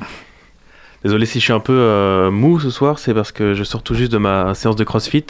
Désolé 1.02 1.26
si 1.26 1.40
je 1.40 1.44
suis 1.46 1.52
un 1.52 1.58
peu 1.58 1.72
euh, 1.76 2.30
mou 2.30 2.60
ce 2.60 2.70
soir, 2.70 3.00
c'est 3.00 3.12
parce 3.12 3.32
que 3.32 3.54
je 3.54 3.64
sors 3.64 3.82
tout 3.82 3.94
juste 3.94 4.12
de 4.12 4.18
ma 4.18 4.54
séance 4.54 4.76
de 4.76 4.84
crossfit. 4.84 5.26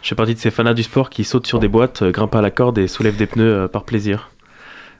Je 0.00 0.08
fais 0.08 0.14
partie 0.14 0.34
de 0.34 0.38
ces 0.38 0.50
fanats 0.50 0.72
du 0.72 0.82
sport 0.82 1.10
qui 1.10 1.24
sautent 1.24 1.46
sur 1.46 1.58
des 1.58 1.68
boîtes, 1.68 2.00
euh, 2.00 2.10
grimpent 2.10 2.34
à 2.34 2.40
la 2.40 2.50
corde 2.50 2.78
et 2.78 2.88
soulèvent 2.88 3.16
des 3.16 3.26
pneus 3.26 3.64
euh, 3.64 3.68
par 3.68 3.84
plaisir. 3.84 4.30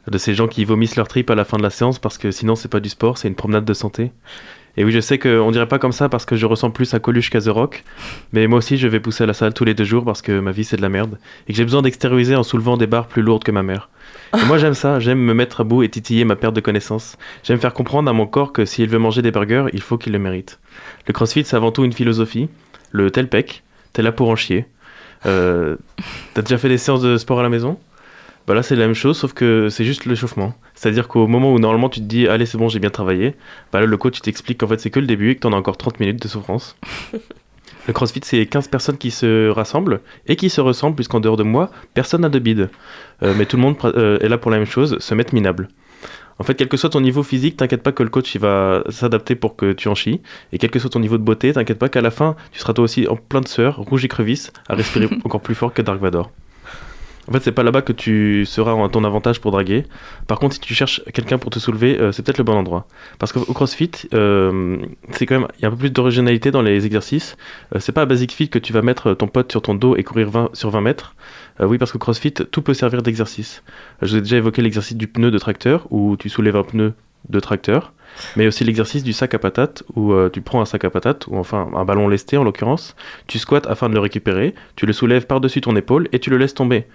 De 0.08 0.18
ces 0.18 0.34
gens 0.34 0.46
qui 0.46 0.64
vomissent 0.64 0.96
leur 0.96 1.08
trip 1.08 1.30
à 1.30 1.34
la 1.34 1.44
fin 1.44 1.56
de 1.56 1.62
la 1.62 1.70
séance 1.70 1.98
parce 1.98 2.16
que 2.18 2.30
sinon 2.30 2.54
c'est 2.54 2.68
pas 2.70 2.80
du 2.80 2.88
sport, 2.88 3.18
c'est 3.18 3.28
une 3.28 3.34
promenade 3.34 3.64
de 3.64 3.74
santé. 3.74 4.12
Et 4.78 4.84
oui, 4.84 4.92
je 4.92 5.00
sais 5.00 5.18
qu'on 5.18 5.50
dirait 5.50 5.68
pas 5.68 5.78
comme 5.78 5.92
ça 5.92 6.08
parce 6.10 6.26
que 6.26 6.36
je 6.36 6.44
ressemble 6.44 6.74
plus 6.74 6.92
à 6.92 6.98
Coluche 7.00 7.30
qu'à 7.30 7.40
The 7.40 7.48
Rock, 7.48 7.82
mais 8.32 8.46
moi 8.46 8.58
aussi 8.58 8.76
je 8.76 8.86
vais 8.88 9.00
pousser 9.00 9.24
à 9.24 9.26
la 9.26 9.32
salle 9.32 9.54
tous 9.54 9.64
les 9.64 9.72
deux 9.72 9.84
jours 9.84 10.04
parce 10.04 10.20
que 10.20 10.38
ma 10.38 10.52
vie 10.52 10.64
c'est 10.64 10.76
de 10.76 10.82
la 10.82 10.90
merde 10.90 11.18
et 11.48 11.52
que 11.52 11.56
j'ai 11.56 11.64
besoin 11.64 11.80
d'extérioriser 11.82 12.36
en 12.36 12.42
soulevant 12.42 12.76
des 12.76 12.86
barres 12.86 13.06
plus 13.06 13.22
lourdes 13.22 13.42
que 13.42 13.50
ma 13.52 13.62
mère. 13.62 13.88
Moi 14.46 14.58
j'aime 14.58 14.74
ça, 14.74 15.00
j'aime 15.00 15.18
me 15.18 15.32
mettre 15.32 15.62
à 15.62 15.64
bout 15.64 15.82
et 15.82 15.88
titiller 15.88 16.24
ma 16.24 16.36
perte 16.36 16.54
de 16.54 16.60
connaissance. 16.60 17.16
J'aime 17.42 17.58
faire 17.58 17.72
comprendre 17.72 18.10
à 18.10 18.12
mon 18.12 18.26
corps 18.26 18.52
que 18.52 18.64
s'il 18.66 18.88
veut 18.88 18.98
manger 18.98 19.22
des 19.22 19.30
burgers, 19.30 19.66
il 19.72 19.80
faut 19.80 19.96
qu'il 19.96 20.12
le 20.12 20.18
mérite. 20.18 20.60
Le 21.06 21.14
crossfit 21.14 21.44
c'est 21.44 21.56
avant 21.56 21.72
tout 21.72 21.82
une 21.84 21.94
philosophie, 21.94 22.48
le 22.92 23.10
tel 23.10 23.28
pec, 23.28 23.62
t'es 23.94 24.02
là 24.02 24.12
pour 24.12 24.28
en 24.28 24.36
chier. 24.36 24.66
Euh, 25.24 25.76
T'as 26.34 26.42
déjà 26.42 26.58
fait 26.58 26.68
des 26.68 26.78
séances 26.78 27.00
de 27.00 27.16
sport 27.16 27.40
à 27.40 27.42
la 27.42 27.48
maison? 27.48 27.78
Bah 28.46 28.54
là 28.54 28.62
c'est 28.62 28.76
la 28.76 28.86
même 28.86 28.94
chose 28.94 29.18
sauf 29.18 29.32
que 29.32 29.68
c'est 29.68 29.84
juste 29.84 30.04
l'échauffement. 30.04 30.54
C'est-à-dire 30.74 31.08
qu'au 31.08 31.26
moment 31.26 31.52
où 31.52 31.58
normalement 31.58 31.88
tu 31.88 32.00
te 32.00 32.04
dis 32.04 32.28
allez 32.28 32.46
c'est 32.46 32.58
bon 32.58 32.68
j'ai 32.68 32.78
bien 32.78 32.90
travaillé, 32.90 33.34
bah 33.72 33.80
là 33.80 33.86
le 33.86 33.96
coach 33.96 34.20
t'explique 34.20 34.58
qu'en 34.58 34.68
fait 34.68 34.80
c'est 34.80 34.90
que 34.90 35.00
le 35.00 35.06
début 35.06 35.30
et 35.30 35.34
que 35.34 35.40
t'en 35.40 35.52
as 35.52 35.56
encore 35.56 35.76
30 35.76 36.00
minutes 36.00 36.22
de 36.22 36.28
souffrance. 36.28 36.76
le 37.86 37.92
crossfit 37.92 38.20
c'est 38.24 38.46
15 38.46 38.68
personnes 38.68 38.98
qui 38.98 39.10
se 39.10 39.48
rassemblent 39.48 40.00
et 40.26 40.36
qui 40.36 40.50
se 40.50 40.60
ressemblent 40.60 40.96
puisqu'en 40.96 41.20
dehors 41.20 41.36
de 41.36 41.42
moi 41.42 41.70
personne 41.94 42.22
n'a 42.22 42.28
de 42.28 42.38
bide. 42.38 42.70
Euh, 43.22 43.34
mais 43.36 43.46
tout 43.46 43.56
le 43.56 43.62
monde 43.62 43.76
euh, 43.84 44.18
est 44.20 44.28
là 44.28 44.38
pour 44.38 44.50
la 44.50 44.58
même 44.58 44.66
chose, 44.66 44.98
se 44.98 45.14
mettre 45.14 45.34
minable. 45.34 45.68
En 46.38 46.44
fait, 46.44 46.54
quel 46.54 46.68
que 46.68 46.76
soit 46.76 46.90
ton 46.90 47.00
niveau 47.00 47.22
physique, 47.22 47.56
t'inquiète 47.56 47.82
pas 47.82 47.92
que 47.92 48.02
le 48.02 48.10
coach 48.10 48.34
il 48.34 48.40
va 48.40 48.82
s'adapter 48.90 49.34
pour 49.34 49.56
que 49.56 49.72
tu 49.72 49.88
en 49.88 49.94
chies. 49.94 50.20
Et 50.52 50.58
quel 50.58 50.70
que 50.70 50.78
soit 50.78 50.90
ton 50.90 51.00
niveau 51.00 51.16
de 51.16 51.22
beauté, 51.22 51.52
t'inquiète 51.52 51.78
pas 51.78 51.88
qu'à 51.88 52.02
la 52.02 52.10
fin, 52.10 52.36
tu 52.52 52.58
seras 52.58 52.74
toi 52.74 52.84
aussi 52.84 53.08
en 53.08 53.16
plein 53.16 53.40
de 53.40 53.48
sueur, 53.48 53.78
rouge 53.78 54.04
et 54.04 54.08
crevice, 54.08 54.52
à 54.68 54.74
respirer 54.74 55.08
encore 55.24 55.40
plus 55.40 55.54
fort 55.54 55.72
que 55.72 55.80
Dark 55.80 56.00
Vador. 56.00 56.30
En 57.28 57.32
fait, 57.32 57.40
c'est 57.40 57.52
pas 57.52 57.64
là-bas 57.64 57.82
que 57.82 57.92
tu 57.92 58.46
seras 58.46 58.72
en 58.72 58.88
ton 58.88 59.02
avantage 59.02 59.40
pour 59.40 59.50
draguer. 59.50 59.84
Par 60.28 60.38
contre, 60.38 60.54
si 60.54 60.60
tu 60.60 60.74
cherches 60.74 61.02
quelqu'un 61.12 61.38
pour 61.38 61.50
te 61.50 61.58
soulever, 61.58 61.98
euh, 61.98 62.12
c'est 62.12 62.22
peut-être 62.22 62.38
le 62.38 62.44
bon 62.44 62.54
endroit. 62.54 62.86
Parce 63.18 63.32
qu'au 63.32 63.52
CrossFit, 63.52 63.90
euh, 64.14 64.78
c'est 65.10 65.26
quand 65.26 65.40
même, 65.40 65.48
il 65.58 65.62
y 65.62 65.64
a 65.64 65.68
un 65.68 65.72
peu 65.72 65.76
plus 65.76 65.90
d'originalité 65.90 66.52
dans 66.52 66.62
les 66.62 66.86
exercices. 66.86 67.36
Euh, 67.74 67.80
c'est 67.80 67.92
pas 67.92 68.02
à 68.02 68.06
Basic 68.06 68.30
Fit 68.32 68.48
que 68.48 68.60
tu 68.60 68.72
vas 68.72 68.82
mettre 68.82 69.14
ton 69.14 69.26
pote 69.26 69.50
sur 69.50 69.60
ton 69.60 69.74
dos 69.74 69.96
et 69.96 70.04
courir 70.04 70.30
20, 70.30 70.50
sur 70.52 70.70
20 70.70 70.80
mètres. 70.82 71.16
Euh, 71.60 71.66
oui, 71.66 71.78
parce 71.78 71.90
que 71.90 71.98
CrossFit, 71.98 72.32
tout 72.32 72.62
peut 72.62 72.74
servir 72.74 73.02
d'exercice. 73.02 73.64
Je 74.02 74.12
vous 74.12 74.16
ai 74.18 74.20
déjà 74.20 74.36
évoqué 74.36 74.62
l'exercice 74.62 74.96
du 74.96 75.08
pneu 75.08 75.32
de 75.32 75.38
tracteur, 75.38 75.88
où 75.90 76.16
tu 76.16 76.28
soulèves 76.28 76.56
un 76.56 76.62
pneu 76.62 76.94
de 77.28 77.40
tracteur, 77.40 77.92
mais 78.36 78.46
aussi 78.46 78.62
l'exercice 78.62 79.02
du 79.02 79.12
sac 79.12 79.34
à 79.34 79.40
patates, 79.40 79.82
où 79.96 80.14
tu 80.32 80.40
prends 80.42 80.60
un 80.60 80.64
sac 80.64 80.84
à 80.84 80.90
patates, 80.90 81.26
ou 81.26 81.36
enfin 81.36 81.68
un 81.74 81.84
ballon 81.84 82.06
lesté 82.06 82.36
en 82.36 82.44
l'occurrence, 82.44 82.94
tu 83.26 83.40
squattes 83.40 83.66
afin 83.66 83.88
de 83.88 83.94
le 83.94 84.00
récupérer, 84.00 84.54
tu 84.76 84.86
le 84.86 84.92
soulèves 84.92 85.26
par-dessus 85.26 85.60
ton 85.60 85.74
épaule 85.74 86.08
et 86.12 86.20
tu 86.20 86.30
le 86.30 86.36
laisses 86.36 86.54
tomber 86.54 86.86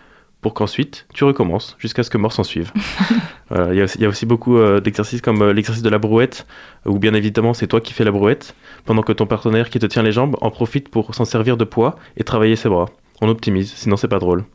pour 0.42 0.54
qu'ensuite 0.54 1.06
tu 1.14 1.24
recommences 1.24 1.76
jusqu'à 1.80 2.04
ce 2.04 2.10
que 2.10 2.18
mort 2.18 2.34
s'en 2.34 2.44
suive. 2.44 2.72
Voilà, 3.50 3.74
Il 3.74 3.78
y, 3.78 3.82
a 3.82 3.84
aussi- 3.86 3.98
il 3.98 4.02
y 4.02 4.06
a 4.06 4.10
aussi 4.10 4.26
beaucoup 4.26 4.58
euh, 4.58 4.80
d'exercices 4.80 5.22
comme 5.22 5.42
euh, 5.42 5.54
l'exercice 5.54 5.84
de 5.84 5.90
la 5.90 6.00
brouette, 6.00 6.46
où 6.86 6.98
bien 7.00 7.14
évidemment 7.14 7.54
c'est 7.54 7.68
toi 7.68 7.82
qui 7.82 7.94
fais 7.94 8.04
la 8.04 8.12
brouette, 8.12 8.56
pendant 8.86 9.04
que 9.04 9.12
ton 9.14 9.26
partenaire 9.28 9.70
qui 9.70 9.80
te 9.80 9.86
tient 9.86 10.04
les 10.04 10.12
jambes 10.12 10.36
en 10.42 10.50
profite 10.52 10.90
pour 10.90 11.14
s'en 11.16 11.26
servir 11.26 11.58
de 11.58 11.64
poids 11.64 11.96
et 12.18 12.24
travailler 12.24 12.56
ses 12.56 12.70
bras. 12.70 12.88
On 13.22 13.30
optimise, 13.30 13.72
sinon 13.76 13.98
c'est 13.98 14.08
pas 14.08 14.20
drôle. 14.20 14.46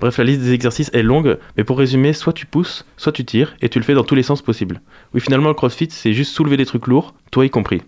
Bref, 0.00 0.18
la 0.18 0.24
liste 0.24 0.40
des 0.42 0.52
exercices 0.52 0.90
est 0.94 1.02
longue, 1.02 1.38
mais 1.56 1.64
pour 1.64 1.78
résumer, 1.78 2.12
soit 2.12 2.32
tu 2.32 2.46
pousses, 2.46 2.84
soit 2.96 3.12
tu 3.12 3.24
tires, 3.24 3.54
et 3.62 3.68
tu 3.68 3.78
le 3.78 3.84
fais 3.84 3.94
dans 3.94 4.04
tous 4.04 4.14
les 4.14 4.22
sens 4.22 4.42
possibles. 4.42 4.80
Oui, 5.14 5.20
finalement, 5.20 5.48
le 5.48 5.54
crossfit, 5.54 5.88
c'est 5.90 6.12
juste 6.12 6.32
soulever 6.34 6.56
des 6.56 6.66
trucs 6.66 6.86
lourds, 6.86 7.14
toi 7.30 7.44
y 7.44 7.50
compris. 7.50 7.82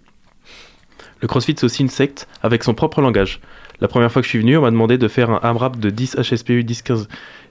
Le 1.20 1.28
CrossFit, 1.28 1.54
c'est 1.56 1.64
aussi 1.64 1.82
une 1.82 1.88
secte 1.88 2.28
avec 2.42 2.62
son 2.64 2.74
propre 2.74 3.00
langage. 3.00 3.40
La 3.80 3.88
première 3.88 4.10
fois 4.10 4.22
que 4.22 4.26
je 4.26 4.30
suis 4.30 4.38
venu, 4.38 4.56
on 4.56 4.62
m'a 4.62 4.70
demandé 4.70 4.98
de 4.98 5.08
faire 5.08 5.30
un 5.30 5.40
AMRAP 5.42 5.78
de 5.78 5.90
10 5.90 6.16
HSPU, 6.16 6.64
10, 6.64 6.82
15, 6.82 7.08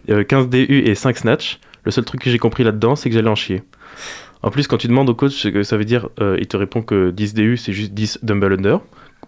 euh, 0.09 0.23
15 0.23 0.49
DU 0.49 0.83
et 0.85 0.95
5 0.95 1.17
snatch. 1.17 1.59
Le 1.83 1.91
seul 1.91 2.05
truc 2.05 2.21
que 2.21 2.29
j'ai 2.29 2.39
compris 2.39 2.63
là-dedans, 2.63 2.95
c'est 2.95 3.09
que 3.09 3.15
j'allais 3.15 3.29
en 3.29 3.35
chier. 3.35 3.63
En 4.41 4.51
plus, 4.51 4.67
quand 4.67 4.77
tu 4.77 4.87
demandes 4.87 5.09
au 5.09 5.15
coach 5.15 5.33
ce 5.33 5.47
que 5.47 5.63
ça 5.63 5.77
veut 5.77 5.85
dire, 5.85 6.09
euh, 6.19 6.37
il 6.39 6.47
te 6.47 6.57
répond 6.57 6.81
que 6.81 7.11
10 7.11 7.33
DU, 7.33 7.57
c'est 7.57 7.73
juste 7.73 7.93
10 7.93 8.19
dumbbell 8.23 8.53
under. 8.53 8.79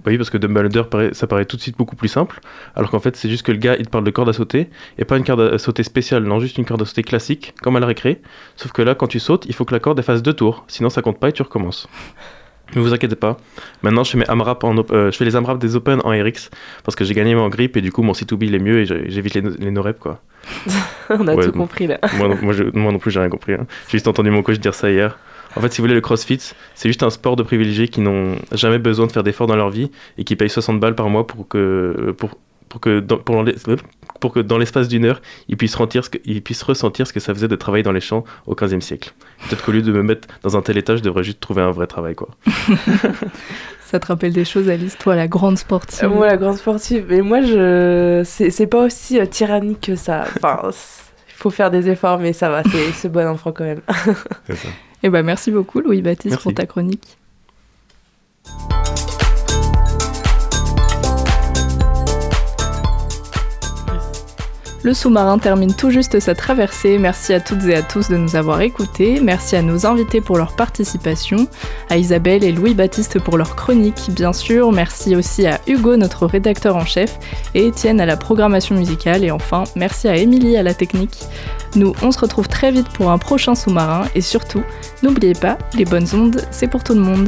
Bah 0.03 0.11
oui, 0.11 0.17
parce 0.17 0.29
que 0.29 0.37
dumbbell 0.37 0.65
under, 0.65 0.87
ça 1.13 1.25
paraît 1.25 1.45
tout 1.45 1.55
de 1.55 1.61
suite 1.61 1.77
beaucoup 1.77 1.95
plus 1.95 2.09
simple. 2.09 2.41
Alors 2.75 2.91
qu'en 2.91 2.99
fait, 2.99 3.15
c'est 3.15 3.29
juste 3.29 3.45
que 3.45 3.51
le 3.51 3.57
gars, 3.57 3.75
il 3.79 3.85
te 3.85 3.89
parle 3.89 4.03
de 4.03 4.11
corde 4.11 4.27
à 4.27 4.33
sauter. 4.33 4.69
Et 4.97 5.05
pas 5.05 5.17
une 5.17 5.23
corde 5.23 5.41
à 5.41 5.57
sauter 5.57 5.83
spéciale, 5.83 6.23
non, 6.23 6.39
juste 6.39 6.57
une 6.57 6.65
corde 6.65 6.81
à 6.81 6.85
sauter 6.85 7.03
classique, 7.03 7.53
comme 7.61 7.77
à 7.77 7.79
la 7.79 7.87
récré. 7.87 8.21
Sauf 8.57 8.73
que 8.73 8.81
là, 8.81 8.93
quand 8.93 9.07
tu 9.07 9.19
sautes, 9.19 9.45
il 9.45 9.53
faut 9.53 9.63
que 9.63 9.73
la 9.73 9.79
corde 9.79 10.01
fasse 10.01 10.21
deux 10.21 10.33
tours. 10.33 10.65
Sinon, 10.67 10.89
ça 10.89 11.01
compte 11.01 11.19
pas 11.19 11.29
et 11.29 11.33
tu 11.33 11.41
recommences. 11.41 11.87
Ne 12.75 12.81
vous 12.81 12.93
inquiétez 12.93 13.15
pas. 13.15 13.37
Maintenant, 13.83 14.03
je 14.03 14.11
fais, 14.11 14.17
mes 14.17 14.29
AMRAP 14.29 14.63
en 14.63 14.75
euh, 14.91 15.11
je 15.11 15.17
fais 15.17 15.25
les 15.25 15.35
AMRAP 15.35 15.57
des 15.59 15.75
Open 15.75 16.01
en 16.03 16.09
RX 16.09 16.49
parce 16.83 16.95
que 16.95 17.03
j'ai 17.05 17.13
gagné 17.13 17.33
mon 17.35 17.47
grip 17.49 17.77
et 17.77 17.81
du 17.81 17.91
coup, 17.91 18.01
mon 18.03 18.11
C2B 18.13 18.45
il 18.45 18.55
est 18.55 18.59
mieux 18.59 18.81
et 18.81 18.85
j'évite 18.85 19.33
les, 19.35 19.41
no- 19.41 19.51
les 19.57 19.71
no-reps, 19.71 19.99
quoi. 19.99 20.19
On 21.09 21.27
a 21.27 21.33
Ouais, 21.35 21.45
tout 21.45 21.51
compris 21.53 21.87
là. 21.87 21.99
moi, 22.17 22.27
non- 22.27 22.37
moi, 22.41 22.53
je- 22.53 22.63
moi 22.73 22.91
non 22.91 22.99
plus, 22.99 23.11
j'ai 23.11 23.19
rien 23.19 23.29
compris. 23.29 23.53
hein. 23.53 23.65
J'ai 23.87 23.93
juste 23.93 24.07
entendu 24.07 24.29
mon 24.29 24.43
coach 24.43 24.59
dire 24.59 24.73
ça 24.73 24.91
hier. 24.91 25.17
En 25.55 25.61
fait, 25.61 25.71
si 25.71 25.79
vous 25.79 25.83
voulez, 25.85 25.93
le 25.95 26.01
CrossFit, 26.01 26.39
c'est 26.73 26.89
juste 26.89 27.01
un 27.03 27.09
sport 27.09 27.37
de 27.37 27.43
privilégiés 27.43 27.87
qui 27.87 28.01
n'ont 28.01 28.35
jamais 28.51 28.77
besoin 28.77 29.07
de 29.07 29.11
faire 29.13 29.23
d'efforts 29.23 29.47
dans 29.47 29.55
leur 29.55 29.69
vie 29.69 29.89
et 30.17 30.25
qui 30.25 30.35
payent 30.35 30.49
60 30.49 30.81
balles 30.81 30.95
par 30.95 31.07
mois 31.09 31.25
pour 31.25 31.47
que, 31.47 32.13
pour, 32.17 32.31
pour 32.75 32.81
que, 32.81 32.99
dans, 32.99 33.17
pour 33.17 33.41
l'es- 33.41 33.55
pour 34.19 34.33
que 34.33 34.41
dans 34.41 34.57
l'espace 34.57 34.89
d'une 34.89 35.05
heure, 35.05 35.21
ils 35.47 35.55
puissent, 35.55 35.75
ressentir 35.75 36.03
ce 36.03 36.09
que, 36.09 36.17
ils 36.25 36.41
puissent 36.41 36.61
ressentir 36.61 37.07
ce 37.07 37.13
que 37.13 37.21
ça 37.21 37.33
faisait 37.33 37.47
de 37.47 37.55
travailler 37.55 37.83
dans 37.83 37.93
les 37.93 38.01
champs 38.01 38.25
au 38.47 38.53
15e 38.53 38.81
siècle. 38.81 39.13
Peut-être 39.47 39.63
qu'au 39.63 39.71
lieu 39.71 39.81
de 39.81 39.93
me 39.93 40.03
mettre 40.03 40.27
dans 40.43 40.57
un 40.57 40.61
tel 40.61 40.77
état, 40.77 40.97
je 40.97 41.01
devrais 41.01 41.23
juste 41.23 41.39
trouver 41.39 41.61
un 41.61 41.71
vrai 41.71 41.87
travail, 41.87 42.15
quoi. 42.15 42.27
Ça 43.85 43.97
te 44.01 44.07
rappelle 44.07 44.33
des 44.33 44.43
choses, 44.43 44.67
Alice, 44.67 44.97
toi, 44.97 45.15
la 45.15 45.29
grande 45.29 45.57
sportive? 45.57 46.03
Euh, 46.03 46.09
Moi, 46.09 46.27
la 46.27 46.35
grande 46.35 46.57
sportive. 46.57 47.05
Mais 47.07 47.21
moi, 47.21 47.43
je... 47.43 48.23
c'est 48.25 48.67
pas 48.67 48.83
aussi 48.83 49.21
euh, 49.21 49.25
tyrannique 49.25 49.79
que 49.79 49.95
ça. 49.95 50.25
Enfin, 50.35 50.59
il 51.29 51.33
faut 51.33 51.49
faire 51.49 51.71
des 51.71 51.87
efforts, 51.89 52.19
mais 52.19 52.33
ça 52.33 52.49
va, 52.49 52.61
c'est 52.93 53.07
bon 53.09 53.25
enfant 53.25 53.53
quand 53.53 53.63
même. 53.63 53.81
Eh 55.03 55.09
ben, 55.09 55.23
merci 55.23 55.49
beaucoup, 55.51 55.79
Louis-Baptiste, 55.79 56.39
pour 56.41 56.53
ta 56.53 56.65
chronique. 56.65 57.15
Le 64.85 64.93
sous-marin 64.93 65.39
termine 65.39 65.73
tout 65.73 65.89
juste 65.89 66.19
sa 66.19 66.35
traversée. 66.35 66.99
Merci 66.99 67.33
à 67.33 67.39
toutes 67.39 67.63
et 67.63 67.73
à 67.73 67.81
tous 67.81 68.07
de 68.07 68.17
nous 68.17 68.35
avoir 68.35 68.61
écoutés. 68.61 69.19
Merci 69.19 69.55
à 69.55 69.63
nos 69.63 69.87
invités 69.87 70.21
pour 70.21 70.37
leur 70.37 70.55
participation, 70.55 71.47
à 71.89 71.97
Isabelle 71.97 72.43
et 72.43 72.51
Louis-Baptiste 72.51 73.19
pour 73.19 73.35
leur 73.35 73.55
chronique, 73.55 74.11
bien 74.11 74.31
sûr. 74.31 74.71
Merci 74.71 75.15
aussi 75.15 75.47
à 75.47 75.59
Hugo, 75.65 75.97
notre 75.97 76.27
rédacteur 76.27 76.75
en 76.75 76.85
chef, 76.85 77.17
et 77.55 77.65
Étienne 77.65 77.99
à 77.99 78.05
la 78.05 78.15
programmation 78.15 78.75
musicale. 78.75 79.23
Et 79.23 79.31
enfin, 79.31 79.63
merci 79.75 80.07
à 80.07 80.17
Émilie 80.17 80.55
à 80.55 80.61
la 80.61 80.75
technique. 80.75 81.23
Nous, 81.75 81.95
on 82.03 82.11
se 82.11 82.19
retrouve 82.19 82.47
très 82.47 82.71
vite 82.71 82.89
pour 82.89 83.09
un 83.09 83.17
prochain 83.17 83.55
sous-marin. 83.55 84.03
Et 84.13 84.21
surtout, 84.21 84.61
n'oubliez 85.01 85.33
pas, 85.33 85.57
les 85.73 85.85
bonnes 85.85 86.07
ondes, 86.13 86.45
c'est 86.51 86.67
pour 86.67 86.83
tout 86.83 86.93
le 86.93 87.01
monde. 87.01 87.27